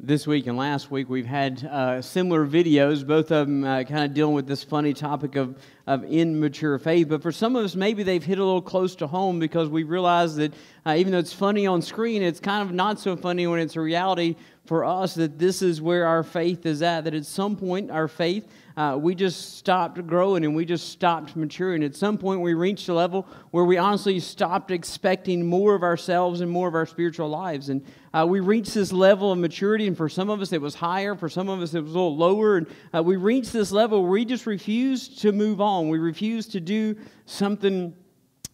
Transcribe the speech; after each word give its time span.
this 0.00 0.28
week 0.28 0.46
and 0.46 0.56
last 0.56 0.92
week 0.92 1.08
we've 1.08 1.26
had 1.26 1.64
uh, 1.64 2.00
similar 2.00 2.46
videos 2.46 3.04
both 3.04 3.32
of 3.32 3.48
them 3.48 3.64
uh, 3.64 3.82
kind 3.82 4.04
of 4.04 4.14
dealing 4.14 4.32
with 4.32 4.46
this 4.46 4.62
funny 4.62 4.94
topic 4.94 5.34
of, 5.34 5.58
of 5.88 6.04
immature 6.04 6.78
faith. 6.78 7.08
But 7.08 7.20
for 7.20 7.32
some 7.32 7.56
of 7.56 7.64
us 7.64 7.74
maybe 7.74 8.04
they've 8.04 8.22
hit 8.22 8.38
a 8.38 8.44
little 8.44 8.62
close 8.62 8.94
to 8.96 9.08
home 9.08 9.40
because 9.40 9.68
we 9.68 9.82
realize 9.82 10.36
that 10.36 10.54
uh, 10.86 10.94
even 10.96 11.10
though 11.10 11.18
it's 11.18 11.32
funny 11.32 11.66
on 11.66 11.82
screen 11.82 12.22
it's 12.22 12.38
kind 12.38 12.62
of 12.62 12.72
not 12.72 13.00
so 13.00 13.16
funny 13.16 13.48
when 13.48 13.58
it's 13.58 13.74
a 13.74 13.80
reality 13.80 14.36
for 14.68 14.84
us 14.84 15.14
that 15.14 15.38
this 15.38 15.62
is 15.62 15.80
where 15.80 16.06
our 16.06 16.22
faith 16.22 16.66
is 16.66 16.82
at 16.82 17.04
that 17.04 17.14
at 17.14 17.24
some 17.24 17.56
point 17.56 17.90
our 17.90 18.06
faith 18.06 18.46
uh, 18.78 18.96
we 18.96 19.12
just 19.12 19.56
stopped 19.56 20.06
growing 20.06 20.44
and 20.44 20.54
we 20.54 20.64
just 20.64 20.90
stopped 20.90 21.34
maturing. 21.34 21.82
At 21.82 21.96
some 21.96 22.16
point, 22.16 22.42
we 22.42 22.54
reached 22.54 22.88
a 22.88 22.94
level 22.94 23.26
where 23.50 23.64
we 23.64 23.76
honestly 23.76 24.20
stopped 24.20 24.70
expecting 24.70 25.44
more 25.44 25.74
of 25.74 25.82
ourselves 25.82 26.42
and 26.42 26.48
more 26.48 26.68
of 26.68 26.76
our 26.76 26.86
spiritual 26.86 27.28
lives. 27.28 27.70
And 27.70 27.84
uh, 28.14 28.24
we 28.28 28.38
reached 28.38 28.74
this 28.74 28.92
level 28.92 29.32
of 29.32 29.38
maturity, 29.40 29.88
and 29.88 29.96
for 29.96 30.08
some 30.08 30.30
of 30.30 30.40
us, 30.40 30.52
it 30.52 30.62
was 30.62 30.76
higher. 30.76 31.16
For 31.16 31.28
some 31.28 31.48
of 31.48 31.60
us, 31.60 31.74
it 31.74 31.80
was 31.80 31.90
a 31.90 31.94
little 31.94 32.16
lower. 32.16 32.58
And 32.58 32.68
uh, 32.94 33.02
we 33.02 33.16
reached 33.16 33.52
this 33.52 33.72
level 33.72 34.02
where 34.02 34.12
we 34.12 34.24
just 34.24 34.46
refused 34.46 35.18
to 35.22 35.32
move 35.32 35.60
on. 35.60 35.88
We 35.88 35.98
refused 35.98 36.52
to 36.52 36.60
do 36.60 36.94
something 37.26 37.96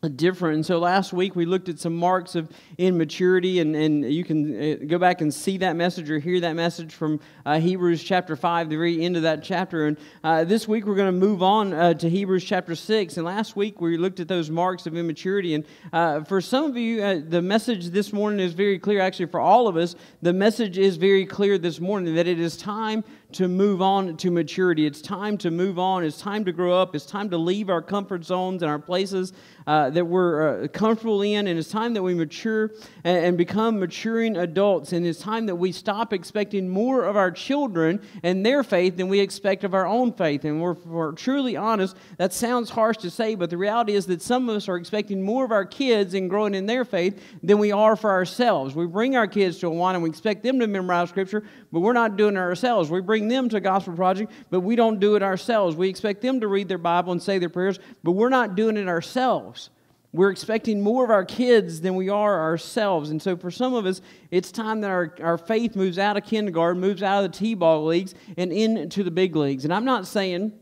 different. 0.08 0.56
And 0.56 0.66
so 0.66 0.78
last 0.78 1.12
week 1.12 1.36
we 1.36 1.44
looked 1.44 1.68
at 1.68 1.78
some 1.78 1.94
marks 1.94 2.34
of 2.34 2.50
immaturity, 2.78 3.60
and, 3.60 3.74
and 3.74 4.12
you 4.12 4.24
can 4.24 4.54
uh, 4.54 4.76
go 4.86 4.98
back 4.98 5.20
and 5.20 5.32
see 5.32 5.58
that 5.58 5.76
message 5.76 6.10
or 6.10 6.18
hear 6.18 6.40
that 6.40 6.54
message 6.54 6.94
from 6.94 7.20
uh, 7.46 7.58
Hebrews 7.58 8.02
chapter 8.02 8.36
5, 8.36 8.68
the 8.68 8.76
very 8.76 9.02
end 9.02 9.16
of 9.16 9.22
that 9.22 9.42
chapter. 9.42 9.86
And 9.86 9.98
uh, 10.22 10.44
this 10.44 10.68
week 10.68 10.86
we're 10.86 10.94
going 10.94 11.12
to 11.12 11.26
move 11.26 11.42
on 11.42 11.72
uh, 11.72 11.94
to 11.94 12.08
Hebrews 12.08 12.44
chapter 12.44 12.74
6. 12.74 13.16
And 13.16 13.26
last 13.26 13.56
week 13.56 13.80
we 13.80 13.96
looked 13.96 14.20
at 14.20 14.28
those 14.28 14.50
marks 14.50 14.86
of 14.86 14.96
immaturity. 14.96 15.54
And 15.54 15.64
uh, 15.92 16.24
for 16.24 16.40
some 16.40 16.64
of 16.64 16.76
you, 16.76 17.02
uh, 17.02 17.20
the 17.26 17.42
message 17.42 17.86
this 17.86 18.12
morning 18.12 18.40
is 18.40 18.52
very 18.52 18.78
clear. 18.78 19.00
Actually, 19.00 19.26
for 19.26 19.40
all 19.40 19.68
of 19.68 19.76
us, 19.76 19.94
the 20.22 20.32
message 20.32 20.78
is 20.78 20.96
very 20.96 21.26
clear 21.26 21.58
this 21.58 21.80
morning 21.80 22.14
that 22.14 22.26
it 22.26 22.38
is 22.38 22.56
time 22.56 23.04
to 23.34 23.48
move 23.48 23.82
on 23.82 24.16
to 24.16 24.30
maturity. 24.30 24.86
It's 24.86 25.02
time 25.02 25.36
to 25.38 25.50
move 25.50 25.78
on. 25.78 26.04
It's 26.04 26.20
time 26.20 26.44
to 26.44 26.52
grow 26.52 26.80
up. 26.80 26.94
It's 26.94 27.04
time 27.04 27.30
to 27.30 27.36
leave 27.36 27.68
our 27.68 27.82
comfort 27.82 28.24
zones 28.24 28.62
and 28.62 28.70
our 28.70 28.78
places 28.78 29.32
uh, 29.66 29.90
that 29.90 30.04
we're 30.04 30.64
uh, 30.64 30.68
comfortable 30.68 31.22
in. 31.22 31.48
And 31.48 31.58
it's 31.58 31.68
time 31.68 31.94
that 31.94 32.02
we 32.02 32.14
mature 32.14 32.70
and, 33.02 33.24
and, 33.24 33.38
become 33.38 33.80
maturing 33.80 34.36
adults. 34.36 34.92
And 34.92 35.04
it's 35.04 35.18
time 35.18 35.46
that 35.46 35.56
we 35.56 35.72
stop 35.72 36.12
expecting 36.12 36.68
more 36.68 37.04
of 37.04 37.16
our 37.16 37.30
children 37.30 38.00
and 38.22 38.46
their 38.46 38.62
faith 38.62 38.96
than 38.96 39.08
we 39.08 39.18
expect 39.18 39.64
of 39.64 39.74
our 39.74 39.86
own 39.86 40.12
faith. 40.12 40.44
And 40.44 40.60
we're, 40.60 40.74
we're 40.84 41.12
truly 41.12 41.56
honest, 41.56 41.96
that 42.18 42.32
sounds 42.32 42.70
harsh 42.70 42.98
to 42.98 43.10
say, 43.10 43.34
but 43.34 43.50
the 43.50 43.56
reality 43.56 43.94
is 43.94 44.06
that 44.06 44.22
some 44.22 44.48
of 44.48 44.56
us 44.56 44.68
are 44.68 44.76
expecting 44.76 45.22
more 45.22 45.44
of 45.44 45.50
our 45.50 45.64
kids 45.64 46.14
and 46.14 46.30
growing 46.30 46.54
in 46.54 46.66
their 46.66 46.84
faith 46.84 47.20
than 47.42 47.58
we 47.58 47.72
are 47.72 47.96
for 47.96 48.10
ourselves. 48.10 48.74
We 48.76 48.86
bring 48.86 49.16
our 49.16 49.26
kids 49.26 49.58
to 49.58 49.66
Awana 49.66 49.94
and 49.94 50.02
we 50.04 50.10
expect 50.10 50.44
them 50.44 50.60
to 50.60 50.66
memorize 50.66 51.08
Scripture, 51.08 51.42
but 51.72 51.80
we're 51.80 51.92
not 51.92 52.16
doing 52.16 52.36
it 52.36 52.38
ourselves. 52.38 52.90
We 52.90 53.00
bring 53.00 53.23
them 53.28 53.48
to 53.48 53.56
a 53.56 53.60
gospel 53.60 53.94
project, 53.94 54.32
but 54.50 54.60
we 54.60 54.76
don't 54.76 55.00
do 55.00 55.16
it 55.16 55.22
ourselves. 55.22 55.76
We 55.76 55.88
expect 55.88 56.22
them 56.22 56.40
to 56.40 56.48
read 56.48 56.68
their 56.68 56.78
Bible 56.78 57.12
and 57.12 57.22
say 57.22 57.38
their 57.38 57.48
prayers, 57.48 57.78
but 58.02 58.12
we're 58.12 58.28
not 58.28 58.54
doing 58.54 58.76
it 58.76 58.88
ourselves. 58.88 59.70
We're 60.12 60.30
expecting 60.30 60.80
more 60.80 61.04
of 61.04 61.10
our 61.10 61.24
kids 61.24 61.80
than 61.80 61.96
we 61.96 62.08
are 62.08 62.40
ourselves. 62.40 63.10
And 63.10 63.20
so 63.20 63.36
for 63.36 63.50
some 63.50 63.74
of 63.74 63.84
us, 63.84 64.00
it's 64.30 64.52
time 64.52 64.80
that 64.82 64.90
our, 64.90 65.12
our 65.20 65.36
faith 65.36 65.74
moves 65.74 65.98
out 65.98 66.16
of 66.16 66.24
kindergarten, 66.24 66.80
moves 66.80 67.02
out 67.02 67.24
of 67.24 67.32
the 67.32 67.36
T 67.36 67.54
ball 67.54 67.84
leagues, 67.84 68.14
and 68.36 68.52
into 68.52 69.02
the 69.02 69.10
big 69.10 69.34
leagues. 69.34 69.64
And 69.64 69.74
I'm 69.74 69.84
not 69.84 70.06
saying 70.06 70.52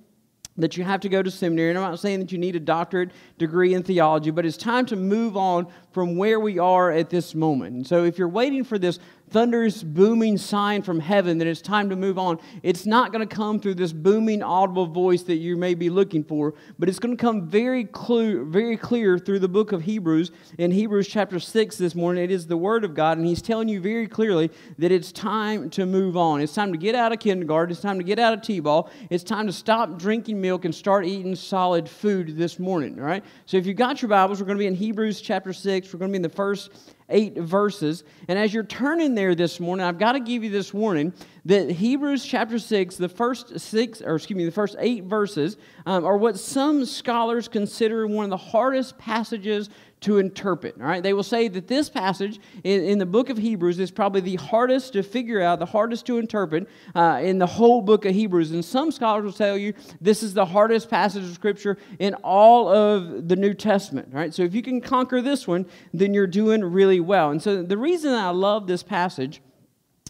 that 0.56 0.76
you 0.76 0.84
have 0.84 1.00
to 1.00 1.08
go 1.08 1.22
to 1.22 1.30
seminary. 1.30 1.70
And 1.70 1.78
I'm 1.78 1.90
not 1.90 1.98
saying 1.98 2.20
that 2.20 2.32
you 2.32 2.38
need 2.38 2.56
a 2.56 2.60
doctorate 2.60 3.10
degree 3.38 3.74
in 3.74 3.82
theology, 3.82 4.30
but 4.30 4.44
it's 4.44 4.56
time 4.56 4.86
to 4.86 4.96
move 4.96 5.36
on 5.36 5.66
from 5.92 6.16
where 6.16 6.40
we 6.40 6.58
are 6.58 6.90
at 6.90 7.10
this 7.10 7.34
moment. 7.34 7.74
And 7.74 7.86
so 7.86 8.04
if 8.04 8.18
you're 8.18 8.28
waiting 8.28 8.64
for 8.64 8.78
this 8.78 8.98
thunderous, 9.32 9.82
booming 9.82 10.36
sign 10.36 10.82
from 10.82 11.00
heaven 11.00 11.38
that 11.38 11.46
it's 11.46 11.62
time 11.62 11.88
to 11.88 11.96
move 11.96 12.18
on. 12.18 12.38
It's 12.62 12.84
not 12.84 13.12
going 13.12 13.26
to 13.26 13.34
come 13.34 13.58
through 13.58 13.76
this 13.76 13.92
booming, 13.92 14.42
audible 14.42 14.86
voice 14.86 15.22
that 15.22 15.36
you 15.36 15.56
may 15.56 15.74
be 15.74 15.88
looking 15.88 16.22
for, 16.22 16.52
but 16.78 16.88
it's 16.88 16.98
going 16.98 17.16
to 17.16 17.20
come 17.20 17.48
very 17.48 17.84
clear, 17.84 18.44
very 18.44 18.76
clear 18.76 19.18
through 19.18 19.38
the 19.38 19.48
book 19.48 19.72
of 19.72 19.82
Hebrews. 19.82 20.30
In 20.58 20.70
Hebrews 20.70 21.08
chapter 21.08 21.40
6 21.40 21.78
this 21.78 21.94
morning, 21.94 22.22
it 22.22 22.30
is 22.30 22.46
the 22.46 22.58
Word 22.58 22.84
of 22.84 22.94
God, 22.94 23.16
and 23.16 23.26
He's 23.26 23.40
telling 23.40 23.68
you 23.68 23.80
very 23.80 24.06
clearly 24.06 24.50
that 24.78 24.92
it's 24.92 25.10
time 25.10 25.70
to 25.70 25.86
move 25.86 26.16
on. 26.16 26.42
It's 26.42 26.54
time 26.54 26.70
to 26.72 26.78
get 26.78 26.94
out 26.94 27.12
of 27.12 27.18
kindergarten. 27.18 27.72
It's 27.72 27.80
time 27.80 27.98
to 27.98 28.04
get 28.04 28.18
out 28.18 28.34
of 28.34 28.42
T 28.42 28.60
ball. 28.60 28.90
It's 29.08 29.24
time 29.24 29.46
to 29.46 29.52
stop 29.52 29.98
drinking 29.98 30.40
milk 30.42 30.66
and 30.66 30.74
start 30.74 31.06
eating 31.06 31.34
solid 31.34 31.88
food 31.88 32.36
this 32.36 32.58
morning, 32.58 32.98
all 32.98 33.06
right? 33.06 33.24
So 33.46 33.56
if 33.56 33.64
you've 33.64 33.78
got 33.78 34.02
your 34.02 34.10
Bibles, 34.10 34.40
we're 34.40 34.46
going 34.46 34.58
to 34.58 34.62
be 34.62 34.66
in 34.66 34.74
Hebrews 34.74 35.22
chapter 35.22 35.54
6. 35.54 35.90
We're 35.90 35.98
going 35.98 36.10
to 36.10 36.12
be 36.12 36.16
in 36.16 36.22
the 36.22 36.28
first 36.28 36.70
eight 37.12 37.36
verses. 37.36 38.02
And 38.26 38.38
as 38.38 38.52
you're 38.52 38.64
turning 38.64 39.14
there 39.14 39.34
this 39.34 39.60
morning, 39.60 39.84
I've 39.84 39.98
got 39.98 40.12
to 40.12 40.20
give 40.20 40.42
you 40.42 40.50
this 40.50 40.74
warning 40.74 41.12
that 41.44 41.70
Hebrews 41.70 42.24
chapter 42.24 42.58
6, 42.58 42.96
the 42.96 43.08
first 43.08 43.60
six, 43.60 44.00
or 44.00 44.16
excuse 44.16 44.36
me, 44.36 44.44
the 44.44 44.50
first 44.50 44.76
eight 44.78 45.04
verses, 45.04 45.56
um, 45.86 46.04
are 46.04 46.16
what 46.16 46.38
some 46.38 46.84
scholars 46.84 47.48
consider 47.48 48.06
one 48.06 48.24
of 48.24 48.30
the 48.30 48.36
hardest 48.36 48.98
passages 48.98 49.70
to 50.02 50.18
interpret. 50.18 50.76
All 50.80 50.86
right, 50.86 51.02
they 51.02 51.12
will 51.12 51.22
say 51.22 51.48
that 51.48 51.68
this 51.68 51.88
passage 51.88 52.40
in, 52.64 52.84
in, 52.84 52.98
the 52.98 53.06
book 53.06 53.30
of 53.30 53.38
Hebrews 53.38 53.78
is 53.78 53.90
probably 53.90 54.20
the 54.20 54.36
hardest 54.36 54.92
to 54.92 55.02
figure 55.02 55.40
out, 55.40 55.58
the 55.58 55.66
hardest 55.66 56.06
to 56.06 56.18
interpret 56.18 56.68
uh, 56.94 57.20
in 57.22 57.38
the 57.38 57.46
whole 57.46 57.80
book 57.82 58.04
of 58.04 58.14
Hebrews. 58.14 58.52
And 58.52 58.64
some 58.64 58.90
scholars 58.90 59.24
will 59.24 59.32
tell 59.32 59.56
you 59.56 59.72
this 60.00 60.22
is 60.22 60.34
the 60.34 60.44
hardest 60.44 60.90
passage 60.90 61.24
of 61.24 61.34
Scripture 61.34 61.78
in 61.98 62.14
all 62.14 62.68
of 62.68 63.28
the 63.28 63.36
New 63.36 63.54
Testament. 63.54 64.08
All 64.12 64.18
right, 64.18 64.34
so 64.34 64.42
if 64.42 64.54
you 64.54 64.62
can 64.62 64.80
conquer 64.80 65.22
this 65.22 65.46
one, 65.46 65.66
then 65.94 66.12
you're 66.14 66.26
doing 66.26 66.62
really 66.62 67.00
well. 67.00 67.30
And 67.30 67.40
so 67.40 67.62
the 67.62 67.78
reason 67.78 68.12
I 68.12 68.30
love 68.30 68.66
this 68.66 68.82
passage 68.82 69.40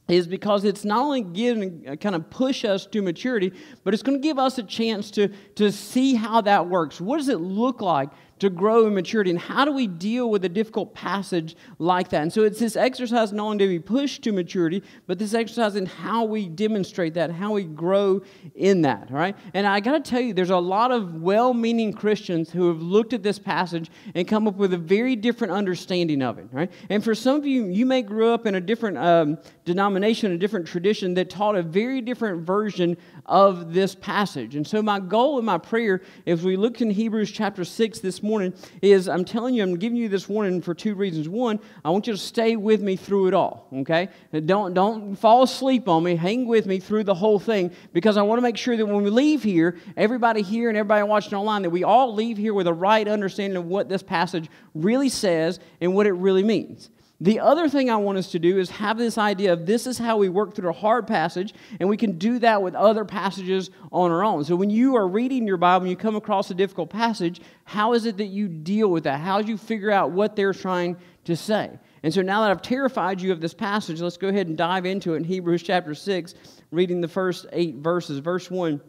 is 0.08 0.26
because 0.26 0.64
it's 0.64 0.84
not 0.84 1.00
only 1.00 1.22
going 1.22 1.84
to 1.84 1.96
kind 1.96 2.14
of 2.14 2.28
push 2.28 2.64
us 2.64 2.86
to 2.86 3.02
maturity, 3.02 3.52
but 3.84 3.94
it's 3.94 4.02
going 4.02 4.20
to 4.20 4.22
give 4.22 4.38
us 4.38 4.58
a 4.58 4.62
chance 4.62 5.10
to, 5.12 5.28
to 5.54 5.70
see 5.70 6.14
how 6.14 6.40
that 6.40 6.68
works. 6.68 7.00
What 7.00 7.18
does 7.18 7.28
it 7.28 7.40
look 7.40 7.80
like 7.80 8.10
to 8.42 8.50
grow 8.50 8.88
in 8.88 8.94
maturity. 8.94 9.30
And 9.30 9.38
how 9.38 9.64
do 9.64 9.70
we 9.70 9.86
deal 9.86 10.28
with 10.28 10.44
a 10.44 10.48
difficult 10.48 10.94
passage 10.94 11.54
like 11.78 12.08
that? 12.08 12.22
And 12.22 12.32
so 12.32 12.42
it's 12.42 12.58
this 12.58 12.74
exercise 12.74 13.32
not 13.32 13.44
only 13.44 13.58
to 13.58 13.68
be 13.68 13.78
pushed 13.78 14.24
to 14.24 14.32
maturity, 14.32 14.82
but 15.06 15.16
this 15.16 15.32
exercise 15.32 15.76
in 15.76 15.86
how 15.86 16.24
we 16.24 16.48
demonstrate 16.48 17.14
that, 17.14 17.30
how 17.30 17.52
we 17.52 17.62
grow 17.62 18.20
in 18.56 18.82
that, 18.82 19.12
all 19.12 19.16
right? 19.16 19.36
And 19.54 19.64
I 19.64 19.78
got 19.78 19.92
to 20.04 20.10
tell 20.10 20.20
you, 20.20 20.34
there's 20.34 20.50
a 20.50 20.56
lot 20.56 20.90
of 20.90 21.22
well 21.22 21.54
meaning 21.54 21.92
Christians 21.92 22.50
who 22.50 22.66
have 22.66 22.82
looked 22.82 23.12
at 23.12 23.22
this 23.22 23.38
passage 23.38 23.92
and 24.16 24.26
come 24.26 24.48
up 24.48 24.56
with 24.56 24.74
a 24.74 24.78
very 24.78 25.14
different 25.14 25.52
understanding 25.52 26.20
of 26.20 26.40
it, 26.40 26.48
right? 26.50 26.72
And 26.90 27.04
for 27.04 27.14
some 27.14 27.36
of 27.36 27.46
you, 27.46 27.66
you 27.66 27.86
may 27.86 28.02
grow 28.02 28.34
up 28.34 28.44
in 28.44 28.56
a 28.56 28.60
different 28.60 28.98
um, 28.98 29.38
denomination, 29.64 30.32
a 30.32 30.36
different 30.36 30.66
tradition 30.66 31.14
that 31.14 31.30
taught 31.30 31.54
a 31.54 31.62
very 31.62 32.00
different 32.00 32.44
version 32.44 32.96
of 33.26 33.72
this 33.72 33.94
passage. 33.94 34.56
And 34.56 34.66
so 34.66 34.82
my 34.82 34.98
goal 34.98 35.36
and 35.36 35.46
my 35.46 35.58
prayer, 35.58 36.02
as 36.26 36.42
we 36.42 36.56
look 36.56 36.80
in 36.80 36.90
Hebrews 36.90 37.30
chapter 37.30 37.64
6 37.64 38.00
this 38.00 38.20
morning, 38.20 38.31
morning 38.32 38.54
is 38.80 39.10
I'm 39.10 39.26
telling 39.26 39.54
you, 39.54 39.62
I'm 39.62 39.76
giving 39.76 39.98
you 39.98 40.08
this 40.08 40.26
warning 40.26 40.62
for 40.62 40.72
two 40.72 40.94
reasons. 40.94 41.28
One, 41.28 41.60
I 41.84 41.90
want 41.90 42.06
you 42.06 42.14
to 42.14 42.18
stay 42.18 42.56
with 42.56 42.80
me 42.80 42.96
through 42.96 43.28
it 43.28 43.34
all, 43.34 43.68
okay? 43.74 44.08
Don't, 44.46 44.72
don't 44.72 45.16
fall 45.16 45.42
asleep 45.42 45.86
on 45.86 46.02
me. 46.02 46.16
Hang 46.16 46.46
with 46.46 46.64
me 46.64 46.80
through 46.80 47.04
the 47.04 47.14
whole 47.14 47.38
thing 47.38 47.72
because 47.92 48.16
I 48.16 48.22
want 48.22 48.38
to 48.38 48.42
make 48.42 48.56
sure 48.56 48.74
that 48.74 48.86
when 48.86 49.02
we 49.04 49.10
leave 49.10 49.42
here, 49.42 49.76
everybody 49.98 50.40
here 50.40 50.70
and 50.70 50.78
everybody 50.78 51.02
watching 51.02 51.34
online, 51.34 51.60
that 51.60 51.70
we 51.70 51.84
all 51.84 52.14
leave 52.14 52.38
here 52.38 52.54
with 52.54 52.66
a 52.66 52.72
right 52.72 53.06
understanding 53.06 53.58
of 53.58 53.66
what 53.66 53.90
this 53.90 54.02
passage 54.02 54.48
really 54.74 55.10
says 55.10 55.60
and 55.82 55.94
what 55.94 56.06
it 56.06 56.12
really 56.12 56.42
means. 56.42 56.88
The 57.22 57.38
other 57.38 57.68
thing 57.68 57.88
I 57.88 57.94
want 57.94 58.18
us 58.18 58.32
to 58.32 58.40
do 58.40 58.58
is 58.58 58.68
have 58.70 58.98
this 58.98 59.16
idea 59.16 59.52
of 59.52 59.64
this 59.64 59.86
is 59.86 59.96
how 59.96 60.16
we 60.16 60.28
work 60.28 60.56
through 60.56 60.70
a 60.70 60.72
hard 60.72 61.06
passage, 61.06 61.54
and 61.78 61.88
we 61.88 61.96
can 61.96 62.18
do 62.18 62.40
that 62.40 62.60
with 62.60 62.74
other 62.74 63.04
passages 63.04 63.70
on 63.92 64.10
our 64.10 64.24
own. 64.24 64.42
So 64.44 64.56
when 64.56 64.70
you 64.70 64.96
are 64.96 65.06
reading 65.06 65.46
your 65.46 65.56
Bible 65.56 65.84
and 65.84 65.90
you 65.90 65.96
come 65.96 66.16
across 66.16 66.50
a 66.50 66.54
difficult 66.54 66.90
passage, 66.90 67.40
how 67.64 67.92
is 67.92 68.06
it 68.06 68.16
that 68.16 68.26
you 68.26 68.48
deal 68.48 68.88
with 68.88 69.04
that? 69.04 69.20
How 69.20 69.40
do 69.40 69.48
you 69.48 69.56
figure 69.56 69.92
out 69.92 70.10
what 70.10 70.34
they're 70.34 70.52
trying 70.52 70.96
to 71.26 71.36
say? 71.36 71.70
And 72.02 72.12
so 72.12 72.22
now 72.22 72.40
that 72.40 72.50
I've 72.50 72.60
terrified 72.60 73.20
you 73.20 73.30
of 73.30 73.40
this 73.40 73.54
passage, 73.54 74.00
let's 74.00 74.16
go 74.16 74.26
ahead 74.26 74.48
and 74.48 74.58
dive 74.58 74.84
into 74.84 75.14
it 75.14 75.18
in 75.18 75.24
Hebrews 75.24 75.62
chapter 75.62 75.94
6, 75.94 76.34
reading 76.72 77.00
the 77.00 77.06
first 77.06 77.46
eight 77.52 77.76
verses. 77.76 78.18
Verse 78.18 78.50
1 78.50 78.80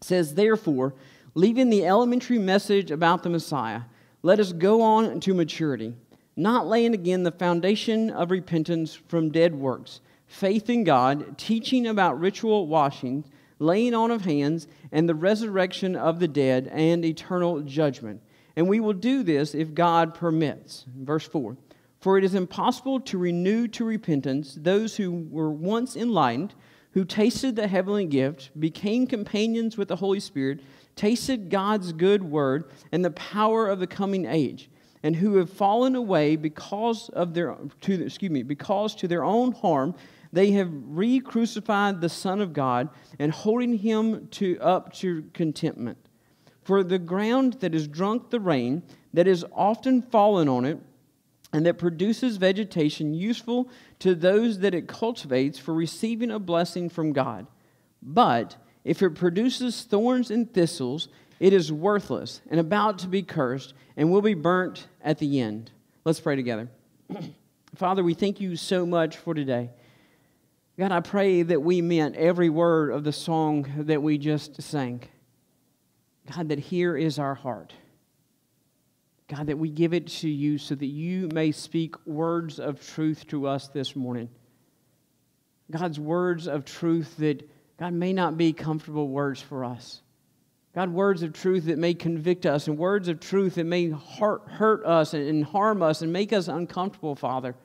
says, 0.00 0.32
Therefore, 0.32 0.94
leaving 1.34 1.68
the 1.68 1.84
elementary 1.84 2.38
message 2.38 2.90
about 2.90 3.22
the 3.22 3.28
Messiah, 3.28 3.82
let 4.22 4.40
us 4.40 4.54
go 4.54 4.80
on 4.80 5.20
to 5.20 5.34
maturity 5.34 5.94
not 6.36 6.66
laying 6.66 6.92
again 6.92 7.22
the 7.22 7.32
foundation 7.32 8.10
of 8.10 8.30
repentance 8.30 8.94
from 8.94 9.30
dead 9.30 9.54
works, 9.54 10.00
faith 10.26 10.68
in 10.68 10.84
God, 10.84 11.38
teaching 11.38 11.86
about 11.86 12.20
ritual 12.20 12.66
washing, 12.66 13.24
laying 13.58 13.94
on 13.94 14.10
of 14.10 14.22
hands, 14.26 14.68
and 14.92 15.08
the 15.08 15.14
resurrection 15.14 15.96
of 15.96 16.20
the 16.20 16.28
dead, 16.28 16.68
and 16.72 17.04
eternal 17.04 17.62
judgment. 17.62 18.20
And 18.54 18.68
we 18.68 18.80
will 18.80 18.92
do 18.92 19.22
this 19.22 19.54
if 19.54 19.74
God 19.74 20.14
permits. 20.14 20.84
Verse 20.94 21.26
4 21.26 21.56
For 22.00 22.18
it 22.18 22.24
is 22.24 22.34
impossible 22.34 23.00
to 23.00 23.18
renew 23.18 23.66
to 23.68 23.84
repentance 23.84 24.58
those 24.60 24.96
who 24.96 25.26
were 25.30 25.50
once 25.50 25.96
enlightened, 25.96 26.54
who 26.92 27.06
tasted 27.06 27.56
the 27.56 27.68
heavenly 27.68 28.06
gift, 28.06 28.50
became 28.60 29.06
companions 29.06 29.78
with 29.78 29.88
the 29.88 29.96
Holy 29.96 30.20
Spirit, 30.20 30.60
tasted 30.96 31.48
God's 31.48 31.92
good 31.92 32.22
word, 32.22 32.70
and 32.92 33.02
the 33.02 33.10
power 33.10 33.68
of 33.68 33.80
the 33.80 33.86
coming 33.86 34.26
age 34.26 34.68
and 35.06 35.14
who 35.14 35.36
have 35.36 35.48
fallen 35.48 35.94
away 35.94 36.34
because 36.34 37.10
of 37.10 37.32
their 37.32 37.56
to 37.80 38.04
excuse 38.04 38.32
me 38.32 38.42
because 38.42 38.92
to 38.92 39.06
their 39.06 39.22
own 39.22 39.52
harm 39.52 39.94
they 40.32 40.50
have 40.50 40.68
re 40.72 41.20
crucified 41.20 42.00
the 42.00 42.08
Son 42.08 42.40
of 42.40 42.52
God 42.52 42.88
and 43.20 43.30
holding 43.30 43.78
him 43.78 44.26
to, 44.32 44.58
up 44.58 44.92
to 44.94 45.22
contentment. 45.32 45.96
For 46.64 46.82
the 46.82 46.98
ground 46.98 47.58
that 47.60 47.72
has 47.72 47.86
drunk 47.86 48.30
the 48.30 48.40
rain, 48.40 48.82
that 49.14 49.28
has 49.28 49.44
often 49.52 50.02
fallen 50.02 50.48
on 50.48 50.64
it, 50.64 50.80
and 51.52 51.64
that 51.66 51.78
produces 51.78 52.36
vegetation 52.36 53.14
useful 53.14 53.70
to 54.00 54.16
those 54.16 54.58
that 54.58 54.74
it 54.74 54.88
cultivates 54.88 55.56
for 55.56 55.72
receiving 55.72 56.32
a 56.32 56.40
blessing 56.40 56.90
from 56.90 57.12
God. 57.12 57.46
But 58.02 58.56
if 58.82 59.02
it 59.02 59.14
produces 59.14 59.82
thorns 59.82 60.32
and 60.32 60.52
thistles, 60.52 61.08
it 61.38 61.52
is 61.52 61.72
worthless 61.72 62.40
and 62.50 62.58
about 62.58 63.00
to 63.00 63.08
be 63.08 63.22
cursed 63.22 63.74
and 63.96 64.10
will 64.10 64.22
be 64.22 64.34
burnt 64.34 64.86
at 65.02 65.18
the 65.18 65.40
end. 65.40 65.70
Let's 66.04 66.20
pray 66.20 66.36
together. 66.36 66.68
Father, 67.74 68.02
we 68.02 68.14
thank 68.14 68.40
you 68.40 68.56
so 68.56 68.86
much 68.86 69.16
for 69.16 69.34
today. 69.34 69.70
God, 70.78 70.92
I 70.92 71.00
pray 71.00 71.42
that 71.42 71.60
we 71.60 71.80
meant 71.80 72.16
every 72.16 72.50
word 72.50 72.90
of 72.90 73.04
the 73.04 73.12
song 73.12 73.66
that 73.86 74.02
we 74.02 74.18
just 74.18 74.60
sang. 74.62 75.02
God, 76.34 76.48
that 76.50 76.58
here 76.58 76.96
is 76.96 77.18
our 77.18 77.34
heart. 77.34 77.72
God, 79.28 79.46
that 79.46 79.58
we 79.58 79.70
give 79.70 79.92
it 79.92 80.06
to 80.06 80.28
you 80.28 80.58
so 80.58 80.74
that 80.74 80.86
you 80.86 81.28
may 81.32 81.50
speak 81.50 81.94
words 82.06 82.60
of 82.60 82.86
truth 82.86 83.26
to 83.28 83.46
us 83.46 83.68
this 83.68 83.96
morning. 83.96 84.28
God's 85.70 85.98
words 85.98 86.46
of 86.46 86.64
truth 86.64 87.16
that, 87.16 87.48
God, 87.78 87.92
may 87.92 88.12
not 88.12 88.36
be 88.36 88.52
comfortable 88.52 89.08
words 89.08 89.40
for 89.40 89.64
us. 89.64 90.00
God, 90.76 90.90
words 90.90 91.22
of 91.22 91.32
truth 91.32 91.64
that 91.64 91.78
may 91.78 91.94
convict 91.94 92.44
us 92.44 92.68
and 92.68 92.76
words 92.76 93.08
of 93.08 93.18
truth 93.18 93.54
that 93.54 93.64
may 93.64 93.88
hurt, 93.88 94.84
us 94.84 95.14
and 95.14 95.42
harm 95.42 95.82
us 95.82 96.02
and 96.02 96.12
make 96.12 96.34
us 96.34 96.48
uncomfortable, 96.48 97.14
Father. 97.14 97.56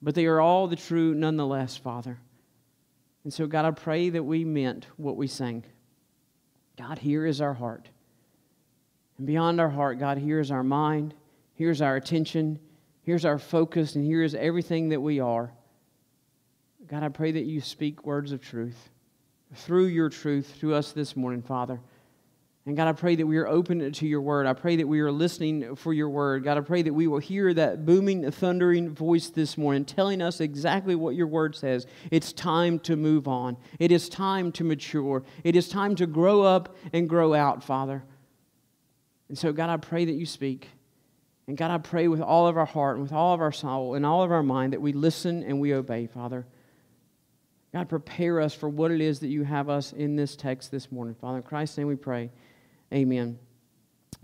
But 0.00 0.14
they 0.14 0.26
are 0.26 0.40
all 0.40 0.68
the 0.68 0.76
true 0.76 1.14
nonetheless, 1.14 1.76
Father. 1.76 2.20
And 3.24 3.34
so, 3.34 3.48
God, 3.48 3.64
I 3.64 3.72
pray 3.72 4.08
that 4.10 4.22
we 4.22 4.44
meant 4.44 4.86
what 4.96 5.16
we 5.16 5.26
sang. 5.26 5.64
God, 6.78 7.00
here 7.00 7.26
is 7.26 7.40
our 7.40 7.54
heart. 7.54 7.88
And 9.18 9.26
beyond 9.26 9.60
our 9.60 9.70
heart, 9.70 9.98
God, 9.98 10.16
here 10.16 10.38
is 10.38 10.52
our 10.52 10.62
mind, 10.62 11.14
here's 11.54 11.82
our 11.82 11.96
attention, 11.96 12.60
here's 13.02 13.24
our 13.24 13.38
focus, 13.40 13.96
and 13.96 14.04
here 14.04 14.22
is 14.22 14.36
everything 14.36 14.90
that 14.90 15.00
we 15.00 15.18
are. 15.18 15.52
God, 16.86 17.02
I 17.02 17.08
pray 17.08 17.32
that 17.32 17.46
you 17.46 17.60
speak 17.60 18.06
words 18.06 18.30
of 18.30 18.40
truth 18.40 18.90
through 19.56 19.86
your 19.86 20.08
truth 20.08 20.56
to 20.60 20.72
us 20.72 20.92
this 20.92 21.16
morning, 21.16 21.42
Father. 21.42 21.80
And 22.64 22.76
God, 22.76 22.86
I 22.86 22.92
pray 22.92 23.16
that 23.16 23.26
we 23.26 23.38
are 23.38 23.48
open 23.48 23.90
to 23.90 24.06
your 24.06 24.20
word. 24.20 24.46
I 24.46 24.52
pray 24.52 24.76
that 24.76 24.86
we 24.86 25.00
are 25.00 25.10
listening 25.10 25.74
for 25.74 25.92
your 25.92 26.08
word. 26.08 26.44
God, 26.44 26.58
I 26.58 26.60
pray 26.60 26.82
that 26.82 26.92
we 26.92 27.08
will 27.08 27.18
hear 27.18 27.52
that 27.54 27.84
booming, 27.84 28.30
thundering 28.30 28.94
voice 28.94 29.30
this 29.30 29.58
morning 29.58 29.84
telling 29.84 30.22
us 30.22 30.40
exactly 30.40 30.94
what 30.94 31.16
your 31.16 31.26
word 31.26 31.56
says. 31.56 31.88
It's 32.12 32.32
time 32.32 32.78
to 32.80 32.94
move 32.94 33.26
on, 33.26 33.56
it 33.80 33.90
is 33.90 34.08
time 34.08 34.52
to 34.52 34.64
mature, 34.64 35.24
it 35.42 35.56
is 35.56 35.68
time 35.68 35.96
to 35.96 36.06
grow 36.06 36.42
up 36.42 36.76
and 36.92 37.08
grow 37.08 37.34
out, 37.34 37.64
Father. 37.64 38.04
And 39.28 39.36
so, 39.36 39.52
God, 39.52 39.70
I 39.70 39.78
pray 39.78 40.04
that 40.04 40.12
you 40.12 40.26
speak. 40.26 40.68
And 41.48 41.56
God, 41.56 41.72
I 41.72 41.78
pray 41.78 42.06
with 42.06 42.20
all 42.20 42.46
of 42.46 42.56
our 42.56 42.64
heart 42.64 42.96
and 42.96 43.02
with 43.02 43.12
all 43.12 43.34
of 43.34 43.40
our 43.40 43.50
soul 43.50 43.96
and 43.96 44.06
all 44.06 44.22
of 44.22 44.30
our 44.30 44.42
mind 44.42 44.72
that 44.72 44.80
we 44.80 44.92
listen 44.92 45.42
and 45.42 45.60
we 45.60 45.74
obey, 45.74 46.06
Father. 46.06 46.46
God, 47.72 47.88
prepare 47.88 48.40
us 48.40 48.54
for 48.54 48.68
what 48.68 48.90
it 48.90 49.00
is 49.00 49.20
that 49.20 49.28
you 49.28 49.42
have 49.42 49.68
us 49.68 49.92
in 49.92 50.14
this 50.14 50.36
text 50.36 50.70
this 50.70 50.92
morning. 50.92 51.14
Father, 51.14 51.38
in 51.38 51.42
Christ's 51.42 51.78
name 51.78 51.88
we 51.88 51.96
pray. 51.96 52.30
Amen 52.92 53.38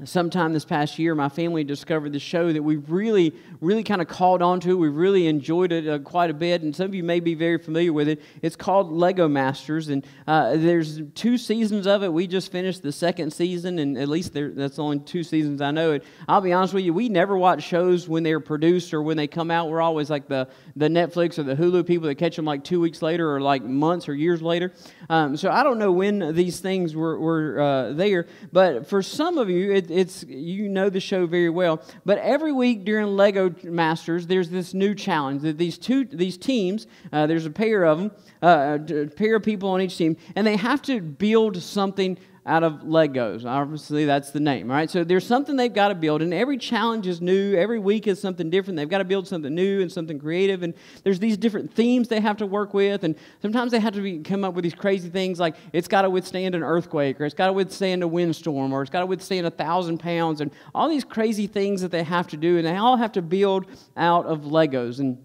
sometime 0.05 0.53
this 0.53 0.65
past 0.65 0.99
year, 0.99 1.15
my 1.15 1.29
family 1.29 1.65
discovered 1.65 2.13
the 2.13 2.21
show 2.21 2.53
that 2.53 2.63
we 2.63 2.77
really, 2.77 3.35
really 3.61 3.83
kind 3.83 4.01
of 4.01 4.07
called 4.07 4.43
on 4.43 4.61
to. 4.61 4.77
We 4.77 4.89
really 4.89 5.27
enjoyed 5.27 5.73
it 5.73 5.89
uh, 5.89 5.99
quite 5.99 6.31
a 6.31 6.35
bit, 6.35 6.63
and 6.63 6.75
some 6.75 6.87
of 6.87 6.95
you 6.95 7.03
may 7.03 7.19
be 7.19 7.35
very 7.35 7.59
familiar 7.59 7.93
with 7.93 8.09
it. 8.09 8.23
It's 8.41 8.55
called 8.55 8.93
Lego 8.93 9.27
Masters, 9.27 9.89
and 9.89 10.07
uh, 10.27 10.57
there's 10.57 11.03
two 11.15 11.37
seasons 11.37 11.87
of 11.87 12.05
it. 12.05 12.13
We 12.13 12.29
just 12.29 12.53
finished 12.53 12.83
the 12.83 12.93
second 12.93 13.33
season, 13.33 13.81
and 13.81 13.99
at 13.99 14.09
least 14.09 14.33
there, 14.33 14.51
that's 14.51 14.79
only 14.79 15.01
two 15.01 15.25
seasons 15.25 15.61
I 15.61 15.73
know 15.73 15.93
it. 15.93 16.05
I'll 16.29 16.41
be 16.41 16.53
honest 16.53 16.75
with 16.75 16.85
you, 16.85 16.95
we 16.95 17.09
never 17.09 17.37
watch 17.37 17.65
shows 17.65 18.09
when 18.09 18.23
they're 18.23 18.41
produced 18.41 18.95
or 18.95 19.03
when 19.03 19.17
they 19.17 19.27
come 19.27 19.51
out. 19.51 19.69
We're 19.69 19.83
always 19.83 20.11
like 20.11 20.29
the, 20.29 20.49
the 20.77 20.89
Netflix 20.89 21.39
or 21.39 21.43
the 21.43 21.57
Hulu 21.57 21.87
people 21.87 22.07
that 22.07 22.15
catch 22.15 22.37
them 22.37 22.45
like 22.45 22.63
two 22.63 22.81
weeks 22.81 23.03
later 23.03 23.35
or 23.35 23.41
like 23.41 23.65
months 23.65 24.09
or 24.09 24.15
years 24.15 24.43
later. 24.43 24.73
Um, 25.11 25.37
so 25.37 25.51
I 25.51 25.65
don't 25.65 25.79
know 25.79 25.91
when 25.91 26.37
these 26.37 26.61
things 26.61 26.95
were, 26.95 27.19
were 27.19 27.61
uh, 27.61 27.93
there, 27.95 28.27
but 28.53 28.87
for 28.87 29.03
some 29.03 29.39
of 29.39 29.51
you, 29.51 29.73
it, 29.79 29.91
it's 29.91 30.25
you 30.25 30.69
know 30.69 30.91
the 30.91 31.01
show 31.01 31.27
very 31.27 31.49
well. 31.49 31.83
But 32.05 32.19
every 32.19 32.53
week 32.53 32.85
during 32.85 33.17
Lego 33.17 33.55
Masters, 33.63 34.27
there's 34.27 34.51
this 34.51 34.75
new 34.75 34.95
challenge 34.95 35.43
that 35.43 35.59
these 35.59 35.79
two 35.79 36.05
these 36.05 36.37
teams, 36.37 36.87
uh, 37.13 37.27
there's 37.27 37.47
a 37.47 37.51
pair 37.51 37.85
of 37.85 37.99
them, 37.99 38.11
uh, 38.43 38.79
a 38.89 39.07
pair 39.07 39.37
of 39.37 39.43
people 39.43 39.71
on 39.71 39.81
each 39.81 39.97
team, 39.97 40.17
and 40.37 40.47
they 40.47 40.57
have 40.57 40.83
to 40.83 41.01
build 41.01 41.63
something 41.63 42.19
out 42.49 42.65
of 42.65 42.81
Legos. 42.81 43.45
Obviously, 43.45 44.07
that's 44.07 44.31
the 44.31 44.41
name, 44.41 44.71
right? 44.71 44.91
So 44.91 45.05
there's 45.05 45.27
something 45.27 45.55
they've 45.55 45.73
got 45.73 45.89
to 45.89 45.95
build, 45.95 46.23
and 46.23 46.33
every 46.33 46.57
challenge 46.57 47.07
is 47.07 47.21
new. 47.21 47.55
Every 47.55 47.79
week 47.79 48.07
is 48.07 48.21
something 48.21 48.49
different. 48.49 48.79
They've 48.79 48.89
got 48.89 48.99
to 48.99 49.05
build 49.05 49.29
something 49.29 49.55
new 49.55 49.83
and 49.83 49.93
something 49.93 50.19
creative, 50.19 50.63
and 50.63 50.73
there's 51.05 51.19
these 51.19 51.37
different 51.37 51.73
themes 51.73 52.09
they 52.09 52.21
have 52.21 52.39
to 52.39 52.47
work 52.47 52.73
with, 52.73 53.05
and 53.05 53.15
sometimes 53.43 53.71
they 53.71 53.79
have 53.79 53.93
to 53.95 54.01
be, 54.01 54.21
come 54.21 54.45
up 54.45 54.55
with 54.55 54.65
these 54.65 54.75
crazy 54.75 55.11
things 55.11 55.39
like 55.39 55.57
it's 55.75 55.89
got 55.89 56.03
to 56.03 56.11
withstand 56.11 56.55
an 56.55 56.63
earthquake, 56.63 57.21
or 57.21 57.27
it's 57.27 57.35
got 57.35 57.49
to 57.49 57.53
withstand 57.53 58.03
a 58.03 58.09
windstorm, 58.09 58.73
or 58.73 58.81
it's 58.81 58.91
got 58.91 59.01
to 59.01 59.07
withstand 59.07 59.47
a 59.47 59.51
thousand 59.51 59.99
pounds, 59.99 60.41
and 60.41 60.51
all 60.75 60.89
these 60.89 61.05
crazy 61.05 61.47
things 61.47 61.83
that 61.83 61.91
they 61.91 62.03
have 62.03 62.27
to 62.29 62.39
do, 62.39 62.57
and 62.57 62.67
they 62.67 62.77
all 62.77 62.97
have 62.97 63.13
to 63.13 63.23
build 63.23 63.67
out 63.97 64.25
of 64.25 64.41
Legos. 64.41 65.01
And 65.01 65.19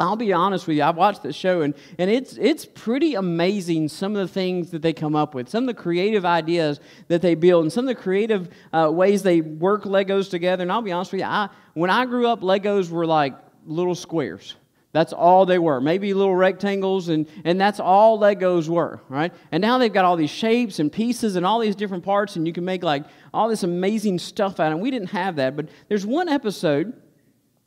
I'll 0.00 0.16
be 0.16 0.32
honest 0.32 0.68
with 0.68 0.76
you, 0.76 0.84
I've 0.84 0.96
watched 0.96 1.24
the 1.24 1.32
show 1.32 1.62
and, 1.62 1.74
and 1.98 2.08
it's, 2.08 2.36
it's 2.36 2.64
pretty 2.64 3.14
amazing 3.14 3.88
some 3.88 4.14
of 4.14 4.26
the 4.26 4.32
things 4.32 4.70
that 4.70 4.80
they 4.80 4.92
come 4.92 5.16
up 5.16 5.34
with, 5.34 5.48
some 5.48 5.64
of 5.68 5.74
the 5.74 5.82
creative 5.82 6.24
ideas 6.24 6.78
that 7.08 7.20
they 7.20 7.34
build, 7.34 7.64
and 7.64 7.72
some 7.72 7.88
of 7.88 7.96
the 7.96 8.00
creative 8.00 8.48
uh, 8.72 8.88
ways 8.92 9.24
they 9.24 9.40
work 9.40 9.82
Legos 9.84 10.30
together. 10.30 10.62
And 10.62 10.70
I'll 10.70 10.82
be 10.82 10.92
honest 10.92 11.10
with 11.10 11.20
you, 11.20 11.26
I, 11.26 11.48
when 11.74 11.90
I 11.90 12.06
grew 12.06 12.28
up, 12.28 12.42
Legos 12.42 12.90
were 12.90 13.06
like 13.06 13.34
little 13.66 13.96
squares. 13.96 14.54
That's 14.92 15.12
all 15.12 15.44
they 15.46 15.58
were. 15.58 15.80
Maybe 15.80 16.14
little 16.14 16.34
rectangles, 16.34 17.08
and, 17.08 17.28
and 17.44 17.60
that's 17.60 17.78
all 17.78 18.18
Legos 18.18 18.68
were, 18.68 19.00
right? 19.08 19.32
And 19.52 19.60
now 19.60 19.78
they've 19.78 19.92
got 19.92 20.04
all 20.04 20.16
these 20.16 20.30
shapes 20.30 20.78
and 20.78 20.90
pieces 20.90 21.36
and 21.36 21.44
all 21.44 21.58
these 21.58 21.76
different 21.76 22.04
parts, 22.04 22.36
and 22.36 22.46
you 22.46 22.52
can 22.52 22.64
make 22.64 22.82
like 22.82 23.04
all 23.34 23.48
this 23.48 23.64
amazing 23.64 24.18
stuff 24.18 24.60
out 24.60 24.68
of 24.68 24.72
them. 24.74 24.80
We 24.80 24.90
didn't 24.90 25.10
have 25.10 25.36
that, 25.36 25.56
but 25.56 25.68
there's 25.88 26.06
one 26.06 26.28
episode 26.28 26.94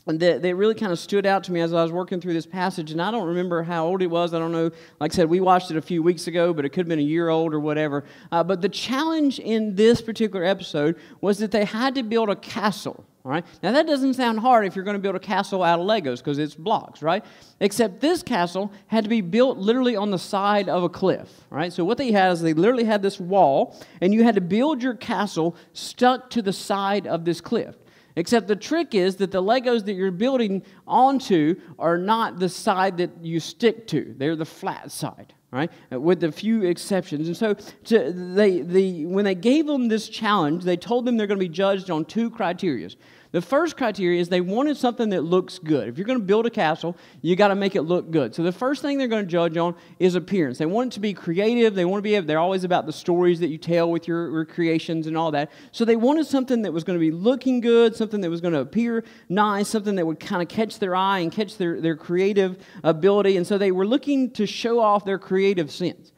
that, 0.05 0.41
that 0.41 0.55
really 0.55 0.73
kind 0.73 0.91
of 0.91 0.99
stood 0.99 1.25
out 1.25 1.43
to 1.45 1.51
me 1.51 1.61
as 1.61 1.73
I 1.73 1.83
was 1.83 1.91
working 1.91 2.19
through 2.19 2.33
this 2.33 2.45
passage. 2.45 2.91
And 2.91 3.01
I 3.01 3.11
don't 3.11 3.27
remember 3.27 3.63
how 3.63 3.85
old 3.85 4.01
it 4.01 4.07
was. 4.07 4.33
I 4.33 4.39
don't 4.39 4.51
know. 4.51 4.71
Like 4.99 5.13
I 5.13 5.15
said, 5.15 5.29
we 5.29 5.39
watched 5.39 5.71
it 5.71 5.77
a 5.77 5.81
few 5.81 6.01
weeks 6.01 6.27
ago, 6.27 6.53
but 6.53 6.65
it 6.65 6.69
could 6.69 6.81
have 6.81 6.87
been 6.87 6.99
a 6.99 7.03
year 7.03 7.29
old 7.29 7.53
or 7.53 7.59
whatever. 7.59 8.03
Uh, 8.31 8.43
but 8.43 8.61
the 8.61 8.69
challenge 8.69 9.39
in 9.39 9.75
this 9.75 10.01
particular 10.01 10.43
episode 10.43 10.97
was 11.21 11.37
that 11.39 11.51
they 11.51 11.65
had 11.65 11.95
to 11.95 12.03
build 12.03 12.29
a 12.29 12.35
castle. 12.35 13.05
All 13.23 13.29
right. 13.29 13.45
Now 13.61 13.71
that 13.73 13.85
doesn't 13.85 14.15
sound 14.15 14.39
hard 14.39 14.65
if 14.65 14.75
you're 14.75 14.83
going 14.83 14.95
to 14.95 15.01
build 15.01 15.15
a 15.15 15.19
castle 15.19 15.61
out 15.61 15.79
of 15.79 15.85
Legos 15.85 16.17
because 16.17 16.39
it's 16.39 16.55
blocks, 16.55 17.03
right? 17.03 17.23
Except 17.59 18.01
this 18.01 18.23
castle 18.23 18.71
had 18.87 19.03
to 19.03 19.09
be 19.11 19.21
built 19.21 19.59
literally 19.59 19.95
on 19.95 20.09
the 20.09 20.17
side 20.17 20.67
of 20.67 20.81
a 20.81 20.89
cliff, 20.89 21.29
right? 21.51 21.71
So 21.71 21.85
what 21.85 21.99
they 21.99 22.11
had 22.11 22.31
is 22.31 22.41
they 22.41 22.53
literally 22.53 22.85
had 22.85 23.03
this 23.03 23.19
wall, 23.19 23.79
and 24.01 24.11
you 24.11 24.23
had 24.23 24.33
to 24.35 24.41
build 24.41 24.81
your 24.81 24.95
castle 24.95 25.55
stuck 25.73 26.31
to 26.31 26.41
the 26.41 26.51
side 26.53 27.05
of 27.05 27.23
this 27.23 27.41
cliff. 27.41 27.75
Except 28.15 28.47
the 28.47 28.55
trick 28.55 28.93
is 28.93 29.15
that 29.17 29.31
the 29.31 29.41
Legos 29.41 29.85
that 29.85 29.93
you're 29.93 30.11
building 30.11 30.63
onto 30.87 31.55
are 31.79 31.97
not 31.97 32.39
the 32.39 32.49
side 32.49 32.97
that 32.97 33.11
you 33.21 33.39
stick 33.39 33.87
to, 33.87 34.13
they're 34.17 34.35
the 34.35 34.45
flat 34.45 34.91
side. 34.91 35.33
Right, 35.53 35.69
with 35.91 36.23
a 36.23 36.31
few 36.31 36.63
exceptions, 36.63 37.27
and 37.27 37.35
so 37.35 37.55
to, 37.83 38.13
they, 38.13 38.61
the, 38.61 39.05
when 39.05 39.25
they 39.25 39.35
gave 39.35 39.67
them 39.67 39.89
this 39.89 40.07
challenge, 40.07 40.63
they 40.63 40.77
told 40.77 41.03
them 41.03 41.17
they're 41.17 41.27
going 41.27 41.41
to 41.41 41.45
be 41.45 41.49
judged 41.49 41.91
on 41.91 42.05
two 42.05 42.29
criteria. 42.29 42.87
The 43.31 43.41
first 43.41 43.77
criteria 43.77 44.19
is 44.19 44.27
they 44.27 44.41
wanted 44.41 44.75
something 44.75 45.09
that 45.11 45.21
looks 45.21 45.57
good. 45.57 45.87
If 45.87 45.97
you're 45.97 46.05
going 46.05 46.19
to 46.19 46.25
build 46.25 46.45
a 46.45 46.49
castle, 46.49 46.97
you 47.21 47.37
got 47.37 47.47
to 47.47 47.55
make 47.55 47.77
it 47.77 47.83
look 47.83 48.11
good. 48.11 48.35
So 48.35 48.43
the 48.43 48.51
first 48.51 48.81
thing 48.81 48.97
they're 48.97 49.07
going 49.07 49.23
to 49.23 49.31
judge 49.31 49.55
on 49.55 49.73
is 49.99 50.15
appearance. 50.15 50.57
They 50.57 50.65
want 50.65 50.91
it 50.91 50.95
to 50.95 50.99
be 50.99 51.13
creative. 51.13 51.73
They 51.73 51.85
want 51.85 51.99
to 51.99 52.03
be 52.03 52.19
they're 52.19 52.39
always 52.39 52.65
about 52.65 52.85
the 52.85 52.91
stories 52.91 53.39
that 53.39 53.47
you 53.47 53.57
tell 53.57 53.89
with 53.89 54.05
your, 54.05 54.29
your 54.31 54.45
creations 54.45 55.07
and 55.07 55.15
all 55.15 55.31
that. 55.31 55.49
So 55.71 55.85
they 55.85 55.95
wanted 55.95 56.27
something 56.27 56.63
that 56.63 56.73
was 56.73 56.83
going 56.83 56.99
to 56.99 57.01
be 57.01 57.11
looking 57.11 57.61
good, 57.61 57.95
something 57.95 58.19
that 58.19 58.29
was 58.29 58.41
going 58.41 58.53
to 58.53 58.59
appear 58.59 59.05
nice, 59.29 59.69
something 59.69 59.95
that 59.95 60.05
would 60.05 60.19
kind 60.19 60.41
of 60.41 60.49
catch 60.49 60.79
their 60.79 60.93
eye 60.93 61.19
and 61.19 61.31
catch 61.31 61.55
their, 61.57 61.79
their 61.79 61.95
creative 61.95 62.57
ability. 62.83 63.37
And 63.37 63.47
so 63.47 63.57
they 63.57 63.71
were 63.71 63.87
looking 63.87 64.31
to 64.31 64.45
show 64.45 64.81
off 64.81 65.05
their 65.05 65.19
creative 65.19 65.71
sense. 65.71 66.11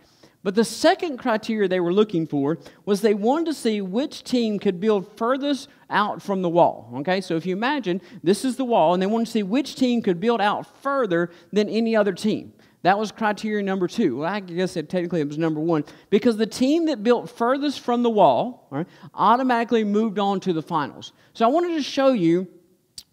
But 0.43 0.55
the 0.55 0.65
second 0.65 1.17
criteria 1.17 1.69
they 1.69 1.79
were 1.79 1.93
looking 1.93 2.27
for 2.27 2.57
was 2.85 3.00
they 3.01 3.13
wanted 3.13 3.45
to 3.45 3.53
see 3.53 3.81
which 3.81 4.23
team 4.23 4.59
could 4.59 4.79
build 4.79 5.17
furthest 5.17 5.69
out 5.89 6.21
from 6.21 6.41
the 6.41 6.50
wall. 6.50 6.91
Okay, 6.97 7.21
so 7.21 7.35
if 7.38 7.45
you 7.45 7.55
imagine 7.55 8.01
this 8.21 8.43
is 8.43 8.57
the 8.57 8.65
wall, 8.65 8.93
and 8.93 9.01
they 9.01 9.07
wanted 9.07 9.25
to 9.25 9.31
see 9.31 9.43
which 9.43 9.75
team 9.75 10.01
could 10.01 10.19
build 10.19 10.41
out 10.41 10.67
further 10.83 11.31
than 11.53 11.69
any 11.69 11.95
other 11.95 12.12
team. 12.12 12.53
That 12.81 13.00
was 13.00 13.13
criteria 13.13 13.63
number 13.63 13.88
two. 13.88 14.17
Well, 14.17 14.29
I 14.33 14.41
guess 14.41 14.75
it, 14.75 14.89
technically 14.89 15.21
it 15.21 15.27
was 15.27 15.38
number 15.38 15.62
one 15.62 15.85
because 16.09 16.35
the 16.35 16.45
team 16.45 16.88
that 16.88 17.01
built 17.01 17.29
furthest 17.29 17.79
from 17.79 18.03
the 18.03 18.09
wall 18.09 18.67
right, 18.69 18.85
automatically 19.13 19.85
moved 19.85 20.19
on 20.19 20.41
to 20.41 20.51
the 20.51 20.62
finals. 20.62 21.13
So 21.33 21.45
I 21.45 21.47
wanted 21.47 21.75
to 21.77 21.81
show 21.81 22.12
you 22.12 22.45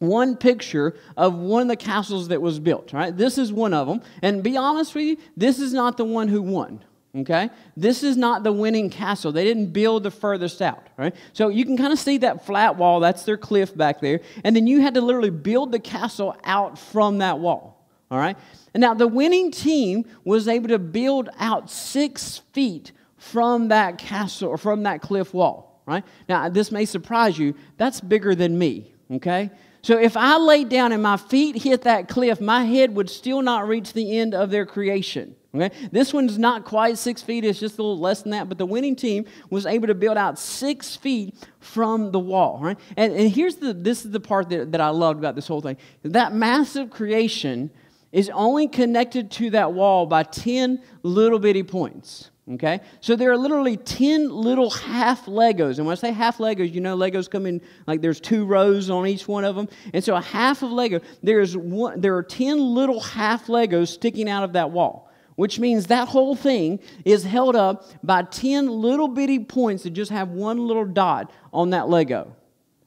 one 0.00 0.37
picture 0.37 0.96
of 1.16 1.37
one 1.37 1.62
of 1.62 1.68
the 1.68 1.76
castles 1.76 2.28
that 2.28 2.42
was 2.42 2.58
built. 2.58 2.92
Right? 2.92 3.16
This 3.16 3.38
is 3.38 3.52
one 3.52 3.72
of 3.72 3.87
them. 3.87 4.02
And 4.22 4.42
be 4.42 4.56
honest 4.56 4.96
with 4.96 5.04
you, 5.04 5.16
this 5.37 5.60
is 5.60 5.72
not 5.72 5.96
the 5.96 6.04
one 6.04 6.26
who 6.26 6.42
won. 6.42 6.82
Okay? 7.17 7.50
This 7.76 8.02
is 8.02 8.17
not 8.17 8.45
the 8.45 8.52
winning 8.52 8.88
castle. 8.88 9.33
They 9.33 9.45
didn't 9.45 9.73
build 9.73 10.05
the 10.05 10.11
furthest 10.11 10.62
out, 10.62 10.87
right? 10.97 11.14
So 11.33 11.49
you 11.49 11.64
can 11.64 11.76
kind 11.76 11.93
of 11.93 11.99
see 11.99 12.19
that 12.19 12.47
flat 12.47 12.76
wall, 12.76 13.00
that's 13.00 13.25
their 13.25 13.37
cliff 13.37 13.76
back 13.76 14.00
there. 14.00 14.21
And 14.45 14.55
then 14.55 14.67
you 14.67 14.81
had 14.81 14.95
to 14.95 15.00
literally 15.00 15.31
build 15.31 15.73
the 15.73 15.81
castle 15.81 16.37
out 16.45 16.79
from 16.79 17.19
that 17.19 17.40
wall. 17.40 17.85
All 18.11 18.19
right? 18.19 18.37
And 18.75 18.81
now 18.81 18.95
the 18.95 19.09
winning 19.09 19.50
team 19.50 20.05
was 20.25 20.47
able 20.47 20.69
to 20.69 20.79
build 20.79 21.29
out 21.38 21.71
six 21.71 22.43
feet 22.52 22.93
from 23.17 23.69
that 23.69 23.99
castle 23.99 24.49
or 24.49 24.59
from 24.59 24.85
that 24.85 25.02
cliff 25.02 25.35
wall, 25.35 25.83
right? 25.87 26.05
Now 26.29 26.49
this 26.49 26.73
may 26.73 26.85
surprise 26.85 27.38
you. 27.38 27.55
That's 27.76 28.00
bigger 28.00 28.35
than 28.35 28.59
me, 28.59 28.95
okay? 29.12 29.50
So 29.83 29.99
if 29.99 30.17
I 30.17 30.38
laid 30.38 30.69
down 30.69 30.93
and 30.93 31.02
my 31.02 31.17
feet 31.17 31.62
hit 31.62 31.83
that 31.83 32.09
cliff, 32.09 32.40
my 32.40 32.64
head 32.64 32.95
would 32.95 33.11
still 33.11 33.43
not 33.43 33.69
reach 33.69 33.93
the 33.93 34.19
end 34.19 34.35
of 34.35 34.50
their 34.50 34.67
creation. 34.67 35.37
Okay? 35.54 35.71
This 35.90 36.14
one's 36.14 36.38
not 36.38 36.64
quite 36.64 36.97
six 36.97 37.23
feet, 37.23 37.45
it's 37.45 37.59
just 37.59 37.78
a 37.78 37.83
little 37.83 37.99
less 37.99 38.23
than 38.23 38.30
that. 38.33 38.49
But 38.49 38.59
the 38.59 38.66
winning 38.66 38.95
team 38.95 39.25
was 39.50 39.66
able 39.66 39.88
to 39.88 39.95
build 39.95 40.16
out 40.16 40.38
six 40.38 40.97
feet 40.97 41.35
from 41.59 42.12
the 42.12 42.21
wall. 42.21 42.61
Right? 42.62 42.78
And, 42.97 43.12
and 43.12 43.30
here's 43.30 43.57
the 43.57 43.73
this 43.73 44.04
is 44.04 44.12
the 44.12 44.21
part 44.21 44.49
that, 44.50 44.73
that 44.73 44.80
I 44.80 44.90
loved 44.90 45.19
about 45.19 45.35
this 45.35 45.49
whole 45.49 45.61
thing. 45.61 45.76
That 46.02 46.33
massive 46.33 46.90
creation 46.90 47.71
is 48.12 48.30
only 48.30 48.69
connected 48.69 49.30
to 49.30 49.50
that 49.50 49.73
wall 49.73 50.07
by 50.07 50.23
10 50.23 50.83
little 51.02 51.38
bitty 51.38 51.62
points. 51.62 52.30
Okay? 52.52 52.80
So 53.00 53.14
there 53.14 53.30
are 53.30 53.37
literally 53.37 53.76
10 53.76 54.30
little 54.30 54.71
half 54.71 55.26
Legos. 55.26 55.78
And 55.78 55.87
when 55.87 55.92
I 55.92 55.95
say 55.95 56.11
half 56.11 56.38
Legos, 56.38 56.73
you 56.73 56.80
know 56.80 56.97
Legos 56.97 57.30
come 57.30 57.47
in 57.47 57.61
like 57.87 58.00
there's 58.00 58.21
two 58.21 58.45
rows 58.45 58.90
on 58.90 59.07
each 59.07 59.28
one 59.28 59.45
of 59.45 59.54
them. 59.54 59.69
And 59.95 60.02
so 60.02 60.16
a 60.16 60.21
half 60.21 60.62
of 60.62 60.73
Lego, 60.73 61.00
there's 61.23 61.57
one, 61.57 62.00
there 62.00 62.16
are 62.16 62.23
10 62.23 62.59
little 62.59 63.00
half 63.00 63.47
Legos 63.47 63.88
sticking 63.88 64.28
out 64.28 64.42
of 64.42 64.54
that 64.54 64.71
wall. 64.71 65.10
Which 65.40 65.59
means 65.59 65.87
that 65.87 66.09
whole 66.09 66.37
thing 66.37 66.80
is 67.02 67.25
held 67.25 67.56
up 67.56 67.87
by 68.02 68.25
10 68.25 68.68
little 68.68 69.09
bitty 69.09 69.38
points 69.38 69.85
that 69.85 69.90
just 69.92 70.11
have 70.11 70.28
one 70.28 70.59
little 70.68 70.85
dot 70.85 71.32
on 71.50 71.70
that 71.70 71.88
Lego. 71.88 72.37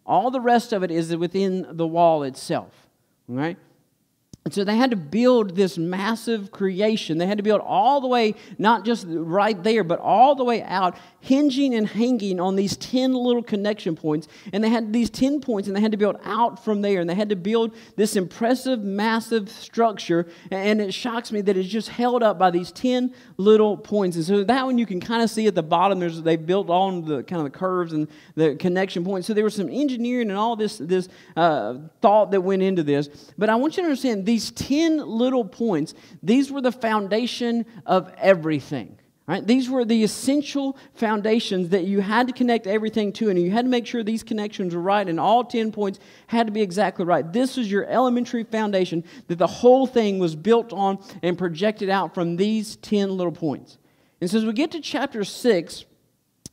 All 0.06 0.30
the 0.30 0.40
rest 0.40 0.72
of 0.72 0.84
it 0.84 0.92
is 0.92 1.16
within 1.18 1.66
the 1.72 1.88
wall 1.88 2.22
itself. 2.22 2.72
Right? 3.28 3.58
And 4.46 4.54
so 4.54 4.66
they 4.66 4.76
had 4.76 4.92
to 4.92 4.98
build 4.98 5.56
this 5.56 5.78
massive 5.78 6.52
creation. 6.52 7.18
They 7.18 7.28
had 7.28 7.38
to 7.38 7.44
build 7.44 7.62
all 7.62 8.02
the 8.02 8.10
way, 8.10 8.36
not 8.58 8.84
just 8.84 9.06
right 9.08 9.62
there, 9.64 9.86
but 9.86 10.00
all 10.00 10.36
the 10.36 10.44
way 10.44 10.62
out, 10.64 10.98
hinging 11.22 11.74
and 11.74 11.88
hanging 11.88 12.42
on 12.42 12.58
these 12.58 12.76
10 12.76 13.14
little 13.14 13.42
connection 13.42 13.96
points. 13.96 14.28
And 14.52 14.62
they 14.62 14.68
had 14.68 14.92
these 14.92 15.10
10 15.10 15.40
points, 15.40 15.70
and 15.70 15.78
they 15.78 15.80
had 15.80 15.94
to 15.94 15.98
build 15.98 16.18
out 16.26 16.62
from 16.62 16.82
there. 16.82 17.00
And 17.00 17.10
they 17.10 17.16
had 17.16 17.30
to 17.30 17.38
build 17.38 17.74
this 17.96 18.18
impressive, 18.18 18.84
massive 18.84 19.48
structure. 19.50 20.28
And 20.52 20.82
it 20.82 20.94
shocks 20.94 21.32
me 21.32 21.40
that 21.40 21.56
it's 21.56 21.70
just 21.70 21.88
held 21.88 22.22
up 22.22 22.38
by 22.38 22.52
these 22.52 22.74
10 22.74 23.14
little 23.38 23.78
points. 23.78 24.18
And 24.18 24.26
so 24.26 24.44
that 24.44 24.66
one 24.66 24.78
you 24.78 24.86
can 24.86 25.00
kind 25.00 25.24
of 25.24 25.30
see 25.30 25.48
at 25.48 25.56
the 25.56 25.64
bottom, 25.64 26.00
there's, 26.00 26.22
they 26.22 26.36
built 26.36 26.70
on 26.70 27.06
the 27.06 27.24
kind 27.24 27.40
of 27.40 27.46
the 27.50 27.58
curves 27.58 27.94
and 27.94 28.10
the 28.36 28.56
connection 28.56 29.06
points. 29.06 29.26
So 29.26 29.34
there 29.34 29.46
was 29.46 29.56
some 29.56 29.70
engineering 29.70 30.30
and 30.30 30.38
all 30.38 30.58
this, 30.58 30.80
this 30.80 31.08
uh, 31.38 31.76
thought 32.02 32.32
that 32.32 32.42
went 32.42 32.62
into 32.62 32.84
this. 32.84 33.08
But 33.38 33.50
I 33.50 33.56
want 33.56 33.78
you 33.78 33.84
to 33.84 33.88
understand 33.88 34.26
these 34.34 34.50
10 34.50 34.98
little 34.98 35.46
points, 35.46 35.94
these 36.24 36.52
were 36.52 36.60
the 36.60 36.72
foundation 36.72 37.68
of 37.86 38.12
everything. 38.18 38.98
Right? 39.28 39.46
These 39.46 39.70
were 39.70 39.86
the 39.86 40.04
essential 40.04 40.76
foundations 40.96 41.70
that 41.70 41.84
you 41.84 42.02
had 42.02 42.26
to 42.28 42.34
connect 42.34 42.66
everything 42.66 43.14
to, 43.14 43.30
and 43.30 43.40
you 43.40 43.52
had 43.52 43.66
to 43.66 43.70
make 43.70 43.86
sure 43.86 44.04
these 44.04 44.24
connections 44.24 44.74
were 44.74 44.82
right, 44.82 45.08
and 45.08 45.20
all 45.20 45.44
10 45.44 45.72
points 45.72 46.00
had 46.26 46.48
to 46.48 46.52
be 46.52 46.64
exactly 46.64 47.06
right. 47.06 47.32
This 47.32 47.58
was 47.58 47.72
your 47.72 47.86
elementary 47.86 48.44
foundation 48.44 49.04
that 49.28 49.38
the 49.38 49.46
whole 49.46 49.86
thing 49.86 50.18
was 50.18 50.36
built 50.36 50.74
on 50.74 50.98
and 51.22 51.38
projected 51.38 51.90
out 51.90 52.16
from 52.16 52.36
these 52.36 52.76
10 52.78 53.16
little 53.16 53.32
points. 53.32 53.78
And 54.20 54.30
so 54.30 54.40
as 54.40 54.46
we 54.46 54.54
get 54.54 54.72
to 54.72 54.82
chapter 54.82 55.24
6, 55.24 55.86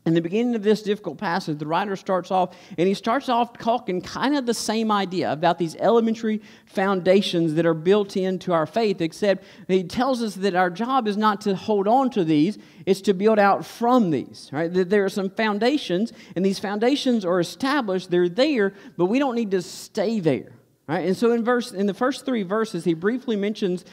in 0.06 0.14
the 0.14 0.22
beginning 0.22 0.54
of 0.54 0.62
this 0.62 0.82
difficult 0.82 1.18
passage, 1.18 1.58
the 1.58 1.66
writer 1.66 1.94
starts 1.94 2.30
off, 2.30 2.56
and 2.78 2.88
he 2.88 2.94
starts 2.94 3.28
off 3.28 3.58
talking 3.58 4.00
kind 4.00 4.34
of 4.34 4.46
the 4.46 4.54
same 4.54 4.90
idea 4.90 5.30
about 5.30 5.58
these 5.58 5.76
elementary 5.76 6.40
foundations 6.64 7.54
that 7.54 7.66
are 7.66 7.74
built 7.74 8.16
into 8.16 8.52
our 8.52 8.64
faith, 8.64 9.02
except 9.02 9.44
he 9.68 9.84
tells 9.84 10.22
us 10.22 10.36
that 10.36 10.54
our 10.54 10.70
job 10.70 11.06
is 11.06 11.18
not 11.18 11.42
to 11.42 11.54
hold 11.54 11.86
on 11.86 12.08
to 12.10 12.24
these, 12.24 12.56
it's 12.86 13.02
to 13.02 13.12
build 13.12 13.38
out 13.38 13.66
from 13.66 14.10
these, 14.10 14.48
right? 14.52 14.72
That 14.72 14.88
there 14.88 15.04
are 15.04 15.10
some 15.10 15.28
foundations, 15.28 16.14
and 16.34 16.46
these 16.46 16.58
foundations 16.58 17.26
are 17.26 17.38
established, 17.38 18.10
they're 18.10 18.30
there, 18.30 18.72
but 18.96 19.06
we 19.06 19.18
don't 19.18 19.34
need 19.34 19.50
to 19.50 19.60
stay 19.60 20.18
there. 20.18 20.52
Right? 20.88 21.06
And 21.06 21.16
so 21.16 21.30
in 21.30 21.44
verse 21.44 21.70
in 21.70 21.86
the 21.86 21.94
first 21.94 22.24
three 22.24 22.42
verses, 22.42 22.82
he 22.84 22.94
briefly 22.94 23.36
mentions 23.36 23.84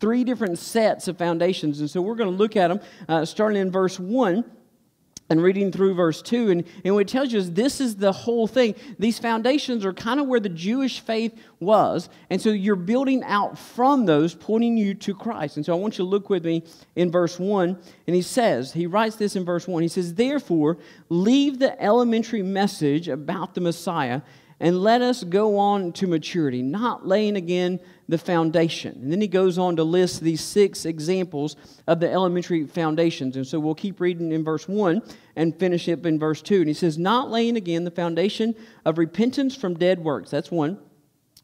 three 0.00 0.24
different 0.24 0.58
sets 0.58 1.06
of 1.06 1.18
foundations. 1.18 1.80
And 1.80 1.90
so 1.90 2.00
we're 2.00 2.14
going 2.14 2.30
to 2.30 2.36
look 2.36 2.56
at 2.56 2.68
them 2.68 2.80
uh, 3.06 3.26
starting 3.26 3.60
in 3.60 3.70
verse 3.70 4.00
1 4.00 4.44
and 5.30 5.42
reading 5.42 5.70
through 5.70 5.94
verse 5.94 6.22
2 6.22 6.50
and, 6.50 6.64
and 6.84 6.94
what 6.94 7.00
it 7.00 7.08
tells 7.08 7.32
you 7.32 7.38
is 7.38 7.52
this 7.52 7.80
is 7.80 7.96
the 7.96 8.12
whole 8.12 8.46
thing. 8.46 8.74
These 8.98 9.18
foundations 9.18 9.84
are 9.84 9.92
kind 9.92 10.20
of 10.20 10.26
where 10.26 10.40
the 10.40 10.48
jewish 10.48 11.00
faith 11.00 11.38
was 11.60 12.08
and 12.30 12.40
so 12.40 12.50
you're 12.50 12.76
building 12.76 13.22
out 13.24 13.58
from 13.58 14.06
those 14.06 14.34
pointing 14.34 14.76
you 14.76 14.94
to 14.94 15.14
christ. 15.14 15.56
And 15.56 15.66
so 15.66 15.72
i 15.72 15.76
want 15.76 15.94
you 15.94 16.04
to 16.04 16.08
look 16.08 16.30
with 16.30 16.44
me 16.44 16.62
in 16.96 17.10
verse 17.10 17.38
1 17.38 17.78
and 18.06 18.16
he 18.16 18.22
says 18.22 18.72
he 18.72 18.86
writes 18.86 19.16
this 19.16 19.36
in 19.36 19.44
verse 19.44 19.68
1 19.68 19.82
he 19.82 19.88
says 19.88 20.14
therefore 20.14 20.78
leave 21.08 21.58
the 21.58 21.80
elementary 21.82 22.42
message 22.42 23.08
about 23.08 23.54
the 23.54 23.60
messiah 23.60 24.22
and 24.60 24.82
let 24.82 25.02
us 25.02 25.22
go 25.24 25.56
on 25.56 25.92
to 25.92 26.06
maturity, 26.06 26.62
not 26.62 27.06
laying 27.06 27.36
again 27.36 27.78
the 28.08 28.18
foundation. 28.18 28.98
And 29.02 29.12
then 29.12 29.20
he 29.20 29.28
goes 29.28 29.58
on 29.58 29.76
to 29.76 29.84
list 29.84 30.20
these 30.20 30.40
six 30.40 30.86
examples 30.86 31.56
of 31.86 32.00
the 32.00 32.10
elementary 32.10 32.66
foundations. 32.66 33.36
And 33.36 33.46
so 33.46 33.60
we'll 33.60 33.74
keep 33.74 34.00
reading 34.00 34.32
in 34.32 34.42
verse 34.42 34.66
1 34.66 35.02
and 35.36 35.58
finish 35.58 35.88
up 35.88 36.06
in 36.06 36.18
verse 36.18 36.40
2. 36.40 36.56
And 36.56 36.68
he 36.68 36.74
says, 36.74 36.96
Not 36.96 37.30
laying 37.30 37.56
again 37.56 37.84
the 37.84 37.90
foundation 37.90 38.54
of 38.84 38.96
repentance 38.96 39.54
from 39.54 39.74
dead 39.74 40.02
works. 40.02 40.30
That's 40.30 40.50
one. 40.50 40.78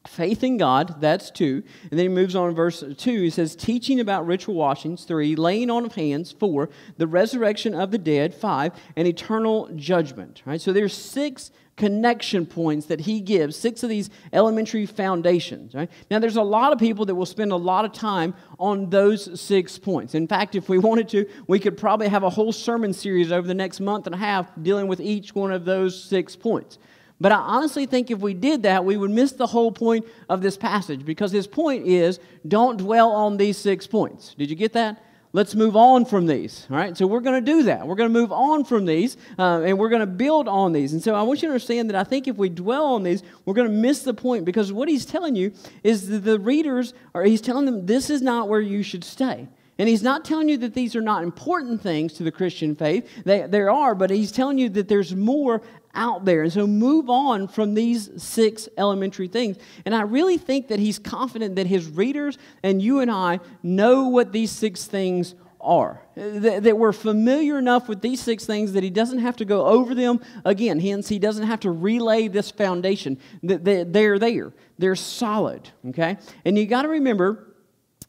Faith 0.06 0.44
in 0.44 0.58
God, 0.58 1.00
that's 1.00 1.30
two. 1.30 1.62
And 1.84 1.92
then 1.92 2.00
he 2.00 2.08
moves 2.08 2.36
on 2.36 2.50
in 2.50 2.54
verse 2.54 2.84
two. 2.98 3.22
He 3.22 3.30
says, 3.30 3.56
teaching 3.56 4.00
about 4.00 4.26
ritual 4.26 4.54
washings, 4.54 5.04
three, 5.04 5.34
laying 5.34 5.70
on 5.70 5.86
of 5.86 5.94
hands, 5.94 6.30
four, 6.30 6.68
the 6.98 7.06
resurrection 7.06 7.74
of 7.74 7.90
the 7.90 7.96
dead, 7.96 8.34
five, 8.34 8.72
and 8.96 9.08
eternal 9.08 9.70
judgment. 9.74 10.42
Right? 10.44 10.60
So 10.60 10.74
there's 10.74 10.94
six 10.94 11.50
connection 11.76 12.46
points 12.46 12.86
that 12.86 13.00
he 13.00 13.20
gives, 13.20 13.56
six 13.56 13.82
of 13.82 13.88
these 13.88 14.10
elementary 14.32 14.86
foundations. 14.86 15.74
Right? 15.74 15.90
Now, 16.10 16.18
there's 16.18 16.36
a 16.36 16.42
lot 16.42 16.72
of 16.72 16.78
people 16.78 17.04
that 17.06 17.14
will 17.14 17.26
spend 17.26 17.52
a 17.52 17.56
lot 17.56 17.84
of 17.84 17.92
time 17.92 18.34
on 18.58 18.90
those 18.90 19.40
six 19.40 19.78
points. 19.78 20.14
In 20.14 20.26
fact, 20.26 20.54
if 20.54 20.68
we 20.68 20.78
wanted 20.88 21.08
to, 21.10 21.26
we 21.46 21.58
could 21.58 21.76
probably 21.76 22.08
have 22.08 22.22
a 22.22 22.30
whole 22.30 22.52
sermon 22.52 22.92
series 22.92 23.32
over 23.32 23.46
the 23.46 23.54
next 23.54 23.80
month 23.80 24.06
and 24.06 24.14
a 24.14 24.18
half 24.18 24.50
dealing 24.62 24.86
with 24.86 25.00
each 25.00 25.34
one 25.34 25.52
of 25.52 25.64
those 25.64 26.02
six 26.02 26.36
points. 26.36 26.78
But 27.20 27.32
I 27.32 27.36
honestly 27.36 27.86
think 27.86 28.10
if 28.10 28.18
we 28.18 28.34
did 28.34 28.64
that, 28.64 28.84
we 28.84 28.96
would 28.96 29.10
miss 29.10 29.32
the 29.32 29.46
whole 29.46 29.70
point 29.70 30.04
of 30.28 30.42
this 30.42 30.56
passage 30.56 31.04
because 31.04 31.30
his 31.30 31.46
point 31.46 31.86
is 31.86 32.18
don't 32.46 32.76
dwell 32.76 33.10
on 33.12 33.36
these 33.36 33.56
six 33.56 33.86
points. 33.86 34.34
Did 34.34 34.50
you 34.50 34.56
get 34.56 34.72
that? 34.72 35.02
Let's 35.34 35.54
move 35.54 35.76
on 35.76 36.06
from 36.06 36.26
these. 36.26 36.66
All 36.70 36.76
right, 36.76 36.96
so 36.96 37.06
we're 37.06 37.20
going 37.20 37.44
to 37.44 37.52
do 37.52 37.64
that. 37.64 37.86
We're 37.86 37.96
going 37.96 38.10
to 38.10 38.18
move 38.18 38.32
on 38.32 38.64
from 38.64 38.86
these, 38.86 39.18
uh, 39.38 39.60
and 39.62 39.78
we're 39.78 39.90
going 39.90 40.00
to 40.00 40.06
build 40.06 40.48
on 40.48 40.72
these. 40.72 40.94
And 40.94 41.02
so 41.02 41.14
I 41.14 41.22
want 41.22 41.42
you 41.42 41.48
to 41.48 41.52
understand 41.52 41.90
that 41.90 41.96
I 41.96 42.04
think 42.04 42.26
if 42.26 42.36
we 42.36 42.48
dwell 42.48 42.86
on 42.86 43.02
these, 43.02 43.22
we're 43.44 43.54
going 43.54 43.68
to 43.68 43.74
miss 43.74 44.02
the 44.02 44.14
point 44.14 44.46
because 44.46 44.72
what 44.72 44.88
he's 44.88 45.04
telling 45.04 45.36
you 45.36 45.52
is 45.82 46.08
that 46.08 46.20
the 46.20 46.38
readers, 46.38 46.94
are. 47.14 47.24
He's 47.24 47.42
telling 47.42 47.66
them 47.66 47.84
this 47.84 48.08
is 48.08 48.22
not 48.22 48.48
where 48.48 48.60
you 48.60 48.82
should 48.82 49.04
stay. 49.04 49.48
And 49.76 49.88
he's 49.88 50.04
not 50.04 50.24
telling 50.24 50.48
you 50.48 50.56
that 50.58 50.74
these 50.74 50.94
are 50.94 51.00
not 51.00 51.24
important 51.24 51.82
things 51.82 52.12
to 52.14 52.22
the 52.22 52.30
Christian 52.30 52.76
faith. 52.76 53.08
They, 53.24 53.42
there 53.48 53.70
are, 53.70 53.96
but 53.96 54.10
he's 54.10 54.30
telling 54.30 54.56
you 54.56 54.68
that 54.70 54.86
there's 54.86 55.16
more 55.16 55.62
out 55.94 56.24
there. 56.24 56.42
And 56.42 56.52
so 56.52 56.66
move 56.66 57.08
on 57.08 57.48
from 57.48 57.74
these 57.74 58.10
six 58.22 58.68
elementary 58.76 59.28
things. 59.28 59.56
And 59.84 59.94
I 59.94 60.02
really 60.02 60.38
think 60.38 60.68
that 60.68 60.78
he's 60.78 60.98
confident 60.98 61.56
that 61.56 61.66
his 61.66 61.86
readers 61.86 62.38
and 62.62 62.80
you 62.82 63.00
and 63.00 63.10
I 63.10 63.40
know 63.62 64.08
what 64.08 64.32
these 64.32 64.50
six 64.50 64.86
things 64.86 65.34
are. 65.60 66.02
That, 66.14 66.76
we're 66.76 66.92
familiar 66.92 67.58
enough 67.58 67.88
with 67.88 68.02
these 68.02 68.20
six 68.20 68.44
things 68.44 68.74
that 68.74 68.82
he 68.82 68.90
doesn't 68.90 69.20
have 69.20 69.36
to 69.36 69.44
go 69.44 69.64
over 69.66 69.94
them 69.94 70.20
again. 70.44 70.78
Hence, 70.78 71.08
he 71.08 71.18
doesn't 71.18 71.46
have 71.46 71.60
to 71.60 71.70
relay 71.70 72.28
this 72.28 72.50
foundation. 72.50 73.18
That 73.42 73.64
they're 73.64 74.18
there, 74.18 74.52
they're 74.78 74.96
solid. 74.96 75.70
Okay? 75.88 76.18
And 76.44 76.58
you 76.58 76.66
got 76.66 76.82
to 76.82 76.88
remember 76.88 77.54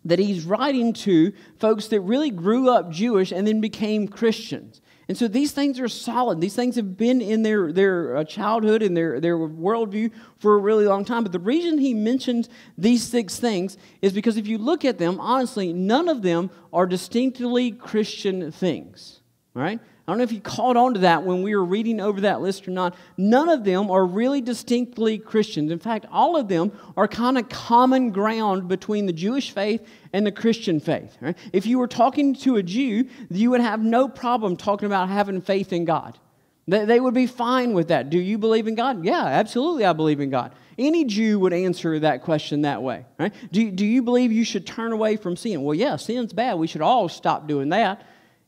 that 0.04 0.20
he's 0.20 0.46
writing 0.46 0.94
to 0.94 1.34
folks 1.58 1.88
that 1.88 2.02
really 2.02 2.30
grew 2.30 2.70
up 2.70 2.92
Jewish 2.92 3.32
and 3.32 3.48
then 3.48 3.60
became 3.60 4.08
Christians. 4.08 4.82
And 5.08 5.18
so 5.18 5.28
these 5.28 5.52
things 5.52 5.80
are 5.80 5.88
solid. 5.88 6.42
These 6.42 6.56
things 6.56 6.76
have 6.78 6.98
been 6.98 7.22
in 7.22 7.44
their, 7.44 7.72
their 7.72 8.18
uh, 8.18 8.24
childhood 8.24 8.82
and 8.82 8.98
their, 8.98 9.20
their 9.20 9.38
worldview 9.38 10.12
for 10.40 10.56
a 10.56 10.58
really 10.58 10.86
long 10.86 11.06
time. 11.06 11.24
But 11.24 11.32
the 11.32 11.40
reason 11.40 11.78
he 11.78 11.94
mentions 11.94 12.50
these 12.78 13.04
six 13.04 13.40
things 13.40 13.78
is 14.02 14.14
because 14.14 14.38
if 14.38 14.48
you 14.48 14.58
look 14.58 14.84
at 14.84 14.98
them, 14.98 15.20
honestly, 15.20 15.74
none 15.74 16.10
of 16.10 16.24
them 16.24 16.50
are 16.74 16.88
distinctly 16.88 17.72
Christian 17.72 18.52
things. 18.52 19.22
Right? 19.54 19.80
I 20.08 20.12
don't 20.12 20.20
know 20.20 20.24
if 20.24 20.32
you 20.32 20.40
caught 20.40 20.78
on 20.78 20.94
to 20.94 21.00
that 21.00 21.24
when 21.24 21.42
we 21.42 21.56
were 21.56 21.66
reading 21.66 22.00
over 22.00 22.22
that 22.22 22.40
list 22.40 22.68
or 22.68 22.72
not. 22.72 22.96
None 23.18 23.50
of 23.50 23.64
them 23.64 23.90
are 23.90 24.06
really 24.06 24.40
distinctly 24.40 25.18
Christians. 25.18 25.72
In 25.72 25.80
fact, 25.80 26.06
all 26.12 26.36
of 26.36 26.48
them 26.48 26.72
are 26.96 27.08
kind 27.08 27.40
of 27.40 27.50
common 27.50 28.12
ground 28.12 28.68
between 28.68 29.08
the 29.08 29.14
Jewish 29.14 29.50
faith 29.50 29.84
and 30.14 30.24
the 30.24 30.32
Christian 30.32 30.80
faith. 30.80 31.18
Right? 31.20 31.36
If 31.54 31.66
you 31.66 31.80
were 31.80 31.88
talking 31.88 32.36
to 32.36 32.58
a 32.58 32.64
Jew, 32.64 33.10
you 33.32 33.50
would 33.50 33.62
have 33.62 33.84
no 33.84 34.08
problem 34.08 34.58
talking 34.58 34.86
about 34.86 35.10
having 35.10 35.42
faith 35.42 35.74
in 35.74 35.86
God. 35.86 36.20
They 36.68 37.00
would 37.00 37.14
be 37.14 37.28
fine 37.28 37.74
with 37.74 37.90
that. 37.90 38.10
Do 38.10 38.20
you 38.20 38.38
believe 38.38 38.68
in 38.68 38.74
God? 38.74 39.06
Yeah, 39.06 39.24
absolutely, 39.24 39.86
I 39.86 39.94
believe 39.94 40.20
in 40.20 40.32
God. 40.32 40.54
Any 40.78 41.06
Jew 41.06 41.40
would 41.40 41.54
answer 41.54 42.00
that 42.00 42.24
question 42.24 42.64
that 42.64 42.82
way. 42.82 43.06
Right? 43.20 43.34
Do, 43.52 43.70
do 43.72 43.86
you 43.86 44.02
believe 44.02 44.32
you 44.32 44.44
should 44.44 44.66
turn 44.66 44.92
away 44.92 45.16
from 45.16 45.36
sin? 45.36 45.64
Well, 45.64 45.76
yeah, 45.76 45.96
sin's 45.96 46.34
bad. 46.34 46.56
We 46.56 46.68
should 46.68 46.82
all 46.82 47.08
stop 47.08 47.48
doing 47.48 47.70
that. 47.70 48.06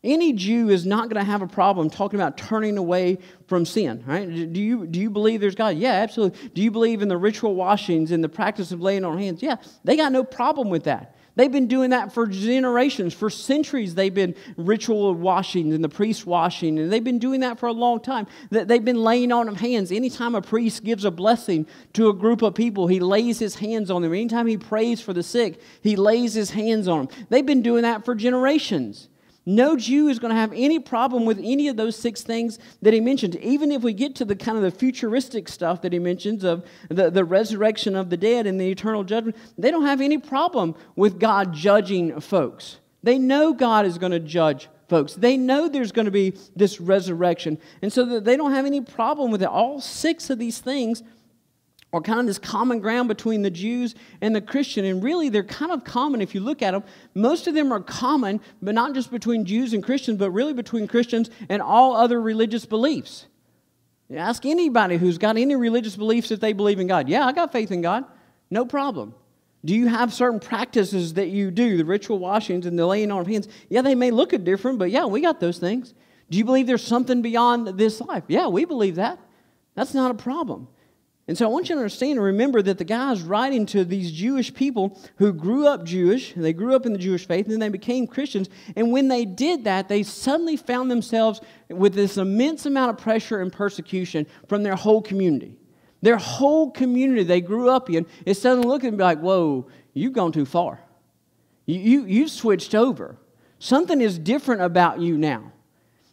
Any 0.07 0.31
Jew 0.31 0.69
is 0.69 0.85
not 0.85 1.09
going 1.09 1.23
to 1.23 1.29
have 1.29 1.41
a 1.41 1.47
problem 1.47 1.89
talking 1.89 2.17
about 2.17 2.37
turning 2.37 2.77
away 2.77 3.17
from 3.47 3.65
sin, 3.65 4.05
right? 4.07 4.25
Do 4.25 4.61
you, 4.61 4.87
do 4.87 5.01
you 5.01 5.09
believe 5.09 5.41
there's 5.41 5.53
God? 5.53 5.77
Yeah, 5.77 5.91
absolutely. 5.91 6.49
Do 6.49 6.61
you 6.61 6.71
believe 6.71 7.01
in 7.01 7.09
the 7.09 7.17
ritual 7.17 7.55
washings 7.55 8.11
and 8.11 8.23
the 8.23 8.29
practice 8.29 8.71
of 8.71 8.79
laying 8.79 9.03
on 9.03 9.17
hands? 9.17 9.43
Yeah, 9.43 9.57
they 9.83 9.97
got 9.97 10.13
no 10.13 10.23
problem 10.23 10.69
with 10.69 10.85
that. 10.85 11.15
They've 11.35 11.51
been 11.51 11.67
doing 11.67 11.89
that 11.89 12.13
for 12.13 12.25
generations. 12.25 13.13
For 13.13 13.29
centuries, 13.29 13.95
they've 13.95 14.13
been 14.13 14.33
ritual 14.55 15.13
washing 15.13 15.73
and 15.73 15.83
the 15.83 15.89
priest 15.89 16.25
washing, 16.25 16.79
and 16.79 16.91
they've 16.91 17.03
been 17.03 17.19
doing 17.19 17.41
that 17.41 17.59
for 17.59 17.67
a 17.67 17.73
long 17.73 17.99
time. 17.99 18.27
They've 18.49 18.83
been 18.83 19.03
laying 19.03 19.33
on 19.33 19.49
of 19.49 19.57
hands. 19.57 19.91
Anytime 19.91 20.35
a 20.35 20.41
priest 20.41 20.85
gives 20.85 21.03
a 21.03 21.11
blessing 21.11 21.67
to 21.93 22.07
a 22.07 22.13
group 22.13 22.41
of 22.41 22.55
people, 22.55 22.87
he 22.87 23.01
lays 23.01 23.39
his 23.39 23.55
hands 23.55 23.91
on 23.91 24.01
them. 24.01 24.13
Anytime 24.13 24.47
he 24.47 24.57
prays 24.57 25.01
for 25.01 25.11
the 25.11 25.21
sick, 25.21 25.59
he 25.83 25.95
lays 25.97 26.33
his 26.33 26.51
hands 26.51 26.87
on 26.87 27.05
them. 27.05 27.25
They've 27.29 27.45
been 27.45 27.61
doing 27.61 27.83
that 27.83 28.05
for 28.05 28.15
generations. 28.15 29.09
No 29.47 29.77
Jew 29.77 30.09
is 30.09 30.19
going 30.19 30.33
to 30.33 30.39
have 30.39 30.51
any 30.53 30.77
problem 30.77 31.25
with 31.25 31.39
any 31.41 31.69
of 31.69 31.77
those 31.77 31.95
six 31.95 32.21
things 32.21 32.59
that 32.81 32.93
he 32.93 32.99
mentioned. 32.99 33.37
Even 33.37 33.71
if 33.71 33.81
we 33.81 33.93
get 33.93 34.13
to 34.15 34.25
the 34.25 34.35
kind 34.35 34.57
of 34.57 34.63
the 34.63 34.71
futuristic 34.71 35.47
stuff 35.47 35.81
that 35.83 35.93
he 35.93 35.99
mentions 35.99 36.43
of 36.43 36.65
the, 36.89 37.09
the 37.09 37.23
resurrection 37.23 37.95
of 37.95 38.09
the 38.09 38.17
dead 38.17 38.45
and 38.45 38.59
the 38.59 38.69
eternal 38.69 39.05
judgment, 39.05 39.37
they 39.57 39.71
don't 39.71 39.85
have 39.85 40.01
any 40.01 40.17
problem 40.17 40.75
with 40.97 41.17
God 41.17 41.53
judging 41.53 42.19
folks. 42.19 42.79
They 43.03 43.17
know 43.17 43.53
God 43.53 43.85
is 43.85 43.97
going 43.97 44.11
to 44.11 44.19
judge 44.19 44.67
folks. 44.89 45.13
They 45.13 45.37
know 45.37 45.69
there's 45.69 45.93
going 45.93 46.05
to 46.05 46.11
be 46.11 46.37
this 46.53 46.81
resurrection. 46.81 47.57
And 47.81 47.93
so 47.93 48.19
they 48.19 48.35
don't 48.35 48.51
have 48.51 48.65
any 48.65 48.81
problem 48.81 49.31
with 49.31 49.41
it. 49.41 49.47
All 49.47 49.79
six 49.79 50.29
of 50.29 50.39
these 50.39 50.59
things 50.59 51.03
or 51.97 52.01
kind 52.01 52.19
of 52.19 52.27
this 52.27 52.37
common 52.37 52.79
ground 52.79 53.07
between 53.07 53.41
the 53.41 53.49
Jews 53.49 53.95
and 54.21 54.35
the 54.35 54.41
Christian. 54.41 54.85
And 54.85 55.03
really, 55.03 55.29
they're 55.29 55.43
kind 55.43 55.71
of 55.71 55.83
common 55.83 56.21
if 56.21 56.35
you 56.35 56.41
look 56.41 56.61
at 56.61 56.71
them. 56.71 56.83
Most 57.15 57.47
of 57.47 57.55
them 57.55 57.73
are 57.73 57.79
common, 57.79 58.39
but 58.61 58.75
not 58.75 58.93
just 58.93 59.09
between 59.09 59.45
Jews 59.45 59.73
and 59.73 59.83
Christians, 59.83 60.19
but 60.19 60.29
really 60.29 60.53
between 60.53 60.87
Christians 60.87 61.31
and 61.49 61.59
all 61.59 61.95
other 61.95 62.21
religious 62.21 62.67
beliefs. 62.67 63.25
You 64.09 64.17
ask 64.17 64.45
anybody 64.45 64.97
who's 64.97 65.17
got 65.17 65.37
any 65.37 65.55
religious 65.55 65.95
beliefs 65.95 66.29
if 66.29 66.39
they 66.39 66.53
believe 66.53 66.79
in 66.79 66.85
God. 66.85 67.09
Yeah, 67.09 67.25
I 67.25 67.33
got 67.33 67.51
faith 67.51 67.71
in 67.71 67.81
God. 67.81 68.05
No 68.51 68.63
problem. 68.63 69.15
Do 69.65 69.73
you 69.73 69.87
have 69.87 70.13
certain 70.13 70.39
practices 70.39 71.15
that 71.15 71.29
you 71.29 71.49
do, 71.49 71.77
the 71.77 71.83
ritual 71.83 72.19
washings 72.19 72.67
and 72.67 72.77
the 72.77 72.85
laying 72.85 73.11
on 73.11 73.21
of 73.21 73.27
hands? 73.27 73.47
Yeah, 73.69 73.81
they 73.81 73.95
may 73.95 74.11
look 74.11 74.29
different, 74.43 74.77
but 74.77 74.91
yeah, 74.91 75.05
we 75.05 75.19
got 75.19 75.39
those 75.39 75.57
things. 75.57 75.95
Do 76.29 76.37
you 76.37 76.45
believe 76.45 76.67
there's 76.67 76.85
something 76.85 77.23
beyond 77.23 77.69
this 77.79 77.99
life? 78.01 78.25
Yeah, 78.27 78.49
we 78.49 78.65
believe 78.65 78.95
that. 78.97 79.17
That's 79.73 79.95
not 79.95 80.11
a 80.11 80.13
problem. 80.13 80.67
And 81.27 81.38
so 81.38 81.46
I 81.46 81.50
want 81.50 81.67
you 81.67 81.75
to 81.75 81.81
understand 81.81 82.13
and 82.13 82.24
remember 82.24 82.62
that 82.62 82.77
the 82.77 82.86
guy 82.86 83.12
is 83.12 83.22
writing 83.22 83.65
to 83.67 83.84
these 83.84 84.13
Jewish 84.13 84.53
people 84.53 84.98
who 85.17 85.34
grew 85.34 85.67
up 85.67 85.84
Jewish, 85.84 86.34
they 86.34 86.53
grew 86.53 86.74
up 86.74 86.86
in 86.86 86.93
the 86.93 86.98
Jewish 86.98 87.27
faith, 87.27 87.46
and 87.46 87.51
then 87.51 87.60
they 87.60 87.69
became 87.69 88.07
Christians. 88.07 88.50
And 88.77 88.93
when 88.93 89.10
they 89.10 89.25
did 89.25 89.65
that, 89.65 89.89
they 89.89 90.03
suddenly 90.03 90.55
found 90.55 90.89
themselves 90.89 91.41
with 91.69 91.93
this 91.93 92.15
immense 92.17 92.65
amount 92.65 92.91
of 92.91 92.98
pressure 92.98 93.41
and 93.41 93.51
persecution 93.51 94.25
from 94.48 94.63
their 94.63 94.75
whole 94.75 95.01
community. 95.01 95.57
Their 96.01 96.17
whole 96.17 96.72
community 96.72 97.24
they 97.24 97.41
grew 97.41 97.69
up 97.69 97.89
in 97.89 98.05
is 98.25 98.41
suddenly 98.41 98.67
looking 98.67 98.89
and 98.89 98.98
be 98.98 99.03
like, 99.03 99.19
whoa, 99.19 99.67
you've 99.93 100.13
gone 100.13 100.31
too 100.31 100.46
far. 100.46 100.79
You, 101.65 101.79
you, 101.79 102.05
you've 102.05 102.31
switched 102.31 102.74
over. 102.74 103.17
Something 103.60 104.00
is 104.00 104.17
different 104.17 104.62
about 104.62 105.01
you 105.01 105.17
now. 105.17 105.51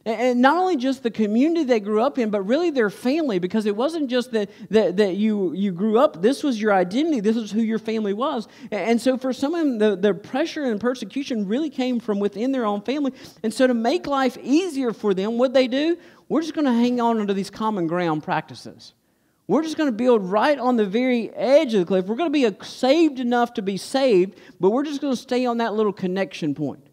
And 0.06 0.42
not 0.42 0.58
only 0.58 0.76
just 0.76 1.02
the 1.02 1.10
community 1.10 1.64
they 1.64 1.80
grew 1.80 2.02
up 2.02 2.18
in, 2.18 2.28
but 2.28 2.42
really 2.42 2.70
their 2.70 2.90
family, 2.90 3.38
because 3.38 3.64
it 3.64 3.74
wasn't 3.74 4.10
just 4.10 4.32
that, 4.32 4.50
that, 4.68 4.98
that 4.98 5.16
you, 5.16 5.54
you 5.54 5.72
grew 5.72 5.98
up, 5.98 6.20
this 6.20 6.42
was 6.42 6.60
your 6.60 6.74
identity, 6.74 7.20
this 7.20 7.36
is 7.36 7.50
who 7.50 7.62
your 7.62 7.78
family 7.78 8.12
was. 8.12 8.46
And 8.70 9.00
so 9.00 9.16
for 9.16 9.32
some 9.32 9.54
of 9.54 9.60
them, 9.60 9.78
the, 9.78 9.96
the 9.96 10.12
pressure 10.12 10.64
and 10.64 10.78
persecution 10.78 11.48
really 11.48 11.70
came 11.70 12.00
from 12.00 12.20
within 12.20 12.52
their 12.52 12.66
own 12.66 12.82
family. 12.82 13.14
And 13.42 13.52
so 13.52 13.66
to 13.66 13.72
make 13.72 14.06
life 14.06 14.36
easier 14.42 14.92
for 14.92 15.14
them, 15.14 15.38
what 15.38 15.54
they 15.54 15.68
do? 15.68 15.96
We're 16.28 16.42
just 16.42 16.54
going 16.54 16.66
to 16.66 16.72
hang 16.72 17.00
on 17.00 17.26
to 17.26 17.32
these 17.32 17.50
common 17.50 17.86
ground 17.86 18.22
practices. 18.22 18.92
We're 19.46 19.62
just 19.62 19.76
going 19.76 19.88
to 19.88 19.96
build 19.96 20.22
right 20.22 20.58
on 20.58 20.76
the 20.76 20.86
very 20.86 21.30
edge 21.34 21.72
of 21.74 21.80
the 21.80 21.86
cliff. 21.86 22.06
We're 22.06 22.16
going 22.16 22.32
to 22.32 22.50
be 22.50 22.64
saved 22.64 23.20
enough 23.20 23.54
to 23.54 23.62
be 23.62 23.78
saved, 23.78 24.38
but 24.60 24.70
we're 24.70 24.84
just 24.84 25.00
going 25.00 25.14
to 25.14 25.20
stay 25.20 25.46
on 25.46 25.58
that 25.58 25.74
little 25.74 25.92
connection 25.92 26.54
point. 26.54 26.86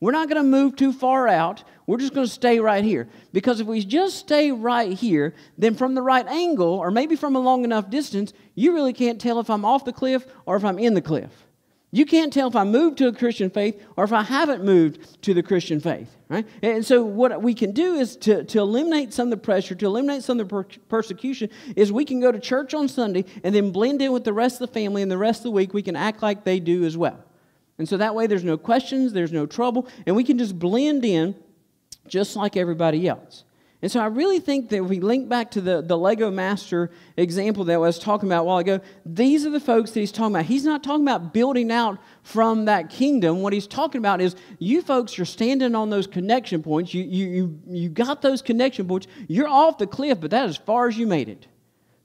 We're 0.00 0.12
not 0.12 0.28
going 0.28 0.42
to 0.42 0.48
move 0.48 0.74
too 0.74 0.92
far 0.92 1.28
out. 1.28 1.62
We're 1.86 1.98
just 1.98 2.14
going 2.14 2.26
to 2.26 2.32
stay 2.32 2.60
right 2.60 2.84
here. 2.84 3.08
Because 3.32 3.60
if 3.60 3.66
we 3.66 3.84
just 3.84 4.18
stay 4.18 4.52
right 4.52 4.92
here, 4.92 5.34
then 5.58 5.74
from 5.74 5.94
the 5.94 6.02
right 6.02 6.26
angle, 6.26 6.74
or 6.74 6.90
maybe 6.90 7.16
from 7.16 7.36
a 7.36 7.40
long 7.40 7.64
enough 7.64 7.90
distance, 7.90 8.32
you 8.54 8.72
really 8.72 8.92
can't 8.92 9.20
tell 9.20 9.40
if 9.40 9.50
I'm 9.50 9.64
off 9.64 9.84
the 9.84 9.92
cliff 9.92 10.26
or 10.46 10.56
if 10.56 10.64
I'm 10.64 10.78
in 10.78 10.94
the 10.94 11.02
cliff. 11.02 11.30
You 11.94 12.06
can't 12.06 12.32
tell 12.32 12.48
if 12.48 12.56
I 12.56 12.64
moved 12.64 12.96
to 12.98 13.08
a 13.08 13.12
Christian 13.12 13.50
faith 13.50 13.84
or 13.98 14.04
if 14.04 14.14
I 14.14 14.22
haven't 14.22 14.64
moved 14.64 15.22
to 15.24 15.34
the 15.34 15.42
Christian 15.42 15.78
faith, 15.78 16.16
right? 16.30 16.46
And 16.62 16.86
so 16.86 17.04
what 17.04 17.42
we 17.42 17.52
can 17.52 17.72
do 17.72 17.96
is 17.96 18.16
to, 18.16 18.44
to 18.44 18.60
eliminate 18.60 19.12
some 19.12 19.26
of 19.26 19.30
the 19.30 19.36
pressure, 19.36 19.74
to 19.74 19.84
eliminate 19.84 20.22
some 20.22 20.40
of 20.40 20.48
the 20.48 20.50
per- 20.50 20.78
persecution, 20.88 21.50
is 21.76 21.92
we 21.92 22.06
can 22.06 22.18
go 22.18 22.32
to 22.32 22.40
church 22.40 22.72
on 22.72 22.88
Sunday 22.88 23.26
and 23.44 23.54
then 23.54 23.72
blend 23.72 24.00
in 24.00 24.10
with 24.10 24.24
the 24.24 24.32
rest 24.32 24.58
of 24.58 24.68
the 24.68 24.72
family, 24.72 25.02
and 25.02 25.10
the 25.10 25.18
rest 25.18 25.40
of 25.40 25.44
the 25.44 25.50
week 25.50 25.74
we 25.74 25.82
can 25.82 25.94
act 25.94 26.22
like 26.22 26.44
they 26.44 26.60
do 26.60 26.82
as 26.84 26.96
well. 26.96 27.22
And 27.76 27.86
so 27.86 27.98
that 27.98 28.14
way 28.14 28.26
there's 28.26 28.44
no 28.44 28.56
questions, 28.56 29.12
there's 29.12 29.32
no 29.32 29.44
trouble, 29.44 29.86
and 30.06 30.16
we 30.16 30.24
can 30.24 30.38
just 30.38 30.58
blend 30.58 31.04
in 31.04 31.34
just 32.06 32.36
like 32.36 32.56
everybody 32.56 33.08
else. 33.08 33.44
And 33.82 33.90
so 33.90 33.98
I 33.98 34.06
really 34.06 34.38
think 34.38 34.68
that 34.68 34.76
if 34.76 34.88
we 34.88 35.00
link 35.00 35.28
back 35.28 35.50
to 35.52 35.60
the, 35.60 35.82
the 35.82 35.98
Lego 35.98 36.30
Master 36.30 36.92
example 37.16 37.64
that 37.64 37.74
I 37.74 37.78
was 37.78 37.98
talking 37.98 38.28
about 38.28 38.42
a 38.42 38.44
while 38.44 38.58
ago, 38.58 38.80
these 39.04 39.44
are 39.44 39.50
the 39.50 39.58
folks 39.58 39.90
that 39.90 39.98
he's 39.98 40.12
talking 40.12 40.36
about. 40.36 40.44
He's 40.44 40.64
not 40.64 40.84
talking 40.84 41.02
about 41.02 41.34
building 41.34 41.72
out 41.72 41.98
from 42.22 42.66
that 42.66 42.90
kingdom. 42.90 43.42
What 43.42 43.52
he's 43.52 43.66
talking 43.66 43.98
about 43.98 44.20
is 44.20 44.36
you 44.60 44.82
folks 44.82 45.18
you're 45.18 45.24
standing 45.24 45.74
on 45.74 45.90
those 45.90 46.06
connection 46.06 46.62
points. 46.62 46.94
You, 46.94 47.02
you, 47.02 47.26
you, 47.26 47.60
you 47.66 47.88
got 47.88 48.22
those 48.22 48.40
connection 48.40 48.86
points. 48.86 49.08
You're 49.26 49.48
off 49.48 49.78
the 49.78 49.88
cliff, 49.88 50.20
but 50.20 50.30
that 50.30 50.44
is 50.44 50.50
as 50.50 50.64
far 50.64 50.86
as 50.86 50.96
you 50.96 51.08
made 51.08 51.28
it. 51.28 51.48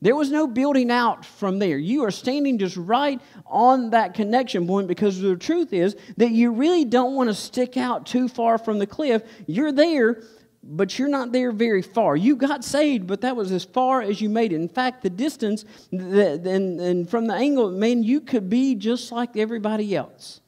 There 0.02 0.16
was 0.16 0.32
no 0.32 0.46
building 0.46 0.92
out 0.92 1.26
from 1.26 1.58
there. 1.58 1.78
You 1.78 2.04
are 2.06 2.12
standing 2.12 2.60
just 2.60 2.78
right 2.78 3.20
on 3.46 3.90
that 3.92 4.14
connection 4.14 4.68
point 4.68 4.88
because 4.88 5.20
the 5.20 5.36
truth 5.36 5.74
is 5.74 5.96
that 6.18 6.32
you 6.32 6.52
really 6.52 6.86
don't 6.86 7.16
want 7.16 7.30
to 7.30 7.34
stick 7.34 7.78
out 7.78 8.06
too 8.06 8.28
far 8.28 8.58
from 8.60 8.78
the 8.78 8.86
cliff. 8.86 9.24
You're 9.48 9.72
there, 9.72 10.22
but 10.64 11.00
you're 11.00 11.08
not 11.08 11.32
there 11.32 11.52
very 11.52 11.82
far. 11.82 12.16
You 12.16 12.36
got 12.36 12.64
saved, 12.64 13.08
but 13.08 13.22
that 13.22 13.36
was 13.36 13.52
as 13.52 13.64
far 13.64 14.04
as 14.04 14.22
you 14.22 14.30
made 14.30 14.54
it. 14.54 14.58
In 14.58 14.70
fact, 14.70 15.02
the 15.02 15.10
distance 15.10 15.66
and, 15.92 16.80
and 16.80 17.10
from 17.10 17.26
the 17.26 17.34
angle, 17.34 17.72
man, 17.72 18.04
you 18.04 18.22
could 18.22 18.50
be 18.50 18.76
just 18.76 19.12
like 19.12 19.36
everybody 19.36 19.96
else. 19.96 20.42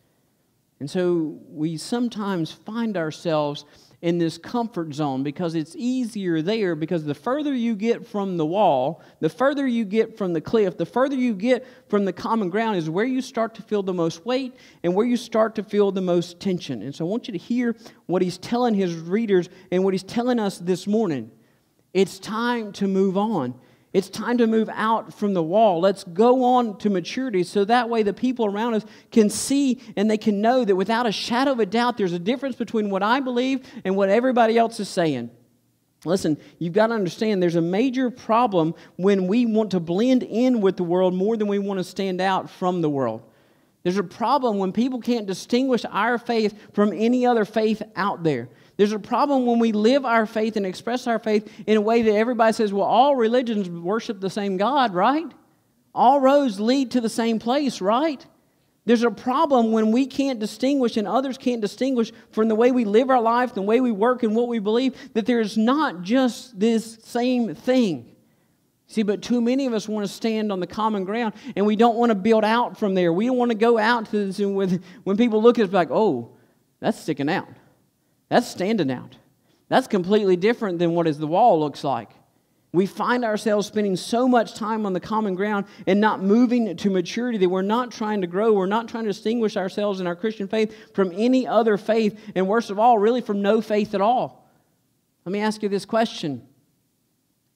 And 0.80 0.90
so 0.90 1.40
we 1.50 1.78
sometimes 1.78 2.52
find 2.52 2.96
ourselves 2.96 3.66
in 4.02 4.18
this 4.18 4.38
comfort 4.38 4.94
zone 4.94 5.24
because 5.24 5.56
it's 5.56 5.76
easier 5.76 6.42
there 6.42 6.76
because 6.76 7.04
the 7.04 7.14
further 7.14 7.54
you 7.54 7.76
get 7.76 8.08
from 8.08 8.38
the 8.38 8.46
wall, 8.46 9.02
the 9.20 9.30
further 9.30 9.68
you 9.68 9.84
get 9.84 10.18
from 10.18 10.32
the 10.32 10.40
cliff, 10.40 10.78
the 10.78 10.86
further 10.86 11.16
you 11.16 11.34
get 11.34 11.68
from 11.90 12.06
the 12.06 12.14
common 12.14 12.50
ground 12.50 12.78
is 12.78 12.90
where 12.90 13.06
you 13.06 13.22
start 13.22 13.56
to 13.56 13.62
feel 13.62 13.84
the 13.84 13.94
most 13.94 14.26
weight 14.26 14.56
and 14.84 14.96
where 14.96 15.06
you 15.06 15.18
start 15.18 15.56
to 15.56 15.64
feel 15.64 15.92
the 15.92 16.02
most 16.02 16.40
tension. 16.40 16.82
And 16.82 16.96
so 16.96 17.06
I 17.06 17.10
want 17.10 17.28
you 17.28 17.34
to 17.34 17.38
hear 17.38 17.76
what 18.06 18.22
he's 18.22 18.38
telling 18.38 18.74
his 18.74 18.96
readers 18.96 19.50
and 19.72 19.84
what 19.84 19.94
he's 19.94 20.04
telling 20.04 20.40
us 20.40 20.58
this 20.60 20.88
morning. 20.88 21.32
It's 21.94 22.20
time 22.20 22.72
to 22.74 22.88
move 22.88 23.18
on. 23.18 23.56
It's 23.92 24.10
time 24.10 24.38
to 24.38 24.46
move 24.46 24.70
out 24.72 25.14
from 25.14 25.34
the 25.34 25.42
wall. 25.42 25.82
Let's 25.82 26.04
go 26.04 26.44
on 26.44 26.78
to 26.80 26.92
maturity 26.92 27.44
so 27.44 27.66
that 27.66 27.90
way 27.90 28.04
the 28.04 28.14
people 28.14 28.46
around 28.46 28.76
us 28.76 28.86
can 29.12 29.32
see 29.32 29.82
and 29.96 30.10
they 30.10 30.18
can 30.18 30.42
know 30.42 30.64
that 30.64 30.76
without 30.76 31.08
a 31.08 31.12
shadow 31.12 31.54
of 31.54 31.60
a 31.60 31.66
doubt, 31.66 31.98
there's 31.98 32.14
a 32.14 32.20
difference 32.20 32.56
between 32.56 32.92
what 32.92 33.02
I 33.02 33.20
believe 33.20 33.62
and 33.84 33.96
what 33.96 34.10
everybody 34.10 34.58
else 34.60 34.80
is 34.80 34.90
saying. 34.90 35.32
Listen, 36.06 36.38
you've 36.60 36.74
got 36.74 36.88
to 36.88 36.94
understand 36.94 37.42
there's 37.42 37.56
a 37.56 37.62
major 37.62 38.12
problem 38.12 38.76
when 38.96 39.28
we 39.28 39.46
want 39.46 39.72
to 39.72 39.80
blend 39.80 40.22
in 40.24 40.62
with 40.62 40.78
the 40.78 40.84
world 40.84 41.14
more 41.14 41.36
than 41.36 41.48
we 41.48 41.60
want 41.60 41.80
to 41.80 41.84
stand 41.84 42.22
out 42.22 42.50
from 42.50 42.82
the 42.82 42.90
world. 42.90 43.24
There's 43.84 43.98
a 43.98 44.04
problem 44.04 44.60
when 44.60 44.72
people 44.72 45.02
can't 45.02 45.26
distinguish 45.26 45.84
our 45.90 46.18
faith 46.18 46.54
from 46.74 46.94
any 46.94 47.26
other 47.26 47.44
faith 47.44 47.82
out 47.96 48.24
there. 48.24 48.50
There's 48.80 48.94
a 48.94 49.00
problem 49.00 49.46
when 49.46 49.60
we 49.60 49.74
live 49.74 50.06
our 50.06 50.26
faith 50.26 50.56
and 50.56 50.66
express 50.66 51.06
our 51.06 51.20
faith 51.20 51.52
in 51.68 51.76
a 51.76 51.82
way 51.82 52.02
that 52.02 52.14
everybody 52.14 52.54
says, 52.54 52.72
well, 52.72 52.86
all 52.86 53.14
religions 53.14 53.70
worship 53.70 54.22
the 54.22 54.30
same 54.30 54.56
God, 54.56 54.94
right? 54.94 55.30
All 55.94 56.22
roads 56.22 56.62
lead 56.62 56.92
to 56.92 57.02
the 57.02 57.10
same 57.10 57.40
place, 57.40 57.82
right? 57.82 58.26
There's 58.86 59.04
a 59.04 59.12
problem 59.12 59.74
when 59.74 59.92
we 59.92 60.06
can't 60.06 60.40
distinguish 60.40 60.96
and 60.96 61.10
others 61.10 61.38
can't 61.38 61.60
distinguish 61.60 62.14
from 62.32 62.48
the 62.48 62.56
way 62.56 62.72
we 62.72 62.86
live 62.86 63.10
our 63.10 63.20
life, 63.20 63.54
the 63.54 63.62
way 63.62 63.82
we 63.82 63.92
work, 63.92 64.24
and 64.24 64.34
what 64.34 64.48
we 64.48 64.60
believe, 64.60 64.96
that 65.14 65.26
there 65.26 65.42
is 65.42 65.58
not 65.58 66.02
just 66.02 66.58
this 66.58 67.00
same 67.04 67.56
thing. 67.56 68.16
See, 68.88 69.04
but 69.04 69.22
too 69.22 69.42
many 69.42 69.66
of 69.66 69.74
us 69.74 69.90
want 69.90 70.08
to 70.08 70.14
stand 70.14 70.54
on 70.54 70.62
the 70.62 70.68
common 70.68 71.04
ground 71.04 71.34
and 71.58 71.66
we 71.66 71.76
don't 71.76 71.98
want 71.98 72.12
to 72.12 72.16
build 72.16 72.46
out 72.46 72.78
from 72.78 72.94
there. 72.94 73.12
We 73.12 73.26
don't 73.26 73.36
want 73.36 73.52
to 73.52 73.58
go 73.58 73.78
out 73.78 74.06
to 74.12 74.28
this 74.28 74.40
and 74.40 74.56
when 74.56 75.18
people 75.18 75.42
look 75.42 75.60
at 75.60 75.68
us 75.68 75.74
like, 75.74 75.92
oh, 75.92 76.38
that's 76.80 76.98
sticking 76.98 77.30
out. 77.30 77.50
That's 78.30 78.48
standing 78.48 78.92
out. 78.92 79.18
That's 79.68 79.88
completely 79.88 80.36
different 80.36 80.80
than 80.80 80.94
what 80.94 81.08
is 81.08 81.18
the 81.18 81.28
wall 81.28 81.60
looks 81.60 81.84
like. 81.84 82.10
We 82.72 82.86
find 82.86 83.26
ourselves 83.26 83.66
spending 83.66 83.96
so 83.96 84.28
much 84.28 84.54
time 84.54 84.86
on 84.86 84.94
the 84.94 85.00
common 85.00 85.34
ground 85.34 85.66
and 85.88 86.00
not 86.00 86.22
moving 86.22 86.78
to 86.78 86.90
maturity 86.92 87.40
that 87.40 87.50
we're 87.50 87.64
not 87.64 87.92
trying 87.92 88.22
to 88.22 88.28
grow. 88.28 88.54
We're 88.54 88.68
not 88.68 88.88
trying 88.88 89.06
to 89.06 89.10
distinguish 89.10 89.58
ourselves 89.58 90.00
in 90.00 90.06
our 90.06 90.16
Christian 90.16 90.48
faith 90.48 90.94
from 90.94 91.12
any 91.16 91.48
other 91.48 91.78
faith, 91.78 92.20
and 92.36 92.48
worst 92.48 92.70
of 92.70 92.78
all, 92.78 93.00
really 93.00 93.22
from 93.22 93.42
no 93.42 93.60
faith 93.62 93.96
at 93.96 94.02
all. 94.02 94.48
Let 95.26 95.34
me 95.34 95.40
ask 95.40 95.64
you 95.64 95.70
this 95.70 95.86
question 95.86 96.48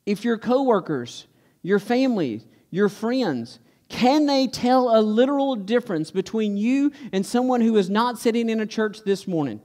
if 0.06 0.26
your 0.26 0.38
coworkers, 0.38 1.28
your 1.62 1.80
family, 1.80 2.42
your 2.72 2.90
friends, 2.90 3.60
can 3.90 4.26
they 4.26 4.48
tell 4.48 4.98
a 4.98 5.00
literal 5.00 5.56
difference 5.56 6.10
between 6.10 6.58
you 6.58 6.92
and 7.12 7.24
someone 7.24 7.62
who 7.62 7.78
is 7.78 7.90
not 7.90 8.18
sitting 8.18 8.50
in 8.50 8.60
a 8.60 8.66
church 8.66 9.04
this 9.04 9.28
morning? 9.28 9.62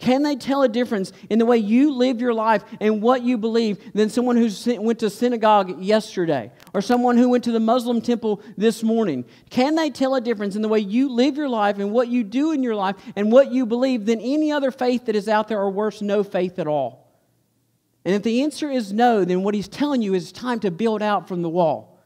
Can 0.00 0.22
they 0.22 0.34
tell 0.34 0.62
a 0.62 0.68
difference 0.68 1.12
in 1.28 1.38
the 1.38 1.44
way 1.44 1.58
you 1.58 1.92
live 1.92 2.22
your 2.22 2.32
life 2.32 2.64
and 2.80 3.02
what 3.02 3.22
you 3.22 3.36
believe 3.36 3.92
than 3.92 4.08
someone 4.08 4.36
who 4.36 4.48
went 4.80 4.98
to 5.00 5.10
synagogue 5.10 5.82
yesterday 5.82 6.50
or 6.72 6.80
someone 6.80 7.18
who 7.18 7.28
went 7.28 7.44
to 7.44 7.52
the 7.52 7.60
Muslim 7.60 8.00
temple 8.00 8.40
this 8.56 8.82
morning? 8.82 9.26
Can 9.50 9.74
they 9.74 9.90
tell 9.90 10.14
a 10.14 10.20
difference 10.20 10.56
in 10.56 10.62
the 10.62 10.68
way 10.68 10.78
you 10.78 11.10
live 11.10 11.36
your 11.36 11.50
life 11.50 11.78
and 11.78 11.92
what 11.92 12.08
you 12.08 12.24
do 12.24 12.52
in 12.52 12.62
your 12.62 12.74
life 12.74 12.96
and 13.14 13.30
what 13.30 13.52
you 13.52 13.66
believe 13.66 14.06
than 14.06 14.20
any 14.20 14.50
other 14.50 14.70
faith 14.70 15.04
that 15.04 15.14
is 15.14 15.28
out 15.28 15.48
there 15.48 15.60
or 15.60 15.70
worse, 15.70 16.00
no 16.00 16.24
faith 16.24 16.58
at 16.58 16.66
all? 16.66 17.06
And 18.06 18.14
if 18.14 18.22
the 18.22 18.42
answer 18.42 18.70
is 18.70 18.94
no, 18.94 19.26
then 19.26 19.42
what 19.42 19.54
he's 19.54 19.68
telling 19.68 20.00
you 20.00 20.14
is 20.14 20.32
time 20.32 20.60
to 20.60 20.70
build 20.70 21.02
out 21.02 21.28
from 21.28 21.42
the 21.42 21.50
wall. 21.50 22.00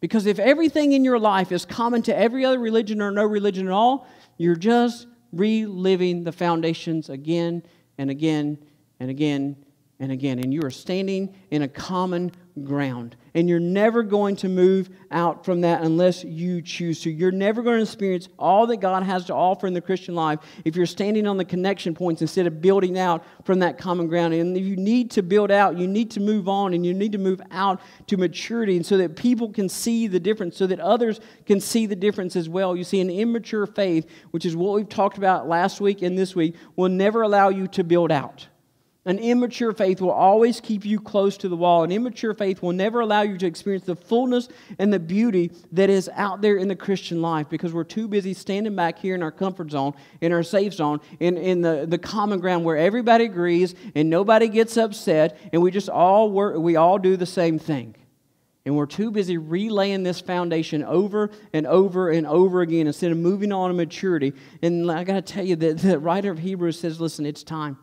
Because 0.00 0.24
if 0.24 0.38
everything 0.38 0.92
in 0.92 1.04
your 1.04 1.18
life 1.18 1.52
is 1.52 1.66
common 1.66 2.00
to 2.02 2.16
every 2.16 2.46
other 2.46 2.58
religion 2.58 3.02
or 3.02 3.10
no 3.10 3.26
religion 3.26 3.66
at 3.66 3.72
all, 3.72 4.06
you're 4.38 4.56
just 4.56 5.06
reliving 5.32 6.24
the 6.24 6.32
foundations 6.32 7.08
again 7.08 7.62
and 7.98 8.10
again 8.10 8.58
and 9.00 9.10
again 9.10 9.56
and 9.98 10.12
again. 10.12 10.38
And 10.38 10.52
you 10.52 10.62
are 10.62 10.70
standing 10.70 11.34
in 11.50 11.62
a 11.62 11.68
common 11.68 12.32
ground. 12.64 13.16
And 13.34 13.48
you're 13.48 13.60
never 13.60 14.02
going 14.02 14.36
to 14.36 14.48
move 14.48 14.88
out 15.10 15.44
from 15.44 15.60
that 15.60 15.82
unless 15.82 16.24
you 16.24 16.62
choose 16.62 17.02
to. 17.02 17.10
You're 17.10 17.30
never 17.30 17.62
going 17.62 17.76
to 17.76 17.82
experience 17.82 18.28
all 18.38 18.66
that 18.68 18.78
God 18.78 19.02
has 19.02 19.26
to 19.26 19.34
offer 19.34 19.66
in 19.66 19.74
the 19.74 19.80
Christian 19.80 20.14
life 20.14 20.38
if 20.64 20.74
you're 20.74 20.86
standing 20.86 21.26
on 21.26 21.36
the 21.36 21.44
connection 21.44 21.94
points 21.94 22.22
instead 22.22 22.46
of 22.46 22.62
building 22.62 22.98
out 22.98 23.24
from 23.44 23.58
that 23.58 23.76
common 23.76 24.08
ground. 24.08 24.32
And 24.32 24.56
if 24.56 24.64
you 24.64 24.76
need 24.76 25.10
to 25.12 25.22
build 25.22 25.50
out, 25.50 25.76
you 25.76 25.86
need 25.86 26.10
to 26.12 26.20
move 26.20 26.48
on 26.48 26.72
and 26.72 26.86
you 26.86 26.94
need 26.94 27.12
to 27.12 27.18
move 27.18 27.42
out 27.50 27.80
to 28.06 28.16
maturity 28.16 28.76
and 28.76 28.86
so 28.86 28.96
that 28.96 29.16
people 29.16 29.50
can 29.52 29.68
see 29.68 30.06
the 30.06 30.20
difference, 30.20 30.56
so 30.56 30.66
that 30.66 30.80
others 30.80 31.20
can 31.44 31.60
see 31.60 31.84
the 31.84 31.96
difference 31.96 32.36
as 32.36 32.48
well. 32.48 32.74
You 32.74 32.84
see, 32.84 33.00
an 33.00 33.10
immature 33.10 33.66
faith, 33.66 34.06
which 34.30 34.46
is 34.46 34.56
what 34.56 34.74
we've 34.74 34.88
talked 34.88 35.18
about 35.18 35.46
last 35.46 35.80
week 35.80 36.00
and 36.00 36.18
this 36.18 36.34
week, 36.34 36.54
will 36.74 36.88
never 36.88 37.20
allow 37.20 37.50
you 37.50 37.66
to 37.68 37.84
build 37.84 38.10
out. 38.10 38.46
An 39.06 39.20
immature 39.20 39.72
faith 39.72 40.00
will 40.00 40.10
always 40.10 40.60
keep 40.60 40.84
you 40.84 40.98
close 40.98 41.36
to 41.38 41.48
the 41.48 41.56
wall. 41.56 41.84
An 41.84 41.92
immature 41.92 42.34
faith 42.34 42.60
will 42.60 42.72
never 42.72 42.98
allow 42.98 43.22
you 43.22 43.38
to 43.38 43.46
experience 43.46 43.84
the 43.84 43.94
fullness 43.94 44.48
and 44.80 44.92
the 44.92 44.98
beauty 44.98 45.52
that 45.70 45.88
is 45.88 46.10
out 46.14 46.42
there 46.42 46.56
in 46.56 46.66
the 46.66 46.74
Christian 46.74 47.22
life 47.22 47.48
because 47.48 47.72
we're 47.72 47.84
too 47.84 48.08
busy 48.08 48.34
standing 48.34 48.74
back 48.74 48.98
here 48.98 49.14
in 49.14 49.22
our 49.22 49.30
comfort 49.30 49.70
zone, 49.70 49.94
in 50.20 50.32
our 50.32 50.42
safe 50.42 50.74
zone, 50.74 51.00
in, 51.20 51.38
in 51.38 51.60
the, 51.60 51.86
the 51.88 51.98
common 51.98 52.40
ground 52.40 52.64
where 52.64 52.76
everybody 52.76 53.26
agrees 53.26 53.76
and 53.94 54.10
nobody 54.10 54.48
gets 54.48 54.76
upset 54.76 55.38
and 55.52 55.62
we 55.62 55.70
just 55.70 55.88
all 55.88 56.28
work, 56.28 56.56
we 56.56 56.74
all 56.74 56.98
do 56.98 57.16
the 57.16 57.26
same 57.26 57.60
thing. 57.60 57.94
And 58.64 58.76
we're 58.76 58.86
too 58.86 59.12
busy 59.12 59.38
relaying 59.38 60.02
this 60.02 60.20
foundation 60.20 60.82
over 60.82 61.30
and 61.52 61.64
over 61.68 62.10
and 62.10 62.26
over 62.26 62.60
again 62.60 62.88
instead 62.88 63.12
of 63.12 63.18
moving 63.18 63.52
on 63.52 63.70
to 63.70 63.74
maturity. 63.74 64.32
And 64.62 64.90
I 64.90 65.04
got 65.04 65.14
to 65.14 65.22
tell 65.22 65.44
you 65.44 65.54
that 65.54 65.78
the 65.78 66.00
writer 66.00 66.32
of 66.32 66.40
Hebrews 66.40 66.80
says, 66.80 67.00
listen, 67.00 67.24
it's 67.24 67.44
time. 67.44 67.78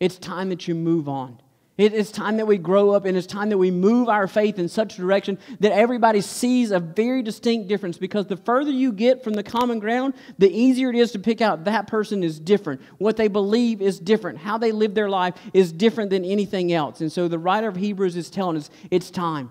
It's 0.00 0.18
time 0.18 0.50
that 0.50 0.68
you 0.68 0.74
move 0.74 1.08
on. 1.08 1.40
It's 1.78 2.10
time 2.10 2.38
that 2.38 2.46
we 2.46 2.56
grow 2.56 2.92
up 2.92 3.04
and 3.04 3.18
it's 3.18 3.26
time 3.26 3.50
that 3.50 3.58
we 3.58 3.70
move 3.70 4.08
our 4.08 4.26
faith 4.26 4.58
in 4.58 4.66
such 4.66 4.94
a 4.94 4.96
direction 4.96 5.38
that 5.60 5.72
everybody 5.72 6.22
sees 6.22 6.70
a 6.70 6.80
very 6.80 7.22
distinct 7.22 7.68
difference 7.68 7.98
because 7.98 8.26
the 8.26 8.38
further 8.38 8.70
you 8.70 8.92
get 8.92 9.22
from 9.22 9.34
the 9.34 9.42
common 9.42 9.78
ground, 9.78 10.14
the 10.38 10.50
easier 10.50 10.88
it 10.88 10.96
is 10.96 11.12
to 11.12 11.18
pick 11.18 11.42
out 11.42 11.64
that 11.64 11.86
person 11.86 12.22
is 12.22 12.40
different. 12.40 12.80
What 12.96 13.18
they 13.18 13.28
believe 13.28 13.82
is 13.82 14.00
different. 14.00 14.38
How 14.38 14.56
they 14.56 14.72
live 14.72 14.94
their 14.94 15.10
life 15.10 15.34
is 15.52 15.70
different 15.70 16.08
than 16.08 16.24
anything 16.24 16.72
else. 16.72 17.02
And 17.02 17.12
so 17.12 17.28
the 17.28 17.38
writer 17.38 17.68
of 17.68 17.76
Hebrews 17.76 18.16
is 18.16 18.30
telling 18.30 18.56
us 18.56 18.70
it's 18.90 19.10
time. 19.10 19.50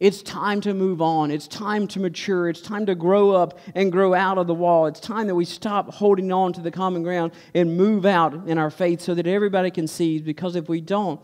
It's 0.00 0.22
time 0.22 0.62
to 0.62 0.72
move 0.72 1.02
on. 1.02 1.30
It's 1.30 1.46
time 1.46 1.86
to 1.88 2.00
mature. 2.00 2.48
It's 2.48 2.62
time 2.62 2.86
to 2.86 2.94
grow 2.94 3.32
up 3.32 3.58
and 3.74 3.92
grow 3.92 4.14
out 4.14 4.38
of 4.38 4.46
the 4.46 4.54
wall. 4.54 4.86
It's 4.86 4.98
time 4.98 5.26
that 5.26 5.34
we 5.34 5.44
stop 5.44 5.92
holding 5.92 6.32
on 6.32 6.54
to 6.54 6.62
the 6.62 6.70
common 6.70 7.02
ground 7.02 7.32
and 7.54 7.76
move 7.76 8.06
out 8.06 8.48
in 8.48 8.56
our 8.56 8.70
faith 8.70 9.02
so 9.02 9.14
that 9.14 9.26
everybody 9.26 9.70
can 9.70 9.86
see. 9.86 10.18
Because 10.18 10.56
if 10.56 10.70
we 10.70 10.80
don't, 10.80 11.20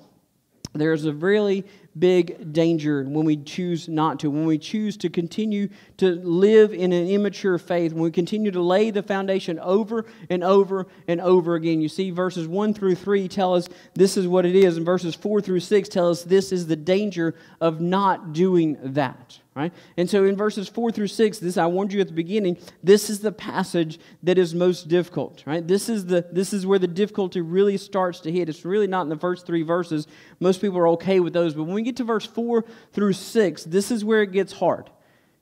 there's 0.74 1.06
a 1.06 1.14
really 1.14 1.64
big 1.98 2.52
danger 2.52 3.02
when 3.04 3.24
we 3.24 3.36
choose 3.36 3.88
not 3.88 4.20
to, 4.20 4.30
when 4.30 4.44
we 4.44 4.58
choose 4.58 4.96
to 4.98 5.08
continue 5.08 5.68
to 5.96 6.10
live 6.10 6.72
in 6.72 6.92
an 6.92 7.08
immature 7.08 7.58
faith, 7.58 7.92
when 7.92 8.02
we 8.02 8.10
continue 8.10 8.50
to 8.50 8.60
lay 8.60 8.90
the 8.90 9.02
foundation 9.02 9.58
over 9.60 10.04
and 10.28 10.44
over 10.44 10.86
and 11.08 11.20
over 11.20 11.54
again. 11.54 11.80
You 11.80 11.88
see, 11.88 12.10
verses 12.10 12.46
1 12.46 12.74
through 12.74 12.96
3 12.96 13.28
tell 13.28 13.54
us 13.54 13.68
this 13.94 14.16
is 14.16 14.28
what 14.28 14.44
it 14.44 14.54
is, 14.54 14.76
and 14.76 14.84
verses 14.84 15.14
4 15.14 15.40
through 15.40 15.60
6 15.60 15.88
tell 15.88 16.10
us 16.10 16.22
this 16.22 16.52
is 16.52 16.66
the 16.66 16.76
danger 16.76 17.34
of 17.60 17.80
not 17.80 18.32
doing 18.32 18.76
that. 18.82 19.38
Right? 19.54 19.72
And 19.96 20.10
so 20.10 20.24
in 20.24 20.36
verses 20.36 20.68
4 20.68 20.92
through 20.92 21.06
6, 21.06 21.38
this 21.38 21.56
I 21.56 21.64
warned 21.64 21.90
you 21.90 22.02
at 22.02 22.08
the 22.08 22.12
beginning, 22.12 22.58
this 22.84 23.08
is 23.08 23.20
the 23.20 23.32
passage 23.32 23.98
that 24.22 24.36
is 24.36 24.54
most 24.54 24.88
difficult, 24.88 25.44
right? 25.46 25.66
This 25.66 25.88
is 25.88 26.04
the 26.04 26.26
this 26.30 26.52
is 26.52 26.66
where 26.66 26.78
the 26.78 26.86
difficulty 26.86 27.40
really 27.40 27.78
starts 27.78 28.20
to 28.20 28.30
hit. 28.30 28.50
It's 28.50 28.66
really 28.66 28.86
not 28.86 29.04
in 29.04 29.08
the 29.08 29.16
first 29.16 29.46
3 29.46 29.62
verses. 29.62 30.08
Most 30.40 30.60
people 30.60 30.76
are 30.76 30.88
okay 30.88 31.20
with 31.20 31.32
those, 31.32 31.54
but 31.54 31.64
when 31.64 31.74
we 31.74 31.80
get 31.86 31.96
to 31.96 32.04
verse 32.04 32.26
4 32.26 32.64
through 32.92 33.14
6, 33.14 33.64
this 33.64 33.90
is 33.90 34.04
where 34.04 34.22
it 34.22 34.32
gets 34.32 34.52
hard. 34.52 34.90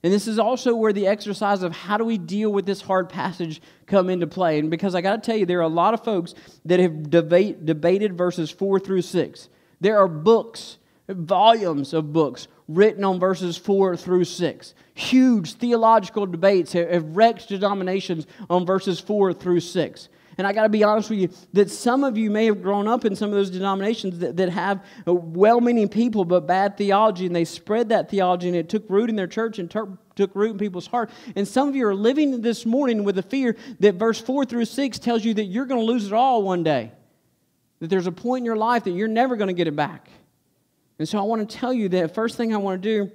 And 0.04 0.12
this 0.12 0.28
is 0.28 0.38
also 0.38 0.74
where 0.74 0.92
the 0.92 1.06
exercise 1.06 1.62
of 1.62 1.72
how 1.72 1.96
do 1.96 2.04
we 2.04 2.18
deal 2.18 2.52
with 2.52 2.66
this 2.66 2.82
hard 2.82 3.08
passage 3.08 3.62
come 3.86 4.10
into 4.10 4.26
play. 4.26 4.58
And 4.58 4.70
because 4.70 4.94
I 4.94 5.00
got 5.00 5.22
to 5.22 5.26
tell 5.26 5.38
you, 5.38 5.46
there 5.46 5.60
are 5.60 5.62
a 5.62 5.68
lot 5.68 5.94
of 5.94 6.04
folks 6.04 6.34
that 6.66 6.78
have 6.78 7.08
debate, 7.08 7.64
debated 7.64 8.16
verses 8.16 8.50
4 8.50 8.80
through 8.80 9.00
6. 9.00 9.48
There 9.80 9.98
are 9.98 10.06
books, 10.06 10.76
volumes 11.08 11.94
of 11.94 12.12
books 12.12 12.48
written 12.68 13.02
on 13.02 13.18
verses 13.18 13.56
4 13.56 13.96
through 13.96 14.24
6. 14.24 14.74
Huge 14.92 15.54
theological 15.54 16.26
debates 16.26 16.74
have 16.74 17.16
wrecked 17.16 17.48
denominations 17.48 18.26
on 18.50 18.66
verses 18.66 19.00
4 19.00 19.32
through 19.32 19.60
6. 19.60 20.08
And 20.36 20.46
I 20.46 20.52
got 20.52 20.64
to 20.64 20.68
be 20.68 20.82
honest 20.82 21.10
with 21.10 21.18
you 21.18 21.30
that 21.52 21.70
some 21.70 22.04
of 22.04 22.18
you 22.18 22.30
may 22.30 22.46
have 22.46 22.62
grown 22.62 22.88
up 22.88 23.04
in 23.04 23.14
some 23.14 23.30
of 23.30 23.34
those 23.34 23.50
denominations 23.50 24.18
that, 24.18 24.36
that 24.36 24.50
have 24.50 24.84
uh, 25.06 25.14
well 25.14 25.60
meaning 25.60 25.88
people 25.88 26.24
but 26.24 26.46
bad 26.46 26.76
theology, 26.76 27.26
and 27.26 27.34
they 27.34 27.44
spread 27.44 27.90
that 27.90 28.10
theology 28.10 28.48
and 28.48 28.56
it 28.56 28.68
took 28.68 28.84
root 28.88 29.10
in 29.10 29.16
their 29.16 29.26
church 29.26 29.58
and 29.58 29.70
ter- 29.70 29.98
took 30.16 30.34
root 30.34 30.52
in 30.52 30.58
people's 30.58 30.86
heart. 30.86 31.10
And 31.36 31.46
some 31.46 31.68
of 31.68 31.76
you 31.76 31.86
are 31.86 31.94
living 31.94 32.40
this 32.40 32.66
morning 32.66 33.04
with 33.04 33.16
the 33.16 33.22
fear 33.22 33.56
that 33.80 33.94
verse 33.94 34.20
4 34.20 34.44
through 34.44 34.64
6 34.64 34.98
tells 34.98 35.24
you 35.24 35.34
that 35.34 35.44
you're 35.44 35.66
going 35.66 35.80
to 35.80 35.86
lose 35.86 36.06
it 36.06 36.12
all 36.12 36.42
one 36.42 36.62
day, 36.62 36.92
that 37.80 37.88
there's 37.88 38.06
a 38.06 38.12
point 38.12 38.42
in 38.42 38.46
your 38.46 38.56
life 38.56 38.84
that 38.84 38.92
you're 38.92 39.08
never 39.08 39.36
going 39.36 39.48
to 39.48 39.54
get 39.54 39.68
it 39.68 39.76
back. 39.76 40.08
And 40.98 41.08
so 41.08 41.18
I 41.18 41.22
want 41.22 41.48
to 41.48 41.56
tell 41.56 41.72
you 41.72 41.88
that 41.90 42.14
first 42.14 42.36
thing 42.36 42.54
I 42.54 42.58
want 42.58 42.82
to 42.82 42.88
do 42.88 43.10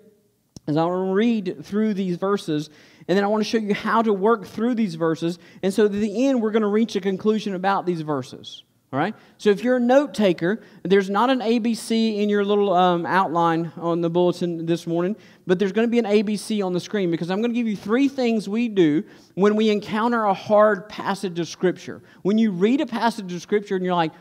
is 0.68 0.78
I 0.78 0.86
want 0.86 1.10
to 1.10 1.14
read 1.14 1.66
through 1.66 1.96
these 1.96 2.18
verses, 2.18 2.70
and 3.10 3.18
then 3.18 3.24
I 3.24 3.28
want 3.28 3.44
to 3.44 3.50
show 3.50 3.58
you 3.58 3.74
how 3.74 4.04
to 4.04 4.14
work 4.14 4.46
through 4.46 4.76
these 4.76 4.94
verses. 4.94 5.40
And 5.64 5.74
so 5.74 5.86
at 5.86 5.92
the 5.92 6.28
end, 6.28 6.44
we're 6.44 6.52
going 6.52 6.62
to 6.62 6.68
reach 6.68 6.96
a 6.96 7.02
conclusion 7.02 7.56
about 7.56 7.88
these 7.88 8.02
verses. 8.02 8.62
All 8.94 9.00
right? 9.00 9.16
So 9.40 9.50
if 9.50 9.64
you're 9.64 9.78
a 9.78 9.80
note 9.80 10.14
taker, 10.14 10.62
there's 10.84 11.10
not 11.10 11.32
an 11.32 11.40
ABC 11.40 12.20
in 12.20 12.30
your 12.30 12.46
little 12.46 12.72
um, 12.72 13.08
outline 13.08 13.72
on 13.78 14.02
the 14.02 14.12
bulletin 14.12 14.68
this 14.68 14.86
morning, 14.86 15.16
but 15.48 15.58
there's 15.58 15.72
going 15.72 15.88
to 15.88 15.92
be 15.92 15.98
an 15.98 16.06
ABC 16.06 16.64
on 16.64 16.74
the 16.74 16.80
screen 16.80 17.10
because 17.10 17.32
I'm 17.32 17.42
going 17.42 17.52
to 17.52 17.56
give 17.56 17.68
you 17.68 17.76
three 17.76 18.08
things 18.10 18.48
we 18.48 18.70
do 18.70 19.04
when 19.34 19.56
we 19.56 19.72
encounter 19.72 20.26
a 20.26 20.34
hard 20.34 20.88
passage 20.88 21.40
of 21.40 21.48
Scripture. 21.48 22.04
When 22.22 22.38
you 22.38 22.52
read 22.52 22.80
a 22.80 22.86
passage 22.86 23.34
of 23.34 23.42
Scripture 23.42 23.76
and 23.76 23.84
you're 23.84 23.96
like, 23.96 24.12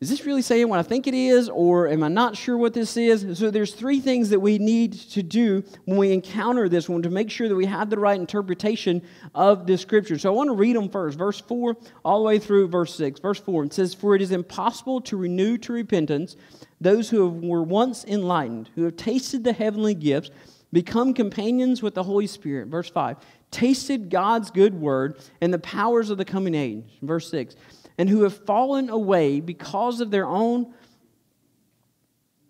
is 0.00 0.08
this 0.08 0.24
really 0.24 0.42
saying 0.42 0.68
what 0.68 0.78
I 0.78 0.84
think 0.84 1.08
it 1.08 1.14
is, 1.14 1.48
or 1.48 1.88
am 1.88 2.04
I 2.04 2.08
not 2.08 2.36
sure 2.36 2.56
what 2.56 2.72
this 2.72 2.96
is? 2.96 3.36
So 3.36 3.50
there's 3.50 3.74
three 3.74 3.98
things 3.98 4.30
that 4.30 4.38
we 4.38 4.58
need 4.58 4.92
to 4.92 5.24
do 5.24 5.64
when 5.86 5.96
we 5.96 6.12
encounter 6.12 6.68
this 6.68 6.88
one 6.88 7.02
to 7.02 7.10
make 7.10 7.30
sure 7.30 7.48
that 7.48 7.56
we 7.56 7.66
have 7.66 7.90
the 7.90 7.98
right 7.98 8.18
interpretation 8.18 9.02
of 9.34 9.66
this 9.66 9.82
scripture. 9.82 10.16
So 10.16 10.32
I 10.32 10.36
want 10.36 10.50
to 10.50 10.54
read 10.54 10.76
them 10.76 10.88
first, 10.88 11.18
verse 11.18 11.40
4 11.40 11.76
all 12.04 12.20
the 12.20 12.24
way 12.24 12.38
through 12.38 12.68
verse 12.68 12.94
6. 12.94 13.18
Verse 13.18 13.40
4, 13.40 13.64
it 13.64 13.72
says, 13.72 13.92
For 13.92 14.14
it 14.14 14.22
is 14.22 14.30
impossible 14.30 15.00
to 15.00 15.16
renew 15.16 15.58
to 15.58 15.72
repentance 15.72 16.36
those 16.80 17.10
who 17.10 17.28
were 17.28 17.64
once 17.64 18.04
enlightened, 18.04 18.70
who 18.76 18.84
have 18.84 18.96
tasted 18.96 19.42
the 19.42 19.52
heavenly 19.52 19.94
gifts, 19.94 20.30
become 20.72 21.12
companions 21.12 21.82
with 21.82 21.94
the 21.94 22.04
Holy 22.04 22.28
Spirit. 22.28 22.68
Verse 22.68 22.88
5, 22.88 23.16
tasted 23.50 24.10
God's 24.10 24.52
good 24.52 24.74
word 24.74 25.18
and 25.40 25.52
the 25.52 25.58
powers 25.58 26.10
of 26.10 26.18
the 26.18 26.24
coming 26.24 26.54
age. 26.54 26.84
Verse 27.02 27.28
6 27.30 27.56
and 27.98 28.08
who 28.08 28.22
have 28.22 28.36
fallen 28.46 28.88
away 28.88 29.40
because 29.40 30.00
of 30.00 30.10
their 30.10 30.26
own 30.26 30.72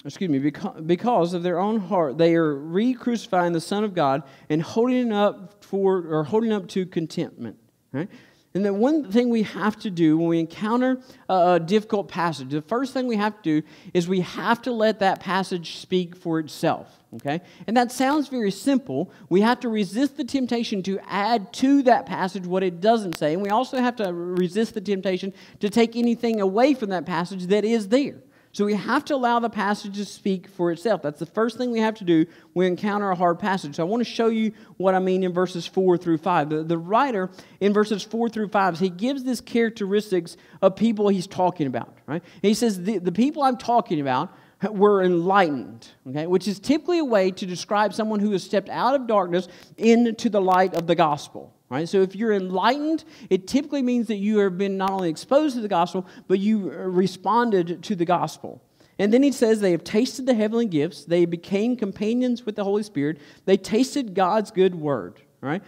excuse 0.04 0.30
me, 0.30 0.38
because 0.86 1.34
of 1.34 1.42
their 1.42 1.58
own 1.58 1.80
heart, 1.80 2.16
they 2.18 2.34
are 2.34 2.54
re-crucifying 2.54 3.52
the 3.52 3.60
Son 3.60 3.84
of 3.84 3.94
God 3.94 4.22
and 4.48 4.62
holding 4.62 5.12
up 5.12 5.64
for 5.64 6.06
or 6.06 6.24
holding 6.24 6.52
up 6.52 6.68
to 6.68 6.86
contentment. 6.86 7.58
Right? 7.92 8.08
And 8.54 8.64
the 8.64 8.72
one 8.72 9.10
thing 9.10 9.28
we 9.28 9.42
have 9.42 9.76
to 9.80 9.90
do 9.90 10.16
when 10.16 10.28
we 10.28 10.40
encounter 10.40 11.00
a 11.28 11.60
difficult 11.60 12.08
passage, 12.08 12.50
the 12.50 12.62
first 12.62 12.94
thing 12.94 13.06
we 13.06 13.16
have 13.16 13.36
to 13.42 13.60
do 13.60 13.66
is 13.92 14.08
we 14.08 14.20
have 14.20 14.62
to 14.62 14.72
let 14.72 15.00
that 15.00 15.20
passage 15.20 15.76
speak 15.76 16.16
for 16.16 16.38
itself. 16.38 16.97
Okay? 17.16 17.40
And 17.66 17.76
that 17.76 17.90
sounds 17.90 18.28
very 18.28 18.50
simple. 18.50 19.10
We 19.28 19.40
have 19.40 19.60
to 19.60 19.68
resist 19.68 20.16
the 20.16 20.24
temptation 20.24 20.82
to 20.84 20.98
add 21.08 21.52
to 21.54 21.82
that 21.84 22.06
passage 22.06 22.46
what 22.46 22.62
it 22.62 22.80
doesn't 22.80 23.16
say. 23.16 23.32
And 23.32 23.42
we 23.42 23.48
also 23.48 23.78
have 23.78 23.96
to 23.96 24.12
resist 24.12 24.74
the 24.74 24.80
temptation 24.80 25.32
to 25.60 25.70
take 25.70 25.96
anything 25.96 26.40
away 26.40 26.74
from 26.74 26.90
that 26.90 27.06
passage 27.06 27.46
that 27.46 27.64
is 27.64 27.88
there. 27.88 28.16
So 28.52 28.64
we 28.64 28.74
have 28.74 29.04
to 29.06 29.14
allow 29.14 29.38
the 29.38 29.50
passage 29.50 29.94
to 29.96 30.04
speak 30.04 30.48
for 30.48 30.72
itself. 30.72 31.02
That's 31.02 31.18
the 31.18 31.26
first 31.26 31.58
thing 31.58 31.70
we 31.70 31.80
have 31.80 31.94
to 31.96 32.04
do 32.04 32.26
when 32.54 32.64
we 32.64 32.66
encounter 32.66 33.10
a 33.10 33.14
hard 33.14 33.38
passage. 33.38 33.76
So 33.76 33.82
I 33.82 33.86
want 33.86 34.00
to 34.00 34.10
show 34.10 34.28
you 34.28 34.52
what 34.78 34.94
I 34.94 34.98
mean 34.98 35.22
in 35.22 35.32
verses 35.32 35.66
4 35.66 35.96
through 35.98 36.18
5. 36.18 36.50
The, 36.50 36.62
the 36.62 36.78
writer 36.78 37.30
in 37.60 37.72
verses 37.72 38.02
4 38.02 38.28
through 38.28 38.48
5, 38.48 38.78
he 38.78 38.88
gives 38.88 39.22
this 39.22 39.40
characteristics 39.40 40.36
of 40.62 40.76
people 40.76 41.08
he's 41.08 41.26
talking 41.26 41.66
about. 41.66 41.94
Right? 42.06 42.22
And 42.22 42.42
he 42.42 42.54
says, 42.54 42.82
the, 42.82 42.98
the 42.98 43.12
people 43.12 43.42
I'm 43.42 43.58
talking 43.58 44.00
about 44.00 44.32
were 44.62 45.02
enlightened, 45.02 45.88
okay, 46.08 46.26
which 46.26 46.48
is 46.48 46.58
typically 46.58 46.98
a 46.98 47.04
way 47.04 47.30
to 47.30 47.46
describe 47.46 47.94
someone 47.94 48.20
who 48.20 48.32
has 48.32 48.42
stepped 48.42 48.68
out 48.68 48.94
of 48.94 49.06
darkness 49.06 49.48
into 49.76 50.28
the 50.28 50.40
light 50.40 50.74
of 50.74 50.86
the 50.86 50.94
gospel. 50.94 51.54
Right? 51.70 51.88
So 51.88 52.00
if 52.00 52.16
you're 52.16 52.32
enlightened, 52.32 53.04
it 53.28 53.46
typically 53.46 53.82
means 53.82 54.06
that 54.08 54.16
you 54.16 54.38
have 54.38 54.56
been 54.56 54.78
not 54.78 54.90
only 54.90 55.10
exposed 55.10 55.54
to 55.56 55.60
the 55.60 55.68
gospel, 55.68 56.06
but 56.26 56.38
you 56.38 56.70
uh, 56.70 56.76
responded 56.76 57.82
to 57.84 57.94
the 57.94 58.06
gospel. 58.06 58.62
And 58.98 59.12
then 59.12 59.22
he 59.22 59.30
says 59.30 59.60
they 59.60 59.72
have 59.72 59.84
tasted 59.84 60.26
the 60.26 60.34
heavenly 60.34 60.66
gifts, 60.66 61.04
they 61.04 61.24
became 61.24 61.76
companions 61.76 62.44
with 62.44 62.56
the 62.56 62.64
Holy 62.64 62.82
Spirit, 62.82 63.18
they 63.44 63.56
tasted 63.56 64.14
God's 64.14 64.50
good 64.50 64.74
word. 64.74 65.20
Right? 65.40 65.62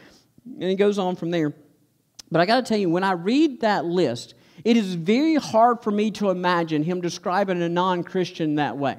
And 0.46 0.64
he 0.64 0.74
goes 0.74 0.98
on 0.98 1.16
from 1.16 1.30
there. 1.30 1.54
But 2.32 2.40
I 2.40 2.46
got 2.46 2.64
to 2.64 2.68
tell 2.68 2.78
you, 2.78 2.88
when 2.88 3.04
I 3.04 3.12
read 3.12 3.60
that 3.60 3.84
list, 3.84 4.34
it 4.64 4.76
is 4.76 4.94
very 4.94 5.36
hard 5.36 5.82
for 5.82 5.90
me 5.90 6.10
to 6.12 6.30
imagine 6.30 6.82
him 6.82 7.00
describing 7.00 7.62
a 7.62 7.68
non 7.68 8.04
Christian 8.04 8.56
that 8.56 8.76
way. 8.76 8.96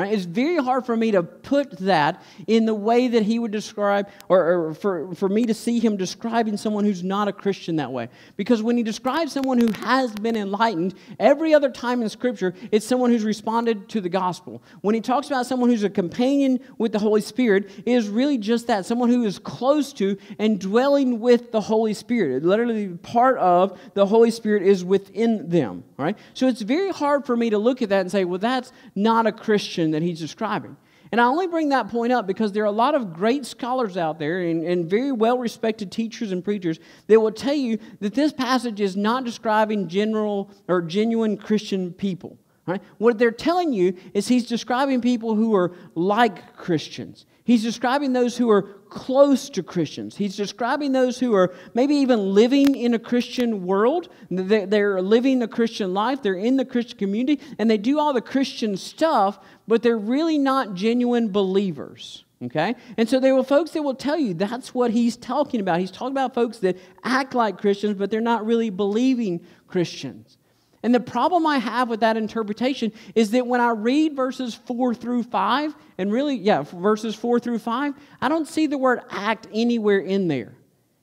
Right? 0.00 0.12
It's 0.12 0.24
very 0.24 0.56
hard 0.56 0.86
for 0.86 0.96
me 0.96 1.10
to 1.12 1.22
put 1.22 1.78
that 1.78 2.22
in 2.46 2.66
the 2.66 2.74
way 2.74 3.08
that 3.08 3.22
he 3.22 3.38
would 3.38 3.50
describe, 3.50 4.08
or, 4.28 4.68
or, 4.68 4.74
for, 4.74 5.14
for 5.14 5.28
me 5.28 5.46
to 5.46 5.54
see 5.54 5.78
him 5.78 5.96
describing 5.96 6.56
someone 6.56 6.84
who's 6.84 7.02
not 7.02 7.28
a 7.28 7.32
Christian 7.32 7.76
that 7.76 7.92
way. 7.92 8.08
Because 8.36 8.62
when 8.62 8.76
he 8.76 8.82
describes 8.82 9.32
someone 9.32 9.58
who 9.58 9.70
has 9.84 10.12
been 10.14 10.36
enlightened, 10.36 10.94
every 11.18 11.54
other 11.54 11.70
time 11.70 12.02
in 12.02 12.08
Scripture, 12.08 12.54
it's 12.72 12.86
someone 12.86 13.10
who's 13.10 13.24
responded 13.24 13.88
to 13.90 14.00
the 14.00 14.08
gospel. 14.08 14.62
When 14.80 14.94
he 14.94 15.00
talks 15.00 15.26
about 15.26 15.46
someone 15.46 15.70
who's 15.70 15.84
a 15.84 15.90
companion 15.90 16.60
with 16.78 16.92
the 16.92 16.98
Holy 16.98 17.20
Spirit, 17.20 17.70
it 17.84 17.92
is 17.92 18.08
really 18.08 18.38
just 18.38 18.66
that 18.68 18.86
someone 18.86 19.10
who 19.10 19.24
is 19.24 19.38
close 19.38 19.92
to 19.94 20.16
and 20.38 20.60
dwelling 20.60 21.20
with 21.20 21.52
the 21.52 21.60
Holy 21.60 21.94
Spirit. 21.94 22.44
Literally, 22.44 22.88
part 22.88 23.38
of 23.38 23.78
the 23.94 24.06
Holy 24.06 24.30
Spirit 24.30 24.62
is 24.62 24.84
within 24.84 25.48
them. 25.48 25.84
Right? 25.96 26.16
So 26.32 26.48
it's 26.48 26.62
very 26.62 26.90
hard 26.90 27.26
for 27.26 27.36
me 27.36 27.50
to 27.50 27.58
look 27.58 27.82
at 27.82 27.90
that 27.90 28.00
and 28.00 28.10
say, 28.10 28.24
well, 28.24 28.38
that's 28.38 28.72
not 28.94 29.26
a 29.26 29.32
Christian 29.32 29.89
that 29.92 30.02
he's 30.02 30.18
describing. 30.18 30.76
And 31.12 31.20
I 31.20 31.24
only 31.24 31.48
bring 31.48 31.70
that 31.70 31.88
point 31.88 32.12
up 32.12 32.26
because 32.26 32.52
there 32.52 32.62
are 32.62 32.66
a 32.66 32.70
lot 32.70 32.94
of 32.94 33.12
great 33.12 33.44
scholars 33.44 33.96
out 33.96 34.18
there 34.18 34.40
and, 34.42 34.64
and 34.64 34.88
very 34.88 35.10
well 35.10 35.38
respected 35.38 35.90
teachers 35.90 36.30
and 36.30 36.44
preachers 36.44 36.78
that 37.08 37.20
will 37.20 37.32
tell 37.32 37.54
you 37.54 37.78
that 38.00 38.14
this 38.14 38.32
passage 38.32 38.80
is 38.80 38.96
not 38.96 39.24
describing 39.24 39.88
general 39.88 40.50
or 40.68 40.82
genuine 40.82 41.36
Christian 41.36 41.92
people. 41.92 42.38
Right? 42.66 42.80
What 42.98 43.18
they're 43.18 43.32
telling 43.32 43.72
you 43.72 43.96
is 44.14 44.28
he's 44.28 44.46
describing 44.46 45.00
people 45.00 45.34
who 45.34 45.56
are 45.56 45.72
like 45.96 46.56
Christians. 46.56 47.26
He's 47.42 47.64
describing 47.64 48.12
those 48.12 48.36
who 48.36 48.48
are 48.50 48.79
close 48.90 49.48
to 49.50 49.62
Christians. 49.62 50.16
He's 50.16 50.36
describing 50.36 50.92
those 50.92 51.18
who 51.18 51.34
are 51.34 51.54
maybe 51.72 51.94
even 51.94 52.34
living 52.34 52.74
in 52.74 52.92
a 52.92 52.98
Christian 52.98 53.64
world. 53.64 54.08
They're 54.30 55.00
living 55.00 55.42
a 55.42 55.48
Christian 55.48 55.94
life, 55.94 56.22
they're 56.22 56.34
in 56.34 56.56
the 56.56 56.64
Christian 56.64 56.98
community, 56.98 57.40
and 57.58 57.70
they 57.70 57.78
do 57.78 57.98
all 57.98 58.12
the 58.12 58.20
Christian 58.20 58.76
stuff, 58.76 59.38
but 59.66 59.82
they're 59.82 59.96
really 59.96 60.36
not 60.36 60.74
genuine 60.74 61.30
believers. 61.30 62.24
Okay? 62.42 62.74
And 62.96 63.08
so 63.08 63.20
there 63.20 63.34
will 63.34 63.44
folks 63.44 63.72
that 63.72 63.82
will 63.82 63.94
tell 63.94 64.18
you 64.18 64.34
that's 64.34 64.74
what 64.74 64.90
he's 64.90 65.16
talking 65.16 65.60
about. 65.60 65.78
He's 65.78 65.90
talking 65.90 66.12
about 66.12 66.34
folks 66.34 66.58
that 66.58 66.78
act 67.04 67.34
like 67.34 67.58
Christians, 67.58 67.98
but 67.98 68.10
they're 68.10 68.20
not 68.20 68.46
really 68.46 68.70
believing 68.70 69.44
Christians. 69.68 70.38
And 70.82 70.94
the 70.94 71.00
problem 71.00 71.46
I 71.46 71.58
have 71.58 71.90
with 71.90 72.00
that 72.00 72.16
interpretation 72.16 72.92
is 73.14 73.32
that 73.32 73.46
when 73.46 73.60
I 73.60 73.70
read 73.70 74.16
verses 74.16 74.54
4 74.54 74.94
through 74.94 75.24
5, 75.24 75.74
and 75.98 76.10
really, 76.10 76.36
yeah, 76.36 76.62
verses 76.62 77.14
4 77.14 77.38
through 77.38 77.58
5, 77.58 77.94
I 78.20 78.28
don't 78.28 78.48
see 78.48 78.66
the 78.66 78.78
word 78.78 79.00
act 79.10 79.46
anywhere 79.52 79.98
in 79.98 80.28
there. 80.28 80.54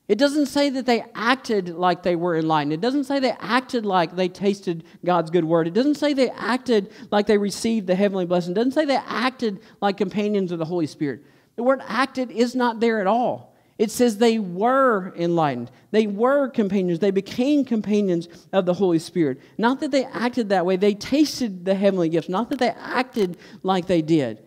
It 0.08 0.18
doesn't 0.18 0.46
say 0.46 0.70
that 0.70 0.86
they 0.86 1.04
acted 1.14 1.68
like 1.68 2.02
they 2.02 2.16
were 2.16 2.34
enlightened. 2.34 2.72
It 2.72 2.80
doesn't 2.80 3.04
say 3.04 3.20
they 3.20 3.36
acted 3.38 3.84
like 3.84 4.16
they 4.16 4.28
tasted 4.28 4.84
God's 5.04 5.30
good 5.30 5.44
word. 5.44 5.68
It 5.68 5.74
doesn't 5.74 5.96
say 5.96 6.14
they 6.14 6.30
acted 6.30 6.90
like 7.10 7.26
they 7.26 7.36
received 7.36 7.86
the 7.86 7.94
heavenly 7.94 8.24
blessing. 8.24 8.52
It 8.52 8.54
doesn't 8.54 8.72
say 8.72 8.86
they 8.86 8.96
acted 8.96 9.60
like 9.82 9.98
companions 9.98 10.50
of 10.50 10.58
the 10.58 10.64
Holy 10.64 10.86
Spirit. 10.86 11.24
The 11.56 11.62
word 11.62 11.82
acted 11.86 12.30
is 12.30 12.54
not 12.54 12.80
there 12.80 13.00
at 13.00 13.06
all. 13.06 13.47
It 13.78 13.92
says 13.92 14.18
they 14.18 14.40
were 14.40 15.14
enlightened. 15.16 15.70
They 15.92 16.08
were 16.08 16.48
companions. 16.48 16.98
They 16.98 17.12
became 17.12 17.64
companions 17.64 18.28
of 18.52 18.66
the 18.66 18.74
Holy 18.74 18.98
Spirit. 18.98 19.40
Not 19.56 19.78
that 19.80 19.92
they 19.92 20.04
acted 20.04 20.48
that 20.48 20.66
way, 20.66 20.76
they 20.76 20.94
tasted 20.94 21.64
the 21.64 21.76
heavenly 21.76 22.08
gifts. 22.08 22.28
Not 22.28 22.50
that 22.50 22.58
they 22.58 22.70
acted 22.70 23.38
like 23.62 23.86
they 23.86 24.02
did. 24.02 24.42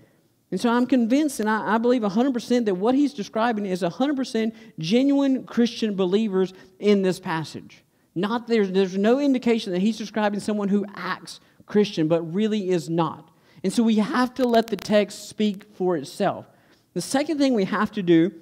And 0.51 0.59
so 0.59 0.69
I'm 0.69 0.85
convinced, 0.85 1.39
and 1.39 1.49
I, 1.49 1.75
I 1.75 1.77
believe 1.77 2.01
100% 2.01 2.65
that 2.65 2.75
what 2.75 2.93
he's 2.93 3.13
describing 3.13 3.65
is 3.65 3.81
100% 3.81 4.53
genuine 4.77 5.45
Christian 5.45 5.95
believers 5.95 6.53
in 6.77 7.01
this 7.01 7.21
passage. 7.21 7.85
Not 8.13 8.47
there's, 8.47 8.69
there's 8.71 8.97
no 8.97 9.17
indication 9.17 9.71
that 9.71 9.79
he's 9.79 9.97
describing 9.97 10.41
someone 10.41 10.67
who 10.67 10.85
acts 10.93 11.39
Christian, 11.65 12.09
but 12.09 12.21
really 12.33 12.69
is 12.69 12.89
not. 12.89 13.29
And 13.63 13.71
so 13.71 13.81
we 13.81 13.95
have 13.95 14.33
to 14.33 14.45
let 14.45 14.67
the 14.67 14.75
text 14.75 15.29
speak 15.29 15.73
for 15.73 15.95
itself. 15.95 16.47
The 16.93 17.01
second 17.01 17.37
thing 17.37 17.53
we 17.53 17.63
have 17.63 17.91
to 17.93 18.03
do 18.03 18.33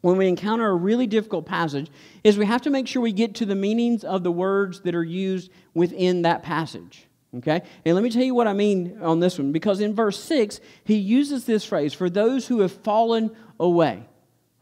when 0.00 0.16
we 0.16 0.28
encounter 0.28 0.68
a 0.68 0.74
really 0.74 1.06
difficult 1.06 1.46
passage 1.46 1.90
is 2.24 2.38
we 2.38 2.46
have 2.46 2.62
to 2.62 2.70
make 2.70 2.86
sure 2.86 3.02
we 3.02 3.12
get 3.12 3.34
to 3.36 3.46
the 3.46 3.54
meanings 3.54 4.04
of 4.04 4.22
the 4.22 4.32
words 4.32 4.80
that 4.80 4.94
are 4.94 5.04
used 5.04 5.50
within 5.74 6.22
that 6.22 6.42
passage. 6.42 7.06
Okay? 7.36 7.62
And 7.84 7.94
let 7.94 8.02
me 8.02 8.10
tell 8.10 8.22
you 8.22 8.34
what 8.34 8.48
I 8.48 8.52
mean 8.52 8.98
on 9.02 9.20
this 9.20 9.38
one. 9.38 9.52
Because 9.52 9.80
in 9.80 9.94
verse 9.94 10.18
6, 10.22 10.60
he 10.84 10.96
uses 10.96 11.44
this 11.44 11.64
phrase, 11.64 11.94
for 11.94 12.10
those 12.10 12.46
who 12.46 12.60
have 12.60 12.72
fallen 12.72 13.30
away. 13.58 14.06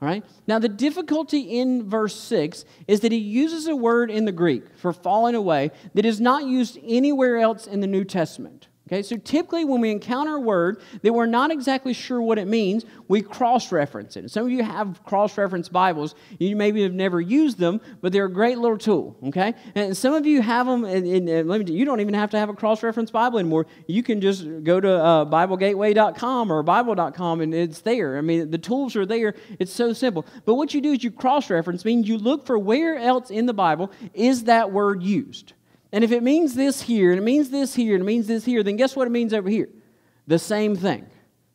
All 0.00 0.08
right? 0.08 0.24
Now, 0.46 0.58
the 0.58 0.68
difficulty 0.68 1.58
in 1.58 1.88
verse 1.88 2.14
6 2.14 2.64
is 2.86 3.00
that 3.00 3.10
he 3.10 3.18
uses 3.18 3.66
a 3.66 3.74
word 3.74 4.10
in 4.10 4.26
the 4.26 4.32
Greek 4.32 4.76
for 4.76 4.92
falling 4.92 5.34
away 5.34 5.70
that 5.94 6.04
is 6.04 6.20
not 6.20 6.44
used 6.44 6.78
anywhere 6.84 7.38
else 7.38 7.66
in 7.66 7.80
the 7.80 7.86
New 7.86 8.04
Testament. 8.04 8.68
Okay, 8.88 9.02
so 9.02 9.18
typically 9.18 9.66
when 9.66 9.82
we 9.82 9.90
encounter 9.90 10.36
a 10.36 10.40
word 10.40 10.80
that 11.02 11.12
we're 11.12 11.26
not 11.26 11.50
exactly 11.50 11.92
sure 11.92 12.22
what 12.22 12.38
it 12.38 12.46
means, 12.46 12.86
we 13.06 13.20
cross 13.20 13.70
reference 13.70 14.16
it. 14.16 14.30
Some 14.30 14.46
of 14.46 14.50
you 14.50 14.62
have 14.64 15.04
cross 15.04 15.36
reference 15.36 15.68
Bibles. 15.68 16.14
You 16.38 16.56
maybe 16.56 16.82
have 16.84 16.94
never 16.94 17.20
used 17.20 17.58
them, 17.58 17.82
but 18.00 18.12
they're 18.12 18.24
a 18.24 18.32
great 18.32 18.56
little 18.56 18.78
tool. 18.78 19.14
Okay, 19.24 19.52
and 19.74 19.94
some 19.94 20.14
of 20.14 20.24
you 20.24 20.40
have 20.40 20.64
them, 20.64 20.86
and, 20.86 21.06
and, 21.06 21.28
and 21.28 21.48
me, 21.48 21.70
you 21.70 21.84
don't 21.84 22.00
even 22.00 22.14
have 22.14 22.30
to 22.30 22.38
have 22.38 22.48
a 22.48 22.54
cross 22.54 22.82
reference 22.82 23.10
Bible 23.10 23.38
anymore. 23.38 23.66
You 23.86 24.02
can 24.02 24.22
just 24.22 24.46
go 24.64 24.80
to 24.80 24.90
uh, 24.90 25.24
BibleGateway.com 25.26 26.50
or 26.50 26.62
Bible.com 26.62 27.42
and 27.42 27.52
it's 27.52 27.82
there. 27.82 28.16
I 28.16 28.22
mean, 28.22 28.50
the 28.50 28.58
tools 28.58 28.96
are 28.96 29.04
there. 29.04 29.34
It's 29.58 29.72
so 29.72 29.92
simple. 29.92 30.24
But 30.46 30.54
what 30.54 30.72
you 30.72 30.80
do 30.80 30.92
is 30.92 31.04
you 31.04 31.10
cross 31.10 31.50
reference, 31.50 31.84
means 31.84 32.08
you 32.08 32.16
look 32.16 32.46
for 32.46 32.58
where 32.58 32.96
else 32.96 33.30
in 33.30 33.44
the 33.44 33.52
Bible 33.52 33.92
is 34.14 34.44
that 34.44 34.72
word 34.72 35.02
used. 35.02 35.52
And 35.92 36.04
if 36.04 36.12
it 36.12 36.22
means 36.22 36.54
this 36.54 36.82
here, 36.82 37.10
and 37.10 37.18
it 37.18 37.24
means 37.24 37.50
this 37.50 37.74
here, 37.74 37.94
and 37.94 38.02
it 38.02 38.06
means 38.06 38.26
this 38.26 38.44
here, 38.44 38.62
then 38.62 38.76
guess 38.76 38.94
what 38.94 39.06
it 39.06 39.10
means 39.10 39.32
over 39.32 39.48
here? 39.48 39.68
The 40.26 40.38
same 40.38 40.76
thing. 40.76 41.06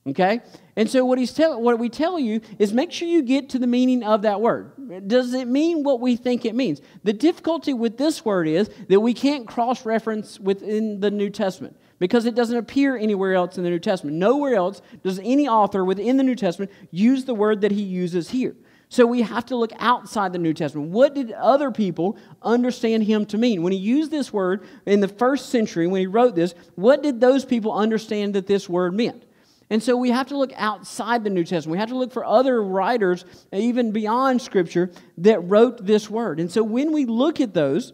Okay? 0.05 0.41
And 0.75 0.89
so 0.89 1.05
what 1.05 1.17
he's 1.17 1.33
tell, 1.33 1.61
what 1.61 1.79
we 1.79 1.87
tell 1.87 2.19
you 2.19 2.41
is 2.59 2.73
make 2.73 2.91
sure 2.91 3.07
you 3.07 3.21
get 3.21 3.49
to 3.49 3.59
the 3.59 3.67
meaning 3.67 4.03
of 4.03 4.23
that 4.23 4.41
word. 4.41 5.07
Does 5.07 5.33
it 5.33 5.47
mean 5.47 5.83
what 5.83 6.01
we 6.01 6.15
think 6.15 6.45
it 6.45 6.55
means? 6.55 6.81
The 7.03 7.13
difficulty 7.13 7.73
with 7.73 7.97
this 7.97 8.25
word 8.25 8.47
is 8.47 8.69
that 8.89 8.99
we 8.99 9.13
can't 9.13 9.47
cross-reference 9.47 10.39
within 10.39 10.99
the 10.99 11.11
New 11.11 11.29
Testament 11.29 11.77
because 11.99 12.25
it 12.25 12.35
doesn't 12.35 12.57
appear 12.57 12.97
anywhere 12.97 13.33
else 13.33 13.57
in 13.57 13.63
the 13.63 13.69
New 13.69 13.79
Testament. 13.79 14.17
Nowhere 14.17 14.55
else 14.55 14.81
does 15.03 15.19
any 15.19 15.47
author 15.47 15.85
within 15.85 16.17
the 16.17 16.23
New 16.23 16.35
Testament 16.35 16.71
use 16.91 17.23
the 17.23 17.35
word 17.35 17.61
that 17.61 17.71
he 17.71 17.83
uses 17.83 18.31
here. 18.31 18.55
So 18.93 19.07
we 19.07 19.23
have 19.23 19.47
to 19.47 19.55
look 19.55 19.71
outside 19.79 20.33
the 20.33 20.37
New 20.37 20.53
Testament. 20.53 20.91
What 20.91 21.15
did 21.15 21.31
other 21.31 21.71
people 21.71 22.15
understand 22.43 23.01
him 23.01 23.25
to 23.25 23.39
mean? 23.39 23.63
When 23.63 23.73
he 23.73 23.79
used 23.79 24.11
this 24.11 24.31
word 24.31 24.63
in 24.85 24.99
the 24.99 25.07
first 25.07 25.49
century, 25.49 25.87
when 25.87 26.01
he 26.01 26.05
wrote 26.05 26.35
this, 26.35 26.53
what 26.75 27.01
did 27.01 27.19
those 27.19 27.43
people 27.43 27.73
understand 27.73 28.35
that 28.35 28.45
this 28.45 28.69
word 28.69 28.93
meant? 28.93 29.23
And 29.71 29.81
so 29.81 29.97
we 29.97 30.11
have 30.11 30.27
to 30.27 30.37
look 30.37 30.53
outside 30.57 31.23
the 31.23 31.31
New 31.31 31.43
Testament. 31.43 31.71
We 31.71 31.79
have 31.79 31.89
to 31.89 31.97
look 31.97 32.13
for 32.13 32.23
other 32.23 32.61
writers, 32.61 33.25
even 33.51 33.93
beyond 33.93 34.43
Scripture, 34.43 34.91
that 35.17 35.39
wrote 35.39 35.83
this 35.83 36.07
word. 36.07 36.39
And 36.39 36.51
so 36.51 36.61
when 36.61 36.91
we 36.91 37.05
look 37.05 37.41
at 37.41 37.55
those, 37.55 37.93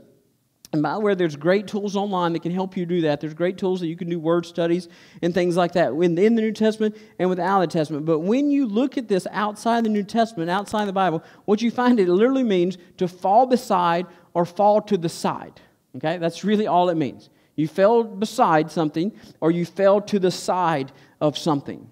and 0.71 0.83
by 0.83 0.93
the 0.93 0.99
way, 0.99 1.15
there's 1.15 1.35
great 1.35 1.65
tools 1.65 1.95
online 1.95 2.33
that 2.33 2.43
can 2.43 2.51
help 2.51 2.77
you 2.77 2.85
do 2.85 3.01
that. 3.01 3.19
There's 3.19 3.33
great 3.33 3.57
tools 3.57 3.79
that 3.79 3.87
you 3.87 3.95
can 3.95 4.07
do 4.07 4.19
word 4.19 4.45
studies 4.45 4.87
and 5.23 5.33
things 5.33 5.57
like 5.57 5.71
that 5.73 5.93
in, 5.93 6.13
the 6.15 6.29
New 6.29 6.51
Testament 6.51 6.95
and 7.17 7.27
without 7.27 7.61
the 7.61 7.67
Testament. 7.67 8.05
But 8.05 8.19
when 8.19 8.51
you 8.51 8.67
look 8.67 8.95
at 8.95 9.07
this 9.07 9.25
outside 9.31 9.83
the 9.83 9.89
New 9.89 10.03
Testament, 10.03 10.51
outside 10.51 10.85
the 10.85 10.93
Bible, 10.93 11.23
what 11.45 11.63
you 11.63 11.71
find 11.71 11.99
it 11.99 12.07
literally 12.07 12.43
means 12.43 12.77
to 12.97 13.07
fall 13.07 13.47
beside 13.47 14.05
or 14.35 14.45
fall 14.45 14.79
to 14.83 14.97
the 14.97 15.09
side. 15.09 15.59
Okay? 15.95 16.17
That's 16.17 16.43
really 16.43 16.67
all 16.67 16.89
it 16.89 16.95
means. 16.95 17.31
You 17.55 17.67
fell 17.67 18.03
beside 18.03 18.69
something 18.69 19.11
or 19.41 19.49
you 19.49 19.65
fell 19.65 20.01
to 20.01 20.19
the 20.19 20.31
side 20.31 20.91
of 21.19 21.35
something. 21.35 21.91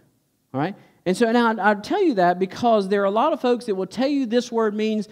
All 0.54 0.60
right? 0.60 0.76
And 1.08 1.16
so 1.16 1.32
now 1.32 1.56
I 1.58 1.74
tell 1.76 2.04
you 2.04 2.16
that 2.16 2.38
because 2.38 2.90
there 2.90 3.02
are 3.02 3.06
a 3.06 3.10
lot 3.10 3.32
of 3.32 3.40
folks 3.40 3.64
that 3.68 3.76
will 3.76 3.88
tell 3.88 4.10
you 4.10 4.26
this 4.26 4.52
word 4.52 4.76
means 4.76 5.08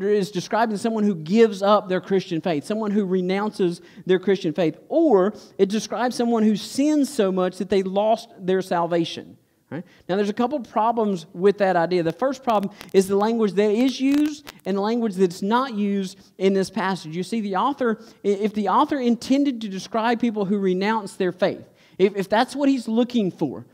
is 0.00 0.30
describing 0.30 0.76
someone 0.76 1.02
who 1.02 1.16
gives 1.16 1.60
up 1.60 1.88
their 1.88 2.00
Christian 2.00 2.40
faith, 2.40 2.64
someone 2.64 2.92
who 2.92 3.04
renounces 3.04 3.80
their 4.06 4.20
Christian 4.20 4.52
faith, 4.52 4.78
or 4.88 5.34
it 5.58 5.68
describes 5.68 6.14
someone 6.14 6.44
who 6.44 6.54
sins 6.54 7.12
so 7.12 7.32
much 7.32 7.58
that 7.58 7.68
they 7.68 7.82
lost 7.82 8.28
their 8.38 8.62
salvation. 8.62 9.36
Right? 9.72 9.84
Now, 10.08 10.14
there's 10.14 10.28
a 10.28 10.32
couple 10.32 10.60
problems 10.60 11.26
with 11.32 11.58
that 11.58 11.74
idea. 11.74 12.04
The 12.04 12.12
first 12.12 12.44
problem 12.44 12.72
is 12.92 13.08
the 13.08 13.16
language 13.16 13.54
that 13.54 13.72
is 13.72 14.00
used 14.00 14.52
and 14.66 14.76
the 14.76 14.80
language 14.80 15.16
that's 15.16 15.42
not 15.42 15.74
used 15.74 16.16
in 16.38 16.54
this 16.54 16.70
passage. 16.70 17.16
You 17.16 17.24
see, 17.24 17.40
the 17.40 17.56
author, 17.56 18.00
if 18.22 18.54
the 18.54 18.68
author 18.68 19.00
intended 19.00 19.60
to 19.62 19.68
describe 19.68 20.20
people 20.20 20.44
who 20.44 20.60
renounce 20.60 21.16
their 21.16 21.32
faith, 21.32 21.68
if, 21.98 22.14
if 22.14 22.28
that's 22.28 22.54
what 22.54 22.68
he's 22.68 22.86
looking 22.86 23.32
for, 23.32 23.66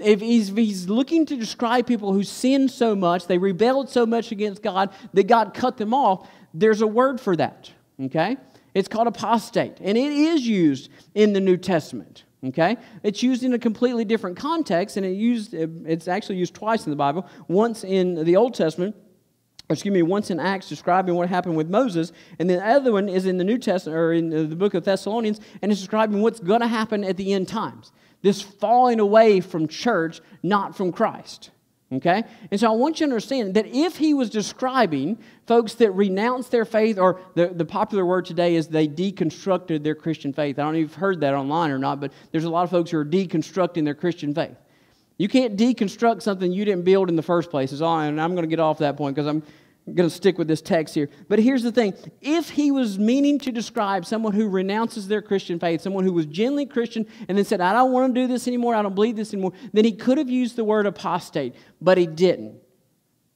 if 0.00 0.20
he's, 0.20 0.50
if 0.50 0.56
he's 0.56 0.88
looking 0.88 1.26
to 1.26 1.36
describe 1.36 1.86
people 1.86 2.12
who 2.12 2.22
sinned 2.22 2.70
so 2.70 2.94
much, 2.94 3.26
they 3.26 3.38
rebelled 3.38 3.90
so 3.90 4.06
much 4.06 4.32
against 4.32 4.62
God 4.62 4.90
that 5.14 5.26
God 5.26 5.54
cut 5.54 5.76
them 5.76 5.92
off, 5.92 6.28
there's 6.54 6.80
a 6.80 6.86
word 6.86 7.20
for 7.20 7.34
that, 7.36 7.70
okay? 8.00 8.36
It's 8.74 8.88
called 8.88 9.06
apostate, 9.06 9.78
and 9.80 9.98
it 9.98 10.12
is 10.12 10.46
used 10.46 10.90
in 11.14 11.32
the 11.32 11.40
New 11.40 11.56
Testament. 11.56 12.24
Okay? 12.44 12.76
It's 13.04 13.22
used 13.22 13.44
in 13.44 13.52
a 13.54 13.58
completely 13.58 14.04
different 14.04 14.36
context, 14.36 14.96
and 14.96 15.06
it 15.06 15.12
used, 15.12 15.54
it's 15.54 16.08
actually 16.08 16.38
used 16.38 16.54
twice 16.54 16.84
in 16.84 16.90
the 16.90 16.96
Bible. 16.96 17.26
Once 17.46 17.84
in 17.84 18.24
the 18.24 18.34
Old 18.34 18.54
Testament, 18.54 18.96
excuse 19.70 19.92
me, 19.92 20.02
once 20.02 20.30
in 20.30 20.40
Acts 20.40 20.68
describing 20.68 21.14
what 21.14 21.28
happened 21.28 21.56
with 21.56 21.70
Moses, 21.70 22.12
and 22.40 22.50
the 22.50 22.64
other 22.64 22.92
one 22.92 23.08
is 23.08 23.26
in 23.26 23.38
the 23.38 23.44
New 23.44 23.58
Testament, 23.58 23.96
or 23.96 24.12
in 24.12 24.30
the 24.30 24.56
book 24.56 24.74
of 24.74 24.84
Thessalonians, 24.84 25.40
and 25.62 25.70
it's 25.70 25.80
describing 25.80 26.20
what's 26.20 26.40
going 26.40 26.60
to 26.60 26.66
happen 26.66 27.04
at 27.04 27.16
the 27.16 27.32
end 27.32 27.46
times 27.46 27.92
this 28.22 28.40
falling 28.40 29.00
away 29.00 29.40
from 29.40 29.68
church, 29.68 30.20
not 30.42 30.76
from 30.76 30.92
Christ. 30.92 31.50
Okay? 31.92 32.24
And 32.50 32.58
so 32.58 32.72
I 32.72 32.74
want 32.74 33.00
you 33.00 33.06
to 33.06 33.12
understand 33.12 33.54
that 33.54 33.66
if 33.66 33.98
he 33.98 34.14
was 34.14 34.30
describing 34.30 35.18
folks 35.46 35.74
that 35.74 35.90
renounced 35.90 36.50
their 36.50 36.64
faith, 36.64 36.98
or 36.98 37.20
the, 37.34 37.48
the 37.48 37.66
popular 37.66 38.06
word 38.06 38.24
today 38.24 38.54
is 38.54 38.68
they 38.68 38.88
deconstructed 38.88 39.82
their 39.82 39.94
Christian 39.94 40.32
faith. 40.32 40.58
I 40.58 40.62
don't 40.62 40.72
know 40.72 40.78
if 40.78 40.82
you've 40.82 40.94
heard 40.94 41.20
that 41.20 41.34
online 41.34 41.70
or 41.70 41.78
not, 41.78 42.00
but 42.00 42.12
there's 42.30 42.44
a 42.44 42.50
lot 42.50 42.62
of 42.62 42.70
folks 42.70 42.90
who 42.90 42.98
are 42.98 43.04
deconstructing 43.04 43.84
their 43.84 43.94
Christian 43.94 44.34
faith. 44.34 44.56
You 45.18 45.28
can't 45.28 45.56
deconstruct 45.56 46.22
something 46.22 46.50
you 46.50 46.64
didn't 46.64 46.84
build 46.84 47.10
in 47.10 47.16
the 47.16 47.22
first 47.22 47.50
place. 47.50 47.72
Is 47.72 47.82
all, 47.82 48.00
and 48.00 48.18
I'm 48.18 48.30
going 48.34 48.44
to 48.44 48.48
get 48.48 48.60
off 48.60 48.78
that 48.78 48.96
point 48.96 49.14
because 49.14 49.26
I'm 49.26 49.42
I'm 49.86 49.94
going 49.94 50.08
to 50.08 50.14
stick 50.14 50.38
with 50.38 50.46
this 50.46 50.62
text 50.62 50.94
here. 50.94 51.08
But 51.28 51.40
here's 51.40 51.64
the 51.64 51.72
thing 51.72 51.94
if 52.20 52.50
he 52.50 52.70
was 52.70 52.98
meaning 52.98 53.38
to 53.40 53.50
describe 53.50 54.06
someone 54.06 54.32
who 54.32 54.48
renounces 54.48 55.08
their 55.08 55.22
Christian 55.22 55.58
faith, 55.58 55.80
someone 55.80 56.04
who 56.04 56.12
was 56.12 56.26
genuinely 56.26 56.66
Christian 56.66 57.06
and 57.28 57.36
then 57.36 57.44
said, 57.44 57.60
I 57.60 57.72
don't 57.72 57.90
want 57.92 58.14
to 58.14 58.20
do 58.20 58.28
this 58.28 58.46
anymore, 58.46 58.74
I 58.74 58.82
don't 58.82 58.94
believe 58.94 59.16
this 59.16 59.32
anymore, 59.32 59.52
then 59.72 59.84
he 59.84 59.92
could 59.92 60.18
have 60.18 60.30
used 60.30 60.54
the 60.54 60.64
word 60.64 60.86
apostate, 60.86 61.54
but 61.80 61.98
he 61.98 62.06
didn't. 62.06 62.60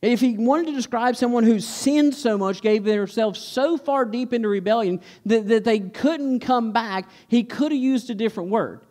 If 0.03 0.21
he 0.21 0.37
wanted 0.37 0.67
to 0.67 0.73
describe 0.73 1.17
someone 1.17 1.43
who 1.43 1.59
sinned 1.59 2.15
so 2.15 2.39
much, 2.39 2.61
gave 2.61 2.85
themselves 2.85 3.41
so 3.41 3.77
far 3.77 4.05
deep 4.05 4.33
into 4.33 4.49
rebellion 4.49 5.01
that, 5.25 5.49
that 5.49 5.65
they 5.65 5.81
couldn't 5.81 6.41
come 6.41 6.73
back, 6.73 7.09
he 7.27 7.43
could 7.43 7.73
have 7.73 7.81
used 7.81 8.09
a 8.11 8.15
different 8.15 8.51
word, 8.51 8.83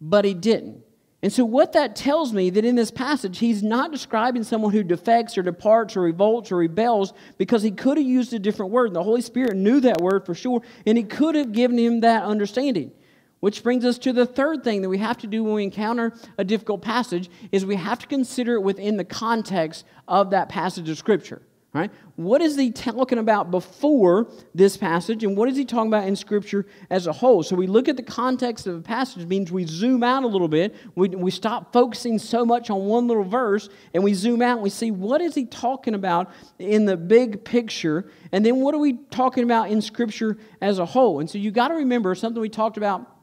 but 0.00 0.24
he 0.24 0.32
didn't. 0.32 0.83
And 1.24 1.32
so, 1.32 1.42
what 1.42 1.72
that 1.72 1.96
tells 1.96 2.34
me 2.34 2.50
that 2.50 2.66
in 2.66 2.74
this 2.74 2.90
passage, 2.90 3.38
he's 3.38 3.62
not 3.62 3.90
describing 3.90 4.44
someone 4.44 4.72
who 4.72 4.82
defects 4.82 5.38
or 5.38 5.42
departs 5.42 5.96
or 5.96 6.02
revolts 6.02 6.52
or 6.52 6.58
rebels 6.58 7.14
because 7.38 7.62
he 7.62 7.70
could 7.70 7.96
have 7.96 8.06
used 8.06 8.34
a 8.34 8.38
different 8.38 8.72
word. 8.72 8.88
And 8.88 8.96
the 8.96 9.02
Holy 9.02 9.22
Spirit 9.22 9.56
knew 9.56 9.80
that 9.80 10.02
word 10.02 10.26
for 10.26 10.34
sure, 10.34 10.60
and 10.84 10.98
he 10.98 11.04
could 11.04 11.34
have 11.34 11.52
given 11.52 11.78
him 11.78 12.00
that 12.00 12.24
understanding. 12.24 12.92
Which 13.40 13.62
brings 13.62 13.86
us 13.86 13.96
to 14.00 14.12
the 14.12 14.26
third 14.26 14.64
thing 14.64 14.82
that 14.82 14.90
we 14.90 14.98
have 14.98 15.16
to 15.16 15.26
do 15.26 15.42
when 15.42 15.54
we 15.54 15.64
encounter 15.64 16.12
a 16.36 16.44
difficult 16.44 16.82
passage 16.82 17.30
is 17.52 17.64
we 17.64 17.76
have 17.76 18.00
to 18.00 18.06
consider 18.06 18.56
it 18.56 18.62
within 18.62 18.98
the 18.98 19.04
context 19.04 19.86
of 20.06 20.28
that 20.32 20.50
passage 20.50 20.90
of 20.90 20.98
Scripture. 20.98 21.40
Right? 21.74 21.90
What 22.14 22.40
is 22.40 22.54
he 22.54 22.70
talking 22.70 23.18
about 23.18 23.50
before 23.50 24.28
this 24.54 24.76
passage, 24.76 25.24
and 25.24 25.36
what 25.36 25.48
is 25.48 25.56
he 25.56 25.64
talking 25.64 25.88
about 25.88 26.06
in 26.06 26.14
Scripture 26.14 26.66
as 26.88 27.08
a 27.08 27.12
whole? 27.12 27.42
So 27.42 27.56
we 27.56 27.66
look 27.66 27.88
at 27.88 27.96
the 27.96 28.02
context 28.04 28.68
of 28.68 28.76
a 28.76 28.80
passage, 28.80 29.26
means 29.26 29.50
we 29.50 29.66
zoom 29.66 30.04
out 30.04 30.22
a 30.22 30.28
little 30.28 30.46
bit. 30.46 30.76
We, 30.94 31.08
we 31.08 31.32
stop 31.32 31.72
focusing 31.72 32.20
so 32.20 32.44
much 32.44 32.70
on 32.70 32.84
one 32.84 33.08
little 33.08 33.24
verse, 33.24 33.68
and 33.92 34.04
we 34.04 34.14
zoom 34.14 34.40
out 34.40 34.58
and 34.58 34.62
we 34.62 34.70
see 34.70 34.92
what 34.92 35.20
is 35.20 35.34
he 35.34 35.46
talking 35.46 35.96
about 35.96 36.30
in 36.60 36.84
the 36.84 36.96
big 36.96 37.44
picture, 37.44 38.08
and 38.30 38.46
then 38.46 38.60
what 38.60 38.72
are 38.72 38.78
we 38.78 38.92
talking 39.10 39.42
about 39.42 39.68
in 39.68 39.82
Scripture 39.82 40.38
as 40.60 40.78
a 40.78 40.86
whole? 40.86 41.18
And 41.18 41.28
so 41.28 41.38
you 41.38 41.50
got 41.50 41.68
to 41.68 41.74
remember 41.74 42.14
something 42.14 42.40
we 42.40 42.50
talked 42.50 42.76
about 42.76 43.13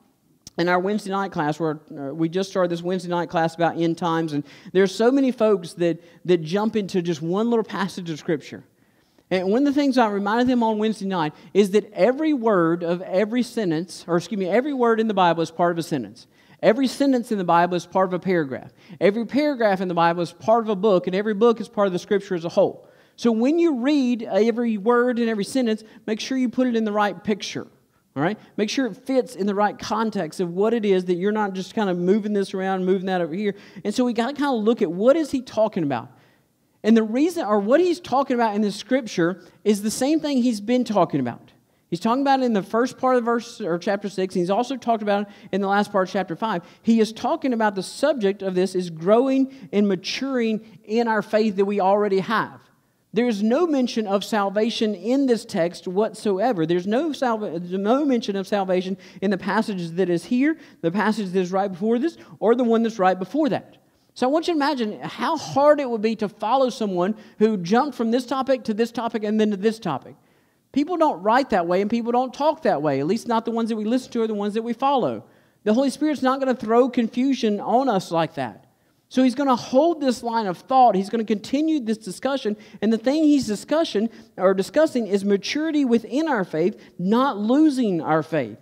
in 0.57 0.67
our 0.67 0.79
Wednesday 0.79 1.11
night 1.11 1.31
class, 1.31 1.59
where 1.59 1.79
uh, 1.91 2.13
we 2.13 2.29
just 2.29 2.49
started 2.49 2.69
this 2.69 2.81
Wednesday 2.81 3.09
night 3.09 3.29
class 3.29 3.55
about 3.55 3.77
end 3.77 3.97
times, 3.97 4.33
and 4.33 4.43
there's 4.73 4.93
so 4.93 5.11
many 5.11 5.31
folks 5.31 5.73
that, 5.73 6.01
that 6.25 6.43
jump 6.43 6.75
into 6.75 7.01
just 7.01 7.21
one 7.21 7.49
little 7.49 7.63
passage 7.63 8.09
of 8.09 8.19
Scripture. 8.19 8.63
And 9.29 9.49
one 9.49 9.65
of 9.65 9.73
the 9.73 9.79
things 9.79 9.97
I 9.97 10.09
reminded 10.09 10.47
them 10.47 10.61
on 10.61 10.77
Wednesday 10.77 11.05
night 11.05 11.33
is 11.53 11.71
that 11.71 11.91
every 11.93 12.33
word 12.33 12.83
of 12.83 13.01
every 13.01 13.43
sentence, 13.43 14.03
or 14.05 14.17
excuse 14.17 14.37
me, 14.37 14.47
every 14.47 14.73
word 14.73 14.99
in 14.99 15.07
the 15.07 15.13
Bible 15.13 15.41
is 15.41 15.49
part 15.49 15.71
of 15.71 15.77
a 15.77 15.83
sentence. 15.83 16.27
Every 16.61 16.87
sentence 16.87 17.31
in 17.31 17.37
the 17.37 17.45
Bible 17.45 17.75
is 17.75 17.85
part 17.85 18.09
of 18.09 18.13
a 18.13 18.19
paragraph. 18.19 18.71
Every 18.99 19.25
paragraph 19.25 19.79
in 19.79 19.87
the 19.87 19.93
Bible 19.93 20.21
is 20.21 20.33
part 20.33 20.63
of 20.63 20.69
a 20.69 20.75
book, 20.75 21.07
and 21.07 21.15
every 21.15 21.33
book 21.33 21.61
is 21.61 21.69
part 21.69 21.87
of 21.87 21.93
the 21.93 21.99
Scripture 21.99 22.35
as 22.35 22.43
a 22.43 22.49
whole. 22.49 22.87
So 23.15 23.31
when 23.31 23.57
you 23.57 23.79
read 23.79 24.23
every 24.23 24.77
word 24.77 25.17
and 25.17 25.29
every 25.29 25.45
sentence, 25.45 25.83
make 26.05 26.19
sure 26.19 26.37
you 26.37 26.49
put 26.49 26.67
it 26.67 26.75
in 26.75 26.83
the 26.83 26.91
right 26.91 27.23
picture. 27.23 27.67
All 28.15 28.21
right? 28.21 28.38
Make 28.58 28.69
sure 28.69 28.88
it 28.88 28.97
fits 28.97 29.36
in 29.36 29.47
the 29.47 29.56
right 29.56 29.78
context 29.78 30.39
of 30.41 30.50
what 30.50 30.74
it 30.74 30.84
is 30.84 31.06
that 31.06 31.15
you're 31.15 31.32
not 31.32 31.54
just 31.54 31.74
kind 31.74 31.89
of 31.89 31.97
moving 31.97 32.34
this 32.34 32.54
around, 32.54 32.86
moving 32.86 33.06
that 33.06 33.21
over 33.21 33.34
here. 33.34 33.56
And 33.86 33.93
so 33.95 34.04
we 34.04 34.13
got 34.13 34.28
to 34.28 34.34
kind 34.34 34.54
of 34.54 34.63
look 34.63 34.82
at 34.82 34.91
what 34.91 35.15
is 35.15 35.32
he 35.32 35.41
talking 35.41 35.84
about? 35.84 36.10
And 36.84 36.97
the 36.97 37.04
reason, 37.04 37.45
or 37.45 37.60
what 37.60 37.80
he's 37.80 38.00
talking 38.00 38.34
about 38.34 38.56
in 38.56 38.62
the 38.62 38.71
scripture, 38.71 39.41
is 39.63 39.82
the 39.82 39.91
same 39.91 40.19
thing 40.19 40.41
he's 40.41 40.60
been 40.60 40.84
talking 40.84 41.19
about. 41.19 41.52
He's 41.89 42.00
talking 42.00 42.21
about 42.21 42.39
it 42.39 42.43
in 42.43 42.54
the 42.54 42.63
first 42.63 42.97
part 42.97 43.17
of 43.17 43.26
verse 43.26 43.60
or 43.62 43.78
chapter 43.78 44.10
6, 44.10 44.34
and 44.34 44.39
he's 44.39 44.50
also 44.50 44.78
talked 44.78 45.04
about 45.04 45.24
it 45.24 45.28
in 45.52 45.62
the 45.62 45.67
last 45.67 45.91
part 45.91 46.08
of 46.08 46.13
chapter 46.13 46.36
5. 46.36 46.63
He 46.82 47.00
is 47.02 47.12
talking 47.12 47.54
about 47.54 47.76
the 47.76 47.84
subject 47.84 48.41
of 48.41 48.56
this 48.56 48.76
is 48.76 48.89
growing 48.89 49.54
and 49.74 49.88
maturing 49.88 50.80
in 50.86 51.08
our 51.08 51.21
faith 51.21 51.58
that 51.58 51.65
we 51.65 51.82
already 51.82 52.19
have. 52.19 52.62
There's 53.13 53.43
no 53.43 53.67
mention 53.67 54.08
of 54.08 54.24
salvation 54.24 54.95
in 54.95 55.26
this 55.26 55.43
text 55.43 55.86
whatsoever. 55.88 56.65
There's 56.65 56.88
no, 56.88 57.12
salva- 57.12 57.60
no 57.60 58.06
mention 58.06 58.38
of 58.38 58.47
salvation 58.47 58.97
in 59.21 59.32
the 59.32 59.38
passage 59.38 59.89
that 59.91 60.10
is 60.10 60.24
here, 60.24 60.58
the 60.82 60.91
passage 60.91 61.32
that 61.32 61.39
is 61.39 61.52
right 61.52 61.69
before 61.69 62.00
this, 62.00 62.17
or 62.39 62.56
the 62.56 62.63
one 62.63 62.84
that's 62.84 63.00
right 63.00 63.19
before 63.19 63.50
that. 63.50 63.78
So 64.13 64.28
I 64.28 64.30
want 64.30 64.47
you 64.47 64.54
to 64.54 64.58
imagine 64.58 65.00
how 65.02 65.38
hard 65.38 65.80
it 65.80 65.89
would 65.89 66.02
be 66.02 66.15
to 66.17 66.30
follow 66.30 66.69
someone 66.69 67.15
who 67.39 67.58
jumped 67.58 67.97
from 67.97 68.12
this 68.12 68.26
topic 68.26 68.63
to 68.65 68.74
this 68.74 68.91
topic 68.91 69.24
and 69.24 69.39
then 69.39 69.52
to 69.52 69.58
this 69.58 69.80
topic. 69.80 70.15
People 70.71 70.95
don't 70.95 71.21
write 71.21 71.50
that 71.50 71.67
way 71.67 71.82
and 71.82 71.89
people 71.89 72.13
don't 72.13 72.34
talk 72.34 72.62
that 72.63 72.82
way, 72.82 73.02
at 73.02 73.08
least 73.08 73.28
not 73.28 73.43
the 73.43 73.52
ones 73.52 73.69
that 73.69 73.76
we 73.76 73.84
listen 73.84 74.12
to 74.13 74.21
or 74.21 74.28
the 74.28 74.34
ones 74.34 74.54
that 74.54 74.63
we 74.63 74.74
follow. 74.74 75.26
The 75.63 75.74
Holy 75.74 75.89
Spirit's 75.89 76.21
not 76.21 76.39
going 76.39 76.54
to 76.54 76.60
throw 76.60 76.89
confusion 76.89 77.60
on 77.60 77.89
us 77.89 78.10
like 78.10 78.36
that. 78.36 78.65
So 79.12 79.24
he's 79.24 79.36
going 79.36 79.50
to 79.50 79.58
hold 79.58 80.00
this 80.00 80.24
line 80.24 80.47
of 80.47 80.58
thought. 80.58 80.95
He's 80.95 81.10
going 81.10 81.19
to 81.19 81.26
continue 81.26 81.82
this 81.82 81.97
discussion. 81.97 82.56
And 82.82 82.93
the 82.93 82.97
thing 82.97 83.26
he's 83.26 83.45
discussion 83.45 84.10
or 84.38 84.54
discussing 84.54 85.06
is 85.06 85.26
maturity 85.26 85.84
within 85.84 86.30
our 86.30 86.45
faith, 86.45 86.82
not 86.97 87.38
losing 87.38 88.00
our 88.00 88.24
faith. 88.24 88.58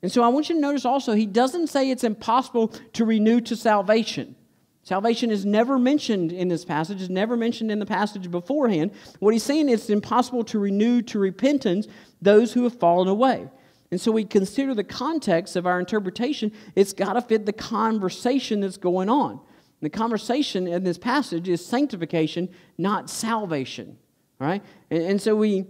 And 0.00 0.10
so 0.10 0.22
I 0.22 0.28
want 0.28 0.48
you 0.48 0.54
to 0.54 0.60
notice 0.62 0.86
also, 0.86 1.12
he 1.12 1.26
doesn't 1.26 1.66
say 1.66 1.90
it's 1.90 2.02
impossible 2.02 2.68
to 2.94 3.04
renew 3.04 3.42
to 3.42 3.54
salvation. 3.54 4.36
Salvation 4.84 5.30
is 5.30 5.44
never 5.44 5.78
mentioned 5.78 6.32
in 6.32 6.48
this 6.48 6.64
passage, 6.64 7.02
is 7.02 7.10
never 7.10 7.36
mentioned 7.36 7.70
in 7.70 7.78
the 7.78 7.84
passage 7.84 8.30
beforehand. 8.30 8.92
What 9.18 9.34
he's 9.34 9.42
saying 9.42 9.68
is 9.68 9.82
it's 9.82 9.90
impossible 9.90 10.44
to 10.44 10.58
renew 10.58 11.02
to 11.02 11.18
repentance 11.18 11.88
those 12.22 12.54
who 12.54 12.62
have 12.62 12.78
fallen 12.80 13.06
away. 13.06 13.50
And 13.90 14.00
so 14.00 14.12
we 14.12 14.24
consider 14.24 14.74
the 14.74 14.82
context 14.82 15.56
of 15.56 15.66
our 15.66 15.78
interpretation, 15.78 16.52
it's 16.74 16.94
got 16.94 17.12
to 17.12 17.20
fit 17.20 17.44
the 17.44 17.52
conversation 17.52 18.60
that's 18.60 18.78
going 18.78 19.10
on. 19.10 19.40
The 19.80 19.90
conversation 19.90 20.66
in 20.66 20.84
this 20.84 20.98
passage 20.98 21.48
is 21.48 21.64
sanctification, 21.64 22.48
not 22.78 23.08
salvation. 23.08 23.98
Right? 24.38 24.62
And, 24.90 25.02
and 25.02 25.22
so 25.22 25.34
we 25.36 25.66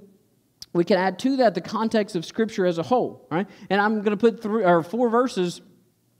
we 0.73 0.85
can 0.85 0.99
add 0.99 1.19
to 1.21 1.37
that 1.39 1.55
the 1.55 1.61
context 1.61 2.15
of 2.15 2.25
Scripture 2.25 2.65
as 2.65 2.79
a 2.79 2.83
whole. 2.83 3.27
Right? 3.31 3.47
And 3.69 3.81
I'm 3.81 4.03
going 4.03 4.17
to 4.17 4.17
put 4.17 4.43
three 4.43 4.65
or 4.65 4.83
four 4.83 5.09
verses 5.09 5.61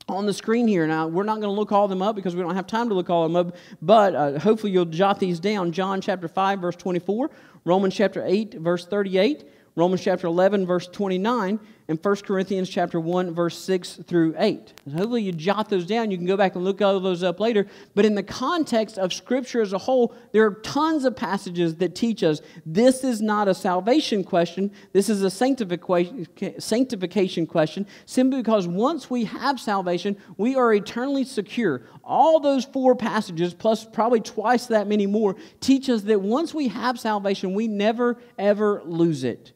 on 0.09 0.25
the 0.25 0.33
screen 0.33 0.67
here. 0.67 0.85
Now, 0.87 1.07
we're 1.07 1.23
not 1.23 1.39
going 1.39 1.53
to 1.53 1.59
look 1.59 1.71
all 1.71 1.87
them 1.87 2.01
up 2.01 2.15
because 2.15 2.35
we 2.35 2.41
don't 2.41 2.55
have 2.55 2.67
time 2.67 2.89
to 2.89 2.95
look 2.95 3.09
all 3.09 3.23
them 3.23 3.35
up, 3.35 3.55
but 3.81 4.15
uh, 4.15 4.39
hopefully 4.39 4.71
you'll 4.71 4.85
jot 4.85 5.19
these 5.19 5.39
down. 5.39 5.71
John 5.71 6.01
chapter 6.01 6.27
5, 6.27 6.59
verse 6.59 6.75
24, 6.75 7.29
Romans 7.65 7.95
chapter 7.95 8.23
8, 8.25 8.55
verse 8.55 8.85
38, 8.85 9.45
Romans 9.75 10.03
chapter 10.03 10.27
11, 10.27 10.65
verse 10.65 10.87
29, 10.87 11.59
and 11.91 12.03
1 12.03 12.15
Corinthians 12.17 12.69
chapter 12.69 12.99
1, 12.99 13.35
verse 13.35 13.55
6 13.59 13.99
through 14.07 14.33
8. 14.37 14.73
And 14.85 14.95
hopefully 14.95 15.21
you 15.23 15.31
jot 15.33 15.69
those 15.69 15.85
down. 15.85 16.09
You 16.09 16.17
can 16.17 16.25
go 16.25 16.37
back 16.37 16.55
and 16.55 16.63
look 16.63 16.81
all 16.81 17.01
those 17.01 17.21
up 17.21 17.41
later. 17.41 17.67
But 17.93 18.05
in 18.05 18.15
the 18.15 18.23
context 18.23 18.97
of 18.97 19.13
Scripture 19.13 19.61
as 19.61 19.73
a 19.73 19.77
whole, 19.77 20.15
there 20.31 20.45
are 20.45 20.53
tons 20.61 21.03
of 21.03 21.17
passages 21.17 21.75
that 21.75 21.93
teach 21.93 22.23
us 22.23 22.41
this 22.65 23.03
is 23.03 23.21
not 23.21 23.49
a 23.49 23.53
salvation 23.53 24.23
question, 24.23 24.71
this 24.93 25.09
is 25.09 25.21
a 25.21 25.29
sanctification 25.29 27.45
question, 27.45 27.85
simply 28.05 28.39
because 28.39 28.67
once 28.67 29.09
we 29.09 29.25
have 29.25 29.59
salvation, 29.59 30.15
we 30.37 30.55
are 30.55 30.73
eternally 30.73 31.25
secure. 31.25 31.81
All 32.05 32.39
those 32.39 32.63
four 32.63 32.95
passages, 32.95 33.53
plus 33.53 33.83
probably 33.83 34.21
twice 34.21 34.67
that 34.67 34.87
many 34.87 35.07
more, 35.07 35.35
teach 35.59 35.89
us 35.89 36.03
that 36.03 36.21
once 36.21 36.53
we 36.53 36.69
have 36.69 36.97
salvation, 36.97 37.53
we 37.53 37.67
never, 37.67 38.17
ever 38.39 38.81
lose 38.85 39.25
it. 39.25 39.51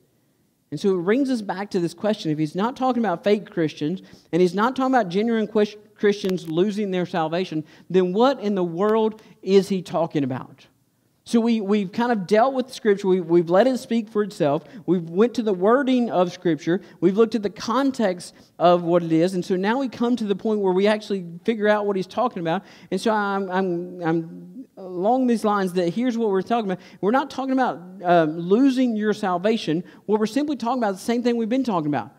And 0.76 0.80
so 0.82 1.00
it 1.00 1.04
brings 1.04 1.30
us 1.30 1.42
back 1.42 1.70
to 1.70 1.80
this 1.80 1.94
question 1.94 2.32
if 2.32 2.38
he's 2.38 2.54
not 2.54 2.76
talking 2.76 3.02
about 3.02 3.24
fake 3.24 3.50
Christians 3.50 4.02
and 4.34 4.42
he's 4.42 4.54
not 4.54 4.76
talking 4.76 4.94
about 4.94 5.08
genuine 5.08 5.48
Christians 5.48 6.50
losing 6.50 6.92
their 6.92 7.06
salvation, 7.06 7.64
then 7.90 8.12
what 8.12 8.42
in 8.42 8.56
the 8.56 8.64
world 8.66 9.22
is 9.42 9.70
he 9.70 9.82
talking 9.82 10.26
about? 10.26 10.68
So 11.24 11.40
we, 11.40 11.62
we've 11.62 11.94
kind 11.94 12.12
of 12.12 12.28
dealt 12.28 12.56
with 12.56 12.74
Scripture. 12.74 13.08
We, 13.08 13.22
we've 13.22 13.50
let 13.50 13.68
it 13.68 13.78
speak 13.78 14.10
for 14.10 14.22
itself. 14.22 14.66
We've 14.86 15.10
went 15.10 15.34
to 15.36 15.44
the 15.44 15.54
wording 15.54 16.10
of 16.10 16.34
Scripture. 16.34 16.82
We've 17.00 17.16
looked 17.16 17.36
at 17.36 17.42
the 17.42 17.50
context 17.50 18.36
of 18.60 18.84
what 18.84 19.02
it 19.02 19.14
is. 19.14 19.34
And 19.34 19.46
so 19.46 19.56
now 19.56 19.80
we 19.80 19.88
come 19.88 20.18
to 20.18 20.26
the 20.26 20.36
point 20.36 20.60
where 20.60 20.74
we 20.74 20.88
actually 20.88 21.26
figure 21.46 21.70
out 21.70 21.86
what 21.86 21.96
he's 21.96 22.06
talking 22.06 22.42
about. 22.42 22.66
And 22.92 23.00
so 23.00 23.14
I'm, 23.14 23.50
I'm, 23.50 24.02
I'm 24.04 24.55
along 24.78 25.28
these 25.28 25.44
lines 25.44 25.74
that 25.74 25.94
here's 25.94 26.18
what 26.18 26.30
we're 26.30 26.42
talking 26.42 26.72
about. 26.72 26.84
We're 27.02 27.12
not 27.12 27.30
talking 27.30 27.54
about 27.54 27.82
uh, 28.04 28.26
losing 28.26 28.96
your 28.96 29.14
salvation. 29.14 29.84
What 30.06 30.20
we're 30.20 30.26
simply 30.26 30.56
talking 30.58 30.80
about 30.82 30.96
is 30.96 31.00
the 31.00 31.06
same 31.06 31.24
thing 31.24 31.38
we've 31.38 31.50
been 31.50 31.64
talking 31.64 31.88
about. 31.88 32.12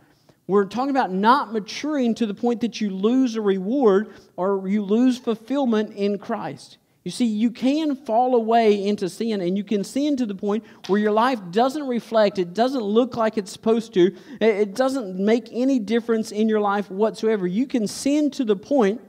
We're 0.47 0.65
talking 0.65 0.91
about 0.91 1.13
not 1.13 1.53
maturing 1.53 2.15
to 2.17 2.27
the 2.27 2.35
point 2.35 2.61
that 2.61 2.81
you 2.81 2.91
lose 2.91 3.35
a 3.35 3.41
reward 3.41 4.15
or 4.37 4.67
you 4.69 4.83
lose 4.83 5.19
fulfillment 5.19 5.95
in 5.95 6.19
Christ. 6.19 6.79
You 7.03 7.11
see, 7.11 7.27
you 7.27 7.51
can 7.51 7.95
fall 7.95 8.35
away 8.35 8.85
into 8.85 9.09
sin 9.09 9.41
and 9.41 9.57
you 9.57 9.65
can 9.65 9.85
sin 9.85 10.17
to 10.17 10.27
the 10.27 10.35
point 10.35 10.65
where 10.89 10.99
your 10.99 11.13
life 11.13 11.41
doesn't 11.51 11.87
reflect, 11.87 12.39
it 12.39 12.53
doesn't 12.53 12.83
look 12.83 13.17
like 13.17 13.39
it's 13.39 13.53
supposed 13.53 13.95
to, 13.95 14.17
it 14.41 14.75
doesn't 14.75 15.17
make 15.17 15.49
any 15.53 15.79
difference 15.79 16.33
in 16.33 16.49
your 16.49 16.61
life 16.61 16.91
whatsoever. 16.91 17.47
You 17.47 17.67
can 17.67 17.87
sin 17.87 18.31
to 18.33 18.45
the 18.45 18.57
point 18.57 19.01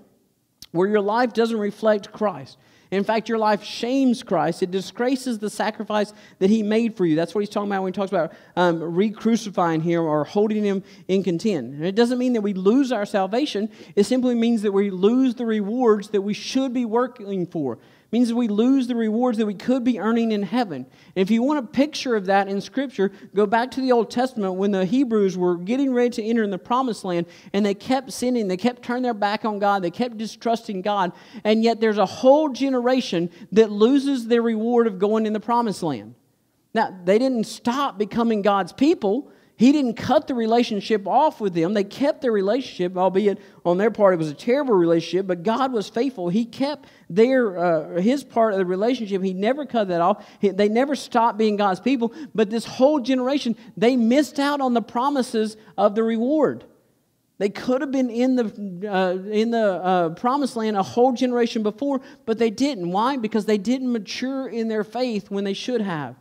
where 0.71 0.87
your 0.87 1.01
life 1.01 1.33
doesn't 1.33 1.57
reflect 1.57 2.11
Christ. 2.11 2.57
In 2.91 3.03
fact, 3.03 3.27
your 3.27 3.37
life 3.37 3.63
shames 3.63 4.23
Christ. 4.23 4.63
It 4.63 4.71
disgraces 4.71 5.39
the 5.39 5.49
sacrifice 5.49 6.13
that 6.39 6.49
he 6.49 6.63
made 6.63 6.95
for 6.95 7.05
you. 7.05 7.15
That's 7.15 7.35
what 7.35 7.41
he's 7.41 7.49
talking 7.49 7.69
about 7.71 7.83
when 7.83 7.93
he 7.93 7.95
talks 7.95 8.11
about 8.11 8.33
um, 8.55 8.81
re 8.95 9.09
crucifying 9.09 9.81
him 9.81 10.01
or 10.01 10.23
holding 10.23 10.63
him 10.63 10.83
in 11.07 11.23
contempt. 11.23 11.75
And 11.75 11.85
it 11.85 11.95
doesn't 11.95 12.17
mean 12.17 12.33
that 12.33 12.41
we 12.41 12.53
lose 12.53 12.91
our 12.91 13.05
salvation, 13.05 13.69
it 13.95 14.05
simply 14.05 14.35
means 14.35 14.61
that 14.61 14.71
we 14.71 14.89
lose 14.89 15.35
the 15.35 15.45
rewards 15.45 16.09
that 16.09 16.21
we 16.21 16.33
should 16.33 16.73
be 16.73 16.85
working 16.85 17.45
for 17.45 17.77
means 18.11 18.33
we 18.33 18.47
lose 18.47 18.87
the 18.87 18.95
rewards 18.95 19.37
that 19.37 19.45
we 19.45 19.53
could 19.53 19.83
be 19.83 19.99
earning 19.99 20.31
in 20.31 20.43
heaven. 20.43 20.85
And 21.15 21.21
if 21.21 21.29
you 21.29 21.43
want 21.43 21.59
a 21.59 21.67
picture 21.67 22.15
of 22.15 22.27
that 22.27 22.47
in 22.47 22.61
Scripture, 22.61 23.11
go 23.35 23.45
back 23.45 23.71
to 23.71 23.81
the 23.81 23.91
Old 23.91 24.09
Testament 24.09 24.55
when 24.55 24.71
the 24.71 24.85
Hebrews 24.85 25.37
were 25.37 25.57
getting 25.57 25.93
ready 25.93 26.11
to 26.11 26.23
enter 26.23 26.43
in 26.43 26.49
the 26.49 26.57
promised 26.57 27.03
land 27.03 27.25
and 27.51 27.65
they 27.65 27.73
kept 27.73 28.13
sinning, 28.13 28.47
they 28.47 28.57
kept 28.57 28.81
turning 28.81 29.03
their 29.03 29.13
back 29.13 29.43
on 29.43 29.59
God, 29.59 29.83
they 29.83 29.91
kept 29.91 30.17
distrusting 30.17 30.81
God, 30.81 31.11
and 31.43 31.63
yet 31.63 31.81
there's 31.81 31.97
a 31.97 32.05
whole 32.05 32.49
generation 32.49 33.29
that 33.51 33.71
loses 33.71 34.27
their 34.27 34.41
reward 34.41 34.87
of 34.87 34.99
going 34.99 35.25
in 35.25 35.33
the 35.33 35.39
promised 35.39 35.83
land. 35.83 36.15
Now, 36.73 36.97
they 37.03 37.17
didn't 37.17 37.45
stop 37.45 37.97
becoming 37.97 38.41
God's 38.41 38.71
people. 38.71 39.31
He 39.57 39.71
didn't 39.71 39.95
cut 39.95 40.27
the 40.27 40.35
relationship 40.35 41.07
off 41.07 41.41
with 41.41 41.55
them. 41.55 41.73
They 41.73 41.83
kept 41.83 42.21
their 42.21 42.31
relationship, 42.31 42.95
albeit 42.95 43.39
on 43.65 43.79
their 43.79 43.89
part 43.89 44.13
it 44.13 44.17
was 44.17 44.29
a 44.29 44.35
terrible 44.35 44.75
relationship, 44.75 45.25
but 45.25 45.41
God 45.41 45.73
was 45.73 45.89
faithful. 45.89 46.29
He 46.29 46.45
kept 46.45 46.87
their, 47.09 47.57
uh, 47.57 47.99
his 47.99 48.23
part 48.23 48.53
of 48.53 48.59
the 48.59 48.65
relationship. 48.67 49.23
He 49.23 49.33
never 49.33 49.65
cut 49.65 49.87
that 49.87 49.99
off. 49.99 50.23
He, 50.39 50.49
they 50.49 50.69
never 50.69 50.95
stopped 50.95 51.39
being 51.39 51.55
God's 51.55 51.79
people. 51.79 52.13
But 52.35 52.51
this 52.51 52.65
whole 52.65 52.99
generation, 52.99 53.55
they 53.75 53.95
missed 53.95 54.37
out 54.37 54.61
on 54.61 54.75
the 54.75 54.81
promises 54.81 55.57
of 55.75 55.95
the 55.95 56.03
reward. 56.03 56.63
They 57.39 57.49
could 57.49 57.81
have 57.81 57.91
been 57.91 58.11
in 58.11 58.35
the, 58.35 58.91
uh, 58.91 59.31
in 59.31 59.49
the 59.49 59.57
uh, 59.57 60.09
promised 60.09 60.55
land 60.55 60.77
a 60.77 60.83
whole 60.83 61.13
generation 61.13 61.63
before, 61.63 62.01
but 62.27 62.37
they 62.37 62.51
didn't. 62.51 62.91
Why? 62.91 63.17
Because 63.17 63.45
they 63.45 63.57
didn't 63.57 63.91
mature 63.91 64.47
in 64.47 64.67
their 64.67 64.83
faith 64.83 65.31
when 65.31 65.45
they 65.45 65.53
should 65.53 65.81
have. 65.81 66.15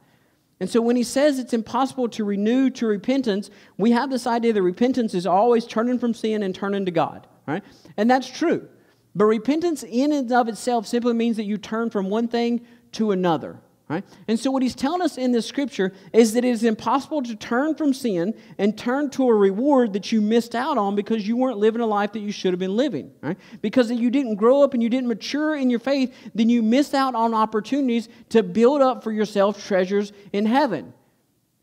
And 0.59 0.71
so 0.71 0.81
when 0.81 0.97
he 0.97 1.03
says 1.03 1.39
it's 1.39 1.53
impossible 1.53 2.09
to 2.11 2.25
renew 2.25 2.71
to 2.71 2.87
repentance, 2.87 3.51
we 3.77 3.91
have 3.91 4.11
this 4.11 4.27
idea 4.27 4.53
that 4.53 4.63
repentance 4.63 5.13
is 5.13 5.27
always 5.27 5.67
turning 5.67 5.99
from 5.99 6.15
sin 6.15 6.43
and 6.43 6.55
turning 6.55 6.87
to 6.87 6.91
God, 6.91 7.27
right? 7.47 7.63
And 7.97 8.11
that's 8.11 8.29
true. 8.29 8.69
But 9.15 9.27
repentance 9.27 9.83
in 9.83 10.13
and 10.13 10.31
of 10.33 10.49
itself 10.49 10.87
simply 10.87 11.15
means 11.15 11.37
that 11.37 11.45
you 11.45 11.59
turn 11.59 11.91
from 11.91 12.09
one 12.09 12.29
thing 12.29 12.67
to 12.93 13.11
another. 13.11 13.59
Right? 13.89 14.05
And 14.27 14.39
so, 14.39 14.51
what 14.51 14.65
he's 14.65 14.75
telling 14.75 15.01
us 15.01 15.17
in 15.17 15.31
this 15.31 15.47
scripture 15.47 15.93
is 16.13 16.33
that 16.33 16.45
it 16.45 16.49
is 16.49 16.65
impossible 16.65 17.23
to 17.23 17.37
turn 17.37 17.77
from 17.77 17.95
sin 17.95 18.35
and 18.59 18.77
turn 18.77 19.11
to 19.11 19.29
a 19.29 19.35
reward 19.35 19.93
that 19.93 20.11
you 20.11 20.21
missed 20.21 20.57
out 20.57 20.77
on 20.77 20.97
because 20.97 21.29
you 21.29 21.37
weren't 21.37 21.59
living 21.59 21.81
a 21.81 21.87
life 21.87 22.13
that 22.15 22.19
you 22.19 22.33
should 22.33 22.53
have 22.53 22.59
been 22.59 22.77
living. 22.77 23.13
Right? 23.21 23.39
Because 23.63 23.93
you 23.93 24.11
didn't 24.11 24.35
grow 24.35 24.63
up 24.63 24.75
and 24.75 24.83
you 24.83 24.89
didn't 24.89 25.07
mature 25.07 25.55
in 25.55 25.71
your 25.71 25.79
faith, 25.79 26.13
then 26.35 26.49
you 26.49 26.63
miss 26.63 26.95
out 26.95 27.15
on 27.15 27.33
opportunities 27.33 28.09
to 28.31 28.43
build 28.43 28.83
up 28.83 29.05
for 29.05 29.13
yourself 29.13 29.65
treasures 29.65 30.13
in 30.33 30.47
heaven. 30.47 30.93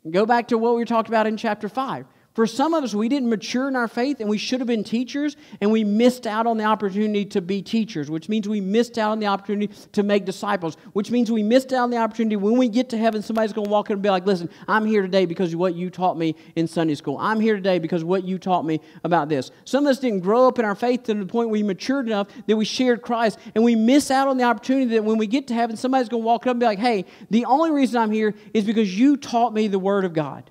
Go 0.10 0.26
back 0.26 0.48
to 0.50 0.58
what 0.58 0.76
we 0.78 0.86
talked 0.86 1.10
about 1.10 1.28
in 1.28 1.36
chapter 1.36 1.68
5. 1.68 2.06
For 2.34 2.48
some 2.48 2.74
of 2.74 2.84
us, 2.84 2.96
we 2.96 3.10
didn't 3.10 3.30
mature 3.30 3.68
in 3.68 3.76
our 3.76 3.88
faith 3.88 4.20
and 4.20 4.28
we 4.28 4.40
should 4.40 4.60
have 4.60 4.68
been 4.68 4.84
teachers, 4.84 5.38
and 5.62 5.72
we 5.72 5.84
missed 5.84 6.26
out 6.26 6.48
on 6.48 6.58
the 6.58 6.64
opportunity 6.64 7.26
to 7.26 7.42
be 7.42 7.62
teachers, 7.62 8.10
which 8.10 8.28
means 8.28 8.50
we 8.50 8.60
missed 8.60 8.98
out 8.98 9.12
on 9.12 9.20
the 9.20 9.28
opportunity 9.28 9.72
to 9.92 10.02
make 10.02 10.26
disciples, 10.26 10.76
which 10.94 11.12
means 11.12 11.32
we 11.32 11.44
missed 11.44 11.72
out 11.74 11.84
on 11.84 11.90
the 11.92 11.98
opportunity 11.98 12.36
when 12.36 12.58
we 12.58 12.70
get 12.70 12.90
to 12.90 12.98
heaven, 12.98 13.22
somebody's 13.22 13.54
going 13.54 13.66
to 13.66 13.72
walk 13.72 13.92
in 13.92 13.94
and 13.94 14.02
be 14.02 14.10
like, 14.10 14.26
Listen, 14.26 14.50
I'm 14.68 14.84
here 14.86 15.04
today 15.04 15.28
because 15.28 15.54
of 15.54 15.60
what 15.60 15.76
you 15.76 15.92
taught 15.92 16.18
me 16.18 16.36
in 16.56 16.68
Sunday 16.68 16.96
school. 16.96 17.18
I'm 17.20 17.40
here 17.40 17.56
today 17.56 17.78
because 17.78 18.04
what 18.04 18.24
you 18.24 18.40
taught 18.40 18.66
me 18.66 18.82
about 19.04 19.30
this. 19.30 19.52
Some 19.66 19.86
of 19.86 19.92
us 19.92 20.00
didn't 20.00 20.22
grow 20.22 20.48
up 20.48 20.58
in 20.58 20.66
our 20.66 20.76
faith 20.76 21.04
to 21.04 21.14
the 21.14 21.28
point 21.28 21.50
we 21.50 21.62
matured 21.62 22.08
enough 22.08 22.30
that 22.48 22.58
we 22.58 22.66
shared 22.66 23.04
Christ, 23.04 23.38
and 23.54 23.64
we 23.64 23.76
miss 23.76 24.10
out 24.10 24.28
on 24.28 24.38
the 24.38 24.44
opportunity 24.44 24.96
that 24.96 25.04
when 25.04 25.20
we 25.20 25.28
get 25.28 25.48
to 25.48 25.54
heaven, 25.54 25.78
somebody's 25.78 26.10
going 26.10 26.24
to 26.24 26.26
walk 26.26 26.48
up 26.48 26.52
and 26.52 26.60
be 26.60 26.66
like, 26.66 26.80
Hey, 26.80 27.06
the 27.30 27.46
only 27.46 27.70
reason 27.70 28.02
I'm 28.02 28.12
here 28.12 28.34
is 28.56 28.64
because 28.64 28.98
you 28.98 29.18
taught 29.18 29.54
me 29.54 29.68
the 29.68 29.78
Word 29.78 30.04
of 30.04 30.14
God. 30.14 30.50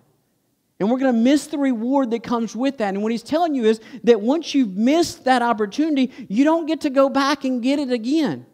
And 0.83 0.91
we're 0.91 0.99
going 0.99 1.15
to 1.15 1.21
miss 1.21 1.47
the 1.47 1.59
reward 1.59 2.11
that 2.11 2.25
comes 2.25 2.57
with 2.57 2.79
that. 2.79 2.93
And 2.93 3.05
what 3.05 3.13
he's 3.13 3.23
telling 3.23 3.55
you 3.55 3.67
is 3.67 3.81
that 4.03 4.21
once 4.21 4.53
you've 4.53 4.77
missed 4.77 5.23
that 5.27 5.41
opportunity, 5.41 6.13
you 6.29 6.43
don't 6.43 6.67
get 6.67 6.81
to 6.81 6.91
go 6.91 7.09
back 7.09 7.45
and 7.45 7.63
get 7.63 7.79
it 7.79 7.93
again. 7.93 8.47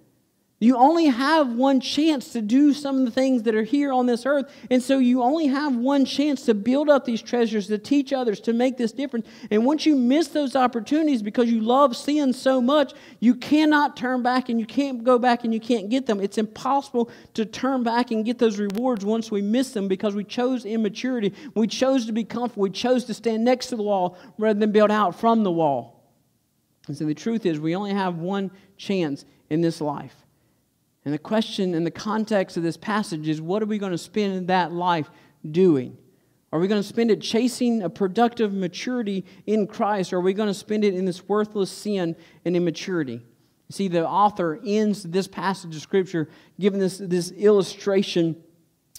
You 0.60 0.76
only 0.76 1.06
have 1.06 1.52
one 1.52 1.80
chance 1.80 2.32
to 2.32 2.42
do 2.42 2.74
some 2.74 2.98
of 2.98 3.04
the 3.04 3.12
things 3.12 3.44
that 3.44 3.54
are 3.54 3.62
here 3.62 3.92
on 3.92 4.06
this 4.06 4.26
earth. 4.26 4.50
And 4.72 4.82
so 4.82 4.98
you 4.98 5.22
only 5.22 5.46
have 5.46 5.76
one 5.76 6.04
chance 6.04 6.46
to 6.46 6.54
build 6.54 6.88
up 6.88 7.04
these 7.04 7.22
treasures, 7.22 7.68
to 7.68 7.78
teach 7.78 8.12
others, 8.12 8.40
to 8.40 8.52
make 8.52 8.76
this 8.76 8.90
difference. 8.90 9.28
And 9.52 9.64
once 9.64 9.86
you 9.86 9.94
miss 9.94 10.28
those 10.28 10.56
opportunities 10.56 11.22
because 11.22 11.48
you 11.48 11.60
love 11.60 11.96
sin 11.96 12.32
so 12.32 12.60
much, 12.60 12.92
you 13.20 13.36
cannot 13.36 13.96
turn 13.96 14.24
back 14.24 14.48
and 14.48 14.58
you 14.58 14.66
can't 14.66 15.04
go 15.04 15.16
back 15.16 15.44
and 15.44 15.54
you 15.54 15.60
can't 15.60 15.90
get 15.90 16.06
them. 16.06 16.20
It's 16.20 16.38
impossible 16.38 17.08
to 17.34 17.46
turn 17.46 17.84
back 17.84 18.10
and 18.10 18.24
get 18.24 18.40
those 18.40 18.58
rewards 18.58 19.04
once 19.04 19.30
we 19.30 19.42
miss 19.42 19.70
them 19.70 19.86
because 19.86 20.16
we 20.16 20.24
chose 20.24 20.64
immaturity. 20.64 21.34
We 21.54 21.68
chose 21.68 22.06
to 22.06 22.12
be 22.12 22.24
comfortable. 22.24 22.64
We 22.64 22.70
chose 22.70 23.04
to 23.04 23.14
stand 23.14 23.44
next 23.44 23.68
to 23.68 23.76
the 23.76 23.84
wall 23.84 24.18
rather 24.38 24.58
than 24.58 24.72
build 24.72 24.90
out 24.90 25.20
from 25.20 25.44
the 25.44 25.52
wall. 25.52 26.02
And 26.88 26.96
so 26.96 27.04
the 27.04 27.14
truth 27.14 27.46
is, 27.46 27.60
we 27.60 27.76
only 27.76 27.92
have 27.92 28.16
one 28.16 28.50
chance 28.76 29.24
in 29.50 29.60
this 29.60 29.80
life. 29.80 30.16
And 31.08 31.14
the 31.14 31.18
question 31.18 31.72
in 31.72 31.84
the 31.84 31.90
context 31.90 32.58
of 32.58 32.62
this 32.62 32.76
passage 32.76 33.30
is 33.30 33.40
what 33.40 33.62
are 33.62 33.66
we 33.66 33.78
going 33.78 33.92
to 33.92 33.96
spend 33.96 34.48
that 34.48 34.72
life 34.72 35.08
doing? 35.50 35.96
Are 36.52 36.60
we 36.60 36.68
going 36.68 36.82
to 36.82 36.86
spend 36.86 37.10
it 37.10 37.22
chasing 37.22 37.80
a 37.80 37.88
productive 37.88 38.52
maturity 38.52 39.24
in 39.46 39.66
Christ, 39.66 40.12
or 40.12 40.18
are 40.18 40.20
we 40.20 40.34
going 40.34 40.50
to 40.50 40.54
spend 40.54 40.84
it 40.84 40.92
in 40.92 41.06
this 41.06 41.26
worthless 41.26 41.70
sin 41.70 42.14
and 42.44 42.54
immaturity? 42.54 43.22
See, 43.70 43.88
the 43.88 44.06
author 44.06 44.60
ends 44.62 45.02
this 45.02 45.26
passage 45.26 45.74
of 45.74 45.80
Scripture 45.80 46.28
giving 46.60 46.78
this, 46.78 46.98
this 46.98 47.30
illustration 47.30 48.36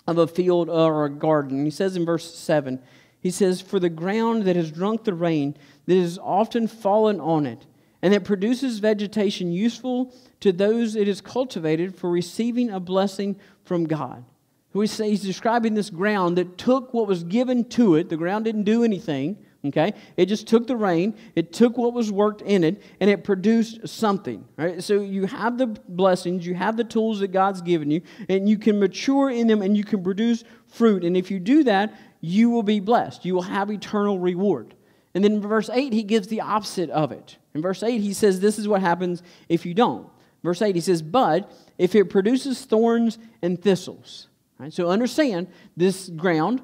of 0.08 0.18
a 0.18 0.26
field 0.26 0.68
uh, 0.68 0.86
or 0.86 1.06
a 1.06 1.12
garden. 1.12 1.64
He 1.64 1.70
says 1.70 1.96
in 1.96 2.08
verse 2.08 2.34
7, 2.34 2.82
he 3.20 3.30
says, 3.30 3.62
For 3.62 3.80
the 3.80 3.90
ground 3.90 4.46
that 4.46 4.56
has 4.56 4.72
drunk 4.72 5.04
the 5.04 5.14
rain, 5.14 5.56
that 5.86 5.96
has 5.96 6.18
often 6.18 6.68
fallen 6.68 7.22
on 7.22 7.46
it, 7.46 7.68
and 8.02 8.12
that 8.16 8.24
produces 8.24 8.80
vegetation 8.80 9.52
useful 9.52 10.12
to 10.42 10.52
those 10.52 10.96
it 10.96 11.08
is 11.08 11.22
cultivated 11.22 11.96
for 11.96 12.10
receiving 12.10 12.70
a 12.70 12.80
blessing 12.80 13.40
from 13.64 13.86
God. 13.86 14.24
Say 14.86 15.10
he's 15.10 15.24
describing 15.24 15.74
this 15.74 15.90
ground 15.90 16.38
that 16.38 16.58
took 16.58 16.94
what 16.94 17.08
was 17.08 17.24
given 17.24 17.66
to 17.70 17.96
it. 17.96 18.10
The 18.10 18.18
ground 18.18 18.46
didn't 18.46 18.64
do 18.64 18.84
anything, 18.84 19.38
Okay? 19.66 19.94
It 20.16 20.28
just 20.28 20.48
took 20.48 20.68
the 20.68 20.76
rain, 20.76 21.16
it 21.36 21.52
took 21.52 21.78
what 21.78 21.94
was 21.94 22.12
worked 22.12 22.42
in 22.42 22.64
it, 22.64 22.82
and 23.02 23.10
it 23.10 23.24
produced 23.26 23.88
something. 23.88 24.46
Right? 24.56 24.82
So 24.82 25.02
you 25.02 25.26
have 25.26 25.58
the 25.58 25.68
blessings, 25.68 26.46
you 26.46 26.56
have 26.56 26.78
the 26.78 26.86
tools 26.86 27.20
that 27.20 27.30
God's 27.30 27.62
given 27.62 27.92
you, 27.92 28.02
and 28.30 28.48
you 28.48 28.58
can 28.58 28.80
mature 28.80 29.30
in 29.30 29.48
them 29.48 29.62
and 29.62 29.76
you 29.76 29.84
can 29.84 30.02
produce 30.02 30.44
fruit. 30.68 31.04
And 31.04 31.18
if 31.18 31.30
you 31.30 31.40
do 31.40 31.64
that, 31.66 31.94
you 32.22 32.50
will 32.50 32.64
be 32.64 32.80
blessed. 32.80 33.26
You 33.26 33.36
will 33.36 33.42
have 33.42 33.70
eternal 33.70 34.20
reward. 34.20 34.76
And 35.14 35.24
then 35.24 35.34
in 35.34 35.42
verse 35.42 35.70
8, 35.70 35.92
he 35.92 36.04
gives 36.04 36.28
the 36.28 36.42
opposite 36.42 36.90
of 36.92 37.12
it. 37.12 37.38
In 37.54 37.62
verse 37.62 37.84
8, 37.84 38.00
he 38.00 38.14
says, 38.14 38.40
This 38.40 38.60
is 38.60 38.68
what 38.68 38.82
happens 38.82 39.24
if 39.50 39.66
you 39.66 39.74
don't. 39.74 40.08
Verse 40.44 40.62
8, 40.62 40.76
he 40.76 40.82
says, 40.82 41.02
But 41.02 41.52
if 41.78 41.96
it 41.96 42.10
produces 42.10 42.64
thorns 42.66 43.18
and 43.42 43.62
thistles. 43.62 44.28
Right? 44.58 44.74
So 44.74 44.90
understand, 44.90 45.48
this 45.76 46.10
ground 46.10 46.62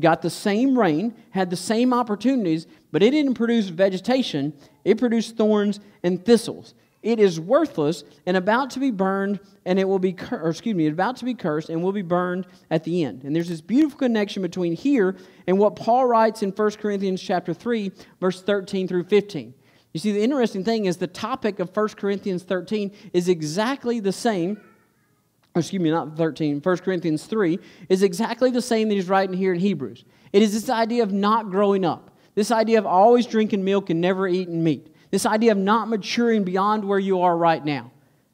got 0.00 0.22
the 0.22 0.30
same 0.30 0.78
rain, 0.78 1.14
had 1.30 1.50
the 1.50 1.56
same 1.56 1.94
opportunities, 1.94 2.66
but 2.90 3.02
it 3.02 3.10
didn't 3.10 3.34
produce 3.34 3.68
vegetation. 3.68 4.52
It 4.84 4.98
produced 4.98 5.36
thorns 5.36 5.80
and 6.02 6.24
thistles. 6.24 6.74
It 7.02 7.18
is 7.18 7.40
worthless 7.40 8.04
and 8.26 8.36
about 8.36 8.70
to 8.70 8.80
be 8.80 8.92
burned, 8.92 9.40
and 9.64 9.78
it 9.78 9.88
will 9.88 9.98
be, 9.98 10.14
or 10.30 10.50
excuse 10.50 10.76
me, 10.76 10.86
about 10.86 11.16
to 11.16 11.24
be 11.24 11.34
cursed 11.34 11.68
and 11.68 11.82
will 11.82 11.92
be 11.92 12.02
burned 12.02 12.46
at 12.70 12.84
the 12.84 13.02
end. 13.02 13.24
And 13.24 13.34
there's 13.34 13.48
this 13.48 13.60
beautiful 13.60 13.98
connection 13.98 14.42
between 14.42 14.74
here 14.74 15.16
and 15.46 15.58
what 15.58 15.74
Paul 15.74 16.06
writes 16.06 16.42
in 16.42 16.50
1 16.50 16.70
Corinthians 16.72 17.20
chapter 17.20 17.52
3, 17.52 17.90
verse 18.20 18.42
13 18.42 18.86
through 18.86 19.04
15. 19.04 19.54
You 19.92 20.00
see, 20.00 20.12
the 20.12 20.22
interesting 20.22 20.64
thing 20.64 20.86
is 20.86 20.96
the 20.96 21.06
topic 21.06 21.58
of 21.58 21.74
1 21.76 21.88
Corinthians 21.90 22.42
13 22.42 22.92
is 23.12 23.28
exactly 23.28 24.00
the 24.00 24.12
same 24.12 24.58
excuse 25.54 25.82
me, 25.82 25.90
not 25.90 26.16
13, 26.16 26.60
1 26.60 26.76
Corinthians 26.78 27.26
3, 27.26 27.58
is 27.88 28.02
exactly 28.02 28.50
the 28.50 28.62
same 28.62 28.88
that 28.88 28.94
he's 28.94 29.08
writing 29.08 29.36
here 29.36 29.52
in 29.52 29.60
Hebrews. 29.60 30.04
It 30.32 30.42
is 30.42 30.52
this 30.52 30.70
idea 30.70 31.02
of 31.02 31.12
not 31.12 31.50
growing 31.50 31.84
up, 31.84 32.10
this 32.34 32.50
idea 32.50 32.78
of 32.78 32.86
always 32.86 33.26
drinking 33.26 33.62
milk 33.64 33.90
and 33.90 34.00
never 34.00 34.26
eating 34.26 34.64
meat, 34.64 34.94
this 35.10 35.26
idea 35.26 35.52
of 35.52 35.58
not 35.58 35.88
maturing 35.88 36.44
beyond 36.44 36.84
where 36.84 36.98
you 36.98 37.20
are 37.20 37.36
right 37.36 37.62
now. 37.62 37.90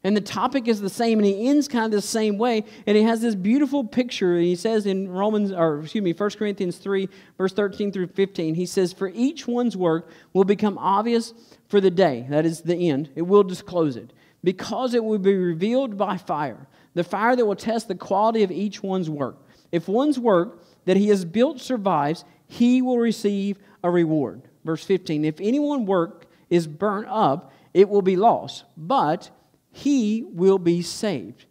And 0.08 0.16
the 0.16 0.22
topic 0.22 0.68
is 0.68 0.80
the 0.80 0.88
same, 0.88 1.18
and 1.18 1.26
he 1.26 1.50
ends 1.50 1.68
kind 1.68 1.84
of 1.84 1.90
the 1.90 2.00
same 2.00 2.38
way. 2.38 2.64
And 2.86 2.96
he 2.96 3.02
has 3.02 3.20
this 3.20 3.34
beautiful 3.34 3.84
picture. 3.84 4.38
He 4.38 4.56
says 4.56 4.86
in 4.86 5.10
Romans, 5.10 5.52
or 5.52 5.80
excuse 5.80 6.02
me, 6.02 6.14
1 6.14 6.30
Corinthians 6.30 6.78
3, 6.78 7.10
verse 7.36 7.52
13 7.52 7.92
through 7.92 8.06
15, 8.06 8.54
he 8.54 8.64
says, 8.64 8.94
For 8.94 9.08
each 9.08 9.46
one's 9.46 9.76
work 9.76 10.08
will 10.32 10.44
become 10.44 10.78
obvious 10.78 11.34
for 11.68 11.78
the 11.78 11.90
day, 11.90 12.26
that 12.30 12.46
is 12.46 12.62
the 12.62 12.88
end, 12.88 13.10
it 13.16 13.20
will 13.20 13.42
disclose 13.42 13.96
it, 13.96 14.14
because 14.42 14.94
it 14.94 15.04
will 15.04 15.18
be 15.18 15.36
revealed 15.36 15.98
by 15.98 16.16
fire 16.16 16.66
the 16.94 17.04
fire 17.04 17.36
that 17.36 17.44
will 17.44 17.54
test 17.54 17.88
the 17.88 17.94
quality 17.94 18.42
of 18.42 18.50
each 18.50 18.82
one's 18.82 19.10
work. 19.10 19.36
If 19.72 19.88
one's 19.88 20.18
work 20.18 20.64
that 20.86 20.96
he 20.96 21.08
has 21.08 21.26
built 21.26 21.60
survives, 21.60 22.24
he 22.46 22.80
will 22.80 22.96
receive 22.96 23.58
a 23.84 23.90
reward. 23.90 24.40
Verse 24.64 24.84
15 24.86 25.26
If 25.26 25.38
anyone's 25.38 25.86
work 25.86 26.24
is 26.48 26.66
burnt 26.66 27.08
up, 27.10 27.52
it 27.74 27.90
will 27.90 28.00
be 28.00 28.16
lost, 28.16 28.64
but 28.74 29.30
he 29.70 30.24
will 30.26 30.58
be 30.58 30.82
saved. 30.82 31.46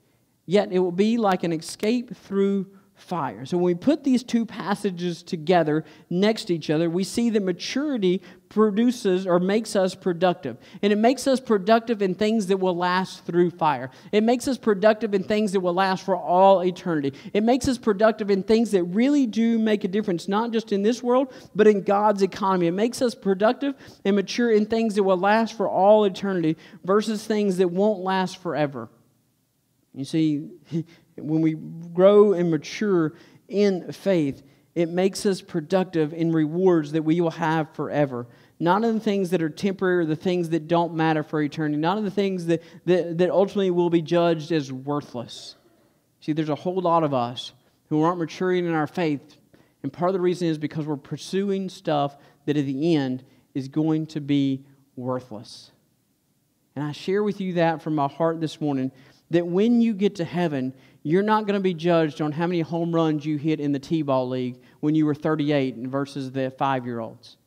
Yet 0.46 0.72
it 0.72 0.80
will 0.80 0.92
be 0.92 1.18
like 1.18 1.44
an 1.44 1.52
escape 1.52 2.16
through 2.16 2.68
fire. 3.08 3.46
So 3.46 3.58
when 3.58 3.66
we 3.66 3.76
put 3.76 4.04
these 4.04 4.24
two 4.24 4.46
passages 4.46 5.24
together 5.24 5.86
next 6.10 6.46
to 6.46 6.56
each 6.56 6.70
other, 6.70 6.90
we 6.90 7.04
see 7.04 7.30
that 7.30 7.42
maturity 7.42 8.22
produces 8.50 9.26
or 9.26 9.40
makes 9.40 9.76
us 9.76 9.96
productive. 9.96 10.58
And 10.82 10.92
it 10.92 10.98
makes 10.98 11.26
us 11.26 11.40
productive 11.40 12.02
in 12.02 12.16
things 12.16 12.48
that 12.48 12.58
will 12.58 12.76
last 12.76 13.26
through 13.26 13.52
fire. 13.52 13.90
It 14.12 14.24
makes 14.24 14.48
us 14.48 14.58
productive 14.58 15.14
in 15.14 15.24
things 15.24 15.54
that 15.54 15.62
will 15.62 15.74
last 15.74 16.04
for 16.04 16.18
all 16.18 16.62
eternity. 16.64 17.14
It 17.34 17.44
makes 17.44 17.68
us 17.68 17.78
productive 17.78 18.30
in 18.30 18.44
things 18.44 18.72
that 18.72 18.84
really 18.84 19.26
do 19.26 19.58
make 19.58 19.84
a 19.84 19.88
difference, 19.88 20.28
not 20.28 20.52
just 20.52 20.72
in 20.72 20.84
this 20.84 21.02
world, 21.02 21.34
but 21.56 21.68
in 21.68 21.82
God's 21.82 22.22
economy. 22.22 22.68
It 22.68 22.72
makes 22.72 23.02
us 23.02 23.16
productive 23.16 23.76
and 24.04 24.16
mature 24.16 24.52
in 24.52 24.66
things 24.66 24.96
that 24.96 25.04
will 25.04 25.18
last 25.18 25.56
for 25.56 25.70
all 25.70 26.04
eternity 26.04 26.58
versus 26.84 27.26
things 27.26 27.58
that 27.58 27.70
won't 27.70 28.00
last 28.00 28.42
forever. 28.42 28.90
You 29.94 30.06
see, 30.06 30.50
when 31.18 31.42
we 31.42 31.54
grow 31.54 32.34
and 32.34 32.52
mature 32.52 33.14
in 33.48 33.92
faith, 33.92 34.44
it 34.76 34.90
makes 34.90 35.26
us 35.26 35.42
productive 35.42 36.14
in 36.14 36.32
rewards 36.32 36.92
that 36.92 37.04
we 37.04 37.20
will 37.20 37.32
have 37.32 37.74
forever. 37.74 38.28
Not 38.60 38.84
in 38.84 38.96
the 38.96 39.00
things 39.00 39.32
that 39.32 39.42
are 39.42 39.50
temporary 39.50 40.04
or 40.04 40.06
the 40.06 40.16
things 40.16 40.50
that 40.50 40.68
don't 40.68 40.94
matter 40.94 41.24
for 41.24 41.42
eternity. 41.42 41.78
Not 41.78 41.98
in 41.98 42.04
the 42.04 42.12
things 42.12 42.46
that, 42.48 42.62
that, 42.86 43.18
that 43.18 43.30
ultimately 43.30 43.72
will 43.72 43.90
be 43.90 44.02
judged 44.02 44.52
as 44.52 44.72
worthless. 44.72 45.56
See, 46.22 46.34
there's 46.34 46.50
a 46.50 46.56
whole 46.56 46.80
lot 46.82 47.04
of 47.04 47.14
us 47.14 47.54
who 47.90 48.02
aren't 48.02 48.20
maturing 48.20 48.66
in 48.66 48.74
our 48.74 48.88
faith. 48.88 49.38
And 49.84 49.94
part 49.94 50.10
of 50.10 50.14
the 50.14 50.20
reason 50.20 50.48
is 50.48 50.58
because 50.58 50.86
we're 50.86 50.98
pursuing 50.98 51.70
stuff 51.70 52.18
that 52.46 52.58
at 52.58 52.66
the 52.66 52.96
end 52.96 53.24
is 53.54 53.68
going 53.68 54.08
to 54.08 54.22
be 54.22 54.64
worthless. 54.96 55.72
And 56.76 56.86
I 56.86 56.92
share 56.92 57.24
with 57.24 57.42
you 57.42 57.54
that 57.54 57.82
from 57.82 57.96
my 57.96 58.08
heart 58.08 58.40
this 58.40 58.62
morning 58.62 58.92
that 59.30 59.46
when 59.46 59.82
you 59.82 59.94
get 59.94 60.16
to 60.16 60.26
heaven, 60.26 60.74
you're 61.04 61.24
not 61.24 61.46
going 61.46 61.56
to 61.56 61.64
be 61.64 61.74
judged 61.74 62.22
on 62.22 62.32
how 62.32 62.48
many 62.48 62.62
home 62.62 62.94
runs 62.94 63.26
you 63.26 63.38
hit 63.38 63.60
in 63.60 63.72
the 63.72 63.80
T 63.80 64.02
ball 64.02 64.28
league 64.28 64.60
when 64.80 64.96
you 64.96 65.06
were 65.06 65.16
38 65.16 65.78
versus 65.88 66.32
the 66.32 66.52
five 66.52 66.86
year 66.86 67.00
olds. 67.00 67.38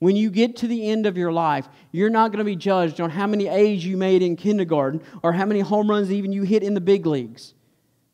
When 0.00 0.16
you 0.16 0.30
get 0.30 0.56
to 0.56 0.66
the 0.66 0.88
end 0.88 1.04
of 1.04 1.18
your 1.18 1.30
life, 1.30 1.68
you're 1.92 2.10
not 2.10 2.30
going 2.30 2.38
to 2.38 2.44
be 2.44 2.56
judged 2.56 3.00
on 3.00 3.10
how 3.10 3.26
many 3.26 3.48
A's 3.48 3.84
you 3.84 3.98
made 3.98 4.22
in 4.22 4.34
kindergarten 4.34 5.02
or 5.22 5.32
how 5.32 5.44
many 5.44 5.60
home 5.60 5.90
runs 5.90 6.10
even 6.10 6.32
you 6.32 6.42
hit 6.42 6.62
in 6.62 6.72
the 6.72 6.80
big 6.80 7.04
leagues. 7.04 7.54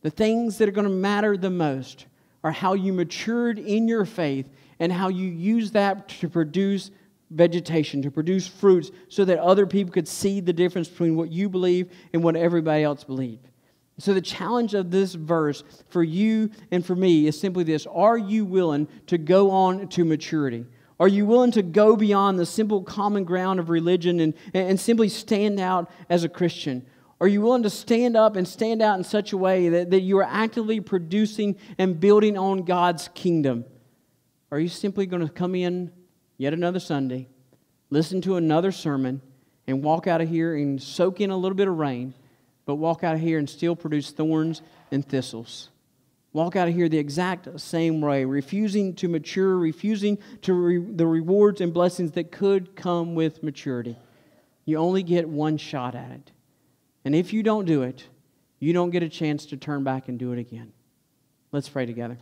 The 0.03 0.11
things 0.11 0.59
that 0.59 0.69
are 0.69 0.73
going 0.73 0.89
to 0.89 0.93
matter 0.93 1.37
the 1.37 1.51
most 1.51 2.07
are 2.43 2.51
how 2.51 2.75
you 2.75 2.93
matured 2.93 3.59
in 3.59 3.87
your 3.87 4.05
faith 4.05 4.47
and 4.81 4.93
how 4.93 5.09
you 5.09 5.29
use 5.29 5.71
that 5.73 6.09
to 6.09 6.29
produce 6.29 6.91
vegetation, 7.31 8.03
to 8.03 8.11
produce 8.11 8.47
fruits, 8.47 8.91
so 9.09 9.25
that 9.25 9.39
other 9.39 9.67
people 9.67 9.93
could 9.93 10.09
see 10.09 10.41
the 10.41 10.53
difference 10.53 10.89
between 10.89 11.17
what 11.17 11.31
you 11.31 11.49
believe 11.49 11.91
and 12.13 12.23
what 12.23 12.37
everybody 12.37 12.85
else 12.85 13.05
believed. 13.05 13.49
So, 13.99 14.13
the 14.13 14.21
challenge 14.21 14.75
of 14.75 14.91
this 14.91 15.15
verse 15.15 15.65
for 15.89 16.03
you 16.03 16.51
and 16.71 16.85
for 16.85 16.95
me 16.95 17.27
is 17.27 17.41
simply 17.41 17.65
this 17.65 17.87
Are 17.87 18.19
you 18.19 18.45
willing 18.45 18.89
to 19.07 19.19
go 19.19 19.51
on 19.51 19.89
to 19.89 20.05
maturity? 20.05 20.67
Are 20.99 21.09
you 21.09 21.27
willing 21.27 21.51
to 21.53 21.63
go 21.63 21.95
beyond 21.97 22.39
the 22.39 22.47
simple 22.47 22.83
common 22.83 23.25
ground 23.25 23.61
of 23.61 23.69
religion 23.69 24.21
and, 24.21 24.35
and 24.55 24.81
simply 24.81 25.11
stand 25.11 25.61
out 25.61 25.91
as 26.09 26.25
a 26.25 26.29
Christian? 26.29 26.87
Are 27.21 27.29
you 27.29 27.41
willing 27.41 27.63
to 27.63 27.71
stand 27.71 28.17
up 28.17 28.37
and 28.37 28.47
stand 28.47 28.83
out 28.83 28.99
in 28.99 29.05
such 29.05 29.33
a 29.33 29.37
way 29.37 29.69
that, 29.71 29.91
that 29.91 30.01
you 30.01 30.19
are 30.19 30.25
actively 30.25 30.81
producing 30.81 31.57
and 31.79 31.99
building 31.99 32.37
on 32.37 32.65
God's 32.65 33.09
kingdom? 33.09 33.65
Are 34.51 34.59
you 34.59 34.69
simply 34.69 35.07
going 35.07 35.27
to 35.27 35.33
come 35.33 35.55
in 35.55 35.93
yet 36.37 36.53
another 36.53 36.81
Sunday, 36.81 37.29
listen 37.91 38.21
to 38.23 38.37
another 38.37 38.73
sermon, 38.73 39.21
and 39.67 39.83
walk 39.83 40.07
out 40.07 40.21
of 40.21 40.29
here 40.29 40.55
and 40.55 40.81
soak 40.83 41.21
in 41.21 41.31
a 41.31 41.37
little 41.37 41.57
bit 41.57 41.69
of 41.69 41.77
rain, 41.77 42.15
but 42.65 42.77
walk 42.77 43.03
out 43.03 43.15
of 43.15 43.21
here 43.21 43.39
and 43.39 43.49
still 43.49 43.77
produce 43.77 44.11
thorns 44.11 44.63
and 44.91 45.07
thistles. 45.07 45.71
Walk 46.33 46.55
out 46.55 46.69
of 46.69 46.75
here 46.75 46.89
the 46.89 46.99
exact 46.99 47.61
same 47.61 48.01
way, 48.01 48.25
refusing 48.25 48.95
to 48.97 49.09
mature, 49.09 49.57
refusing 49.57 50.19
to 50.43 50.53
re- 50.53 50.79
the 50.79 51.07
rewards 51.07 51.61
and 51.61 51.73
blessings 51.73 52.13
that 52.13 52.31
could 52.31 52.77
come 52.77 53.15
with 53.15 53.43
maturity. 53.43 53.97
You 54.67 54.77
only 54.77 55.03
get 55.03 55.29
one 55.29 55.57
shot 55.57 55.95
at 55.95 56.11
it. 56.11 56.33
And 57.05 57.15
if 57.15 57.33
you 57.33 57.43
don't 57.43 57.65
do 57.65 57.83
it, 57.83 58.05
you 58.59 58.73
don't 58.73 58.91
get 58.91 59.03
a 59.03 59.09
chance 59.09 59.47
to 59.47 59.57
turn 59.57 59.85
back 59.85 60.09
and 60.09 60.19
do 60.19 60.33
it 60.33 60.39
again. 60.39 60.73
Let's 61.53 61.69
pray 61.69 61.87
together. 61.87 62.19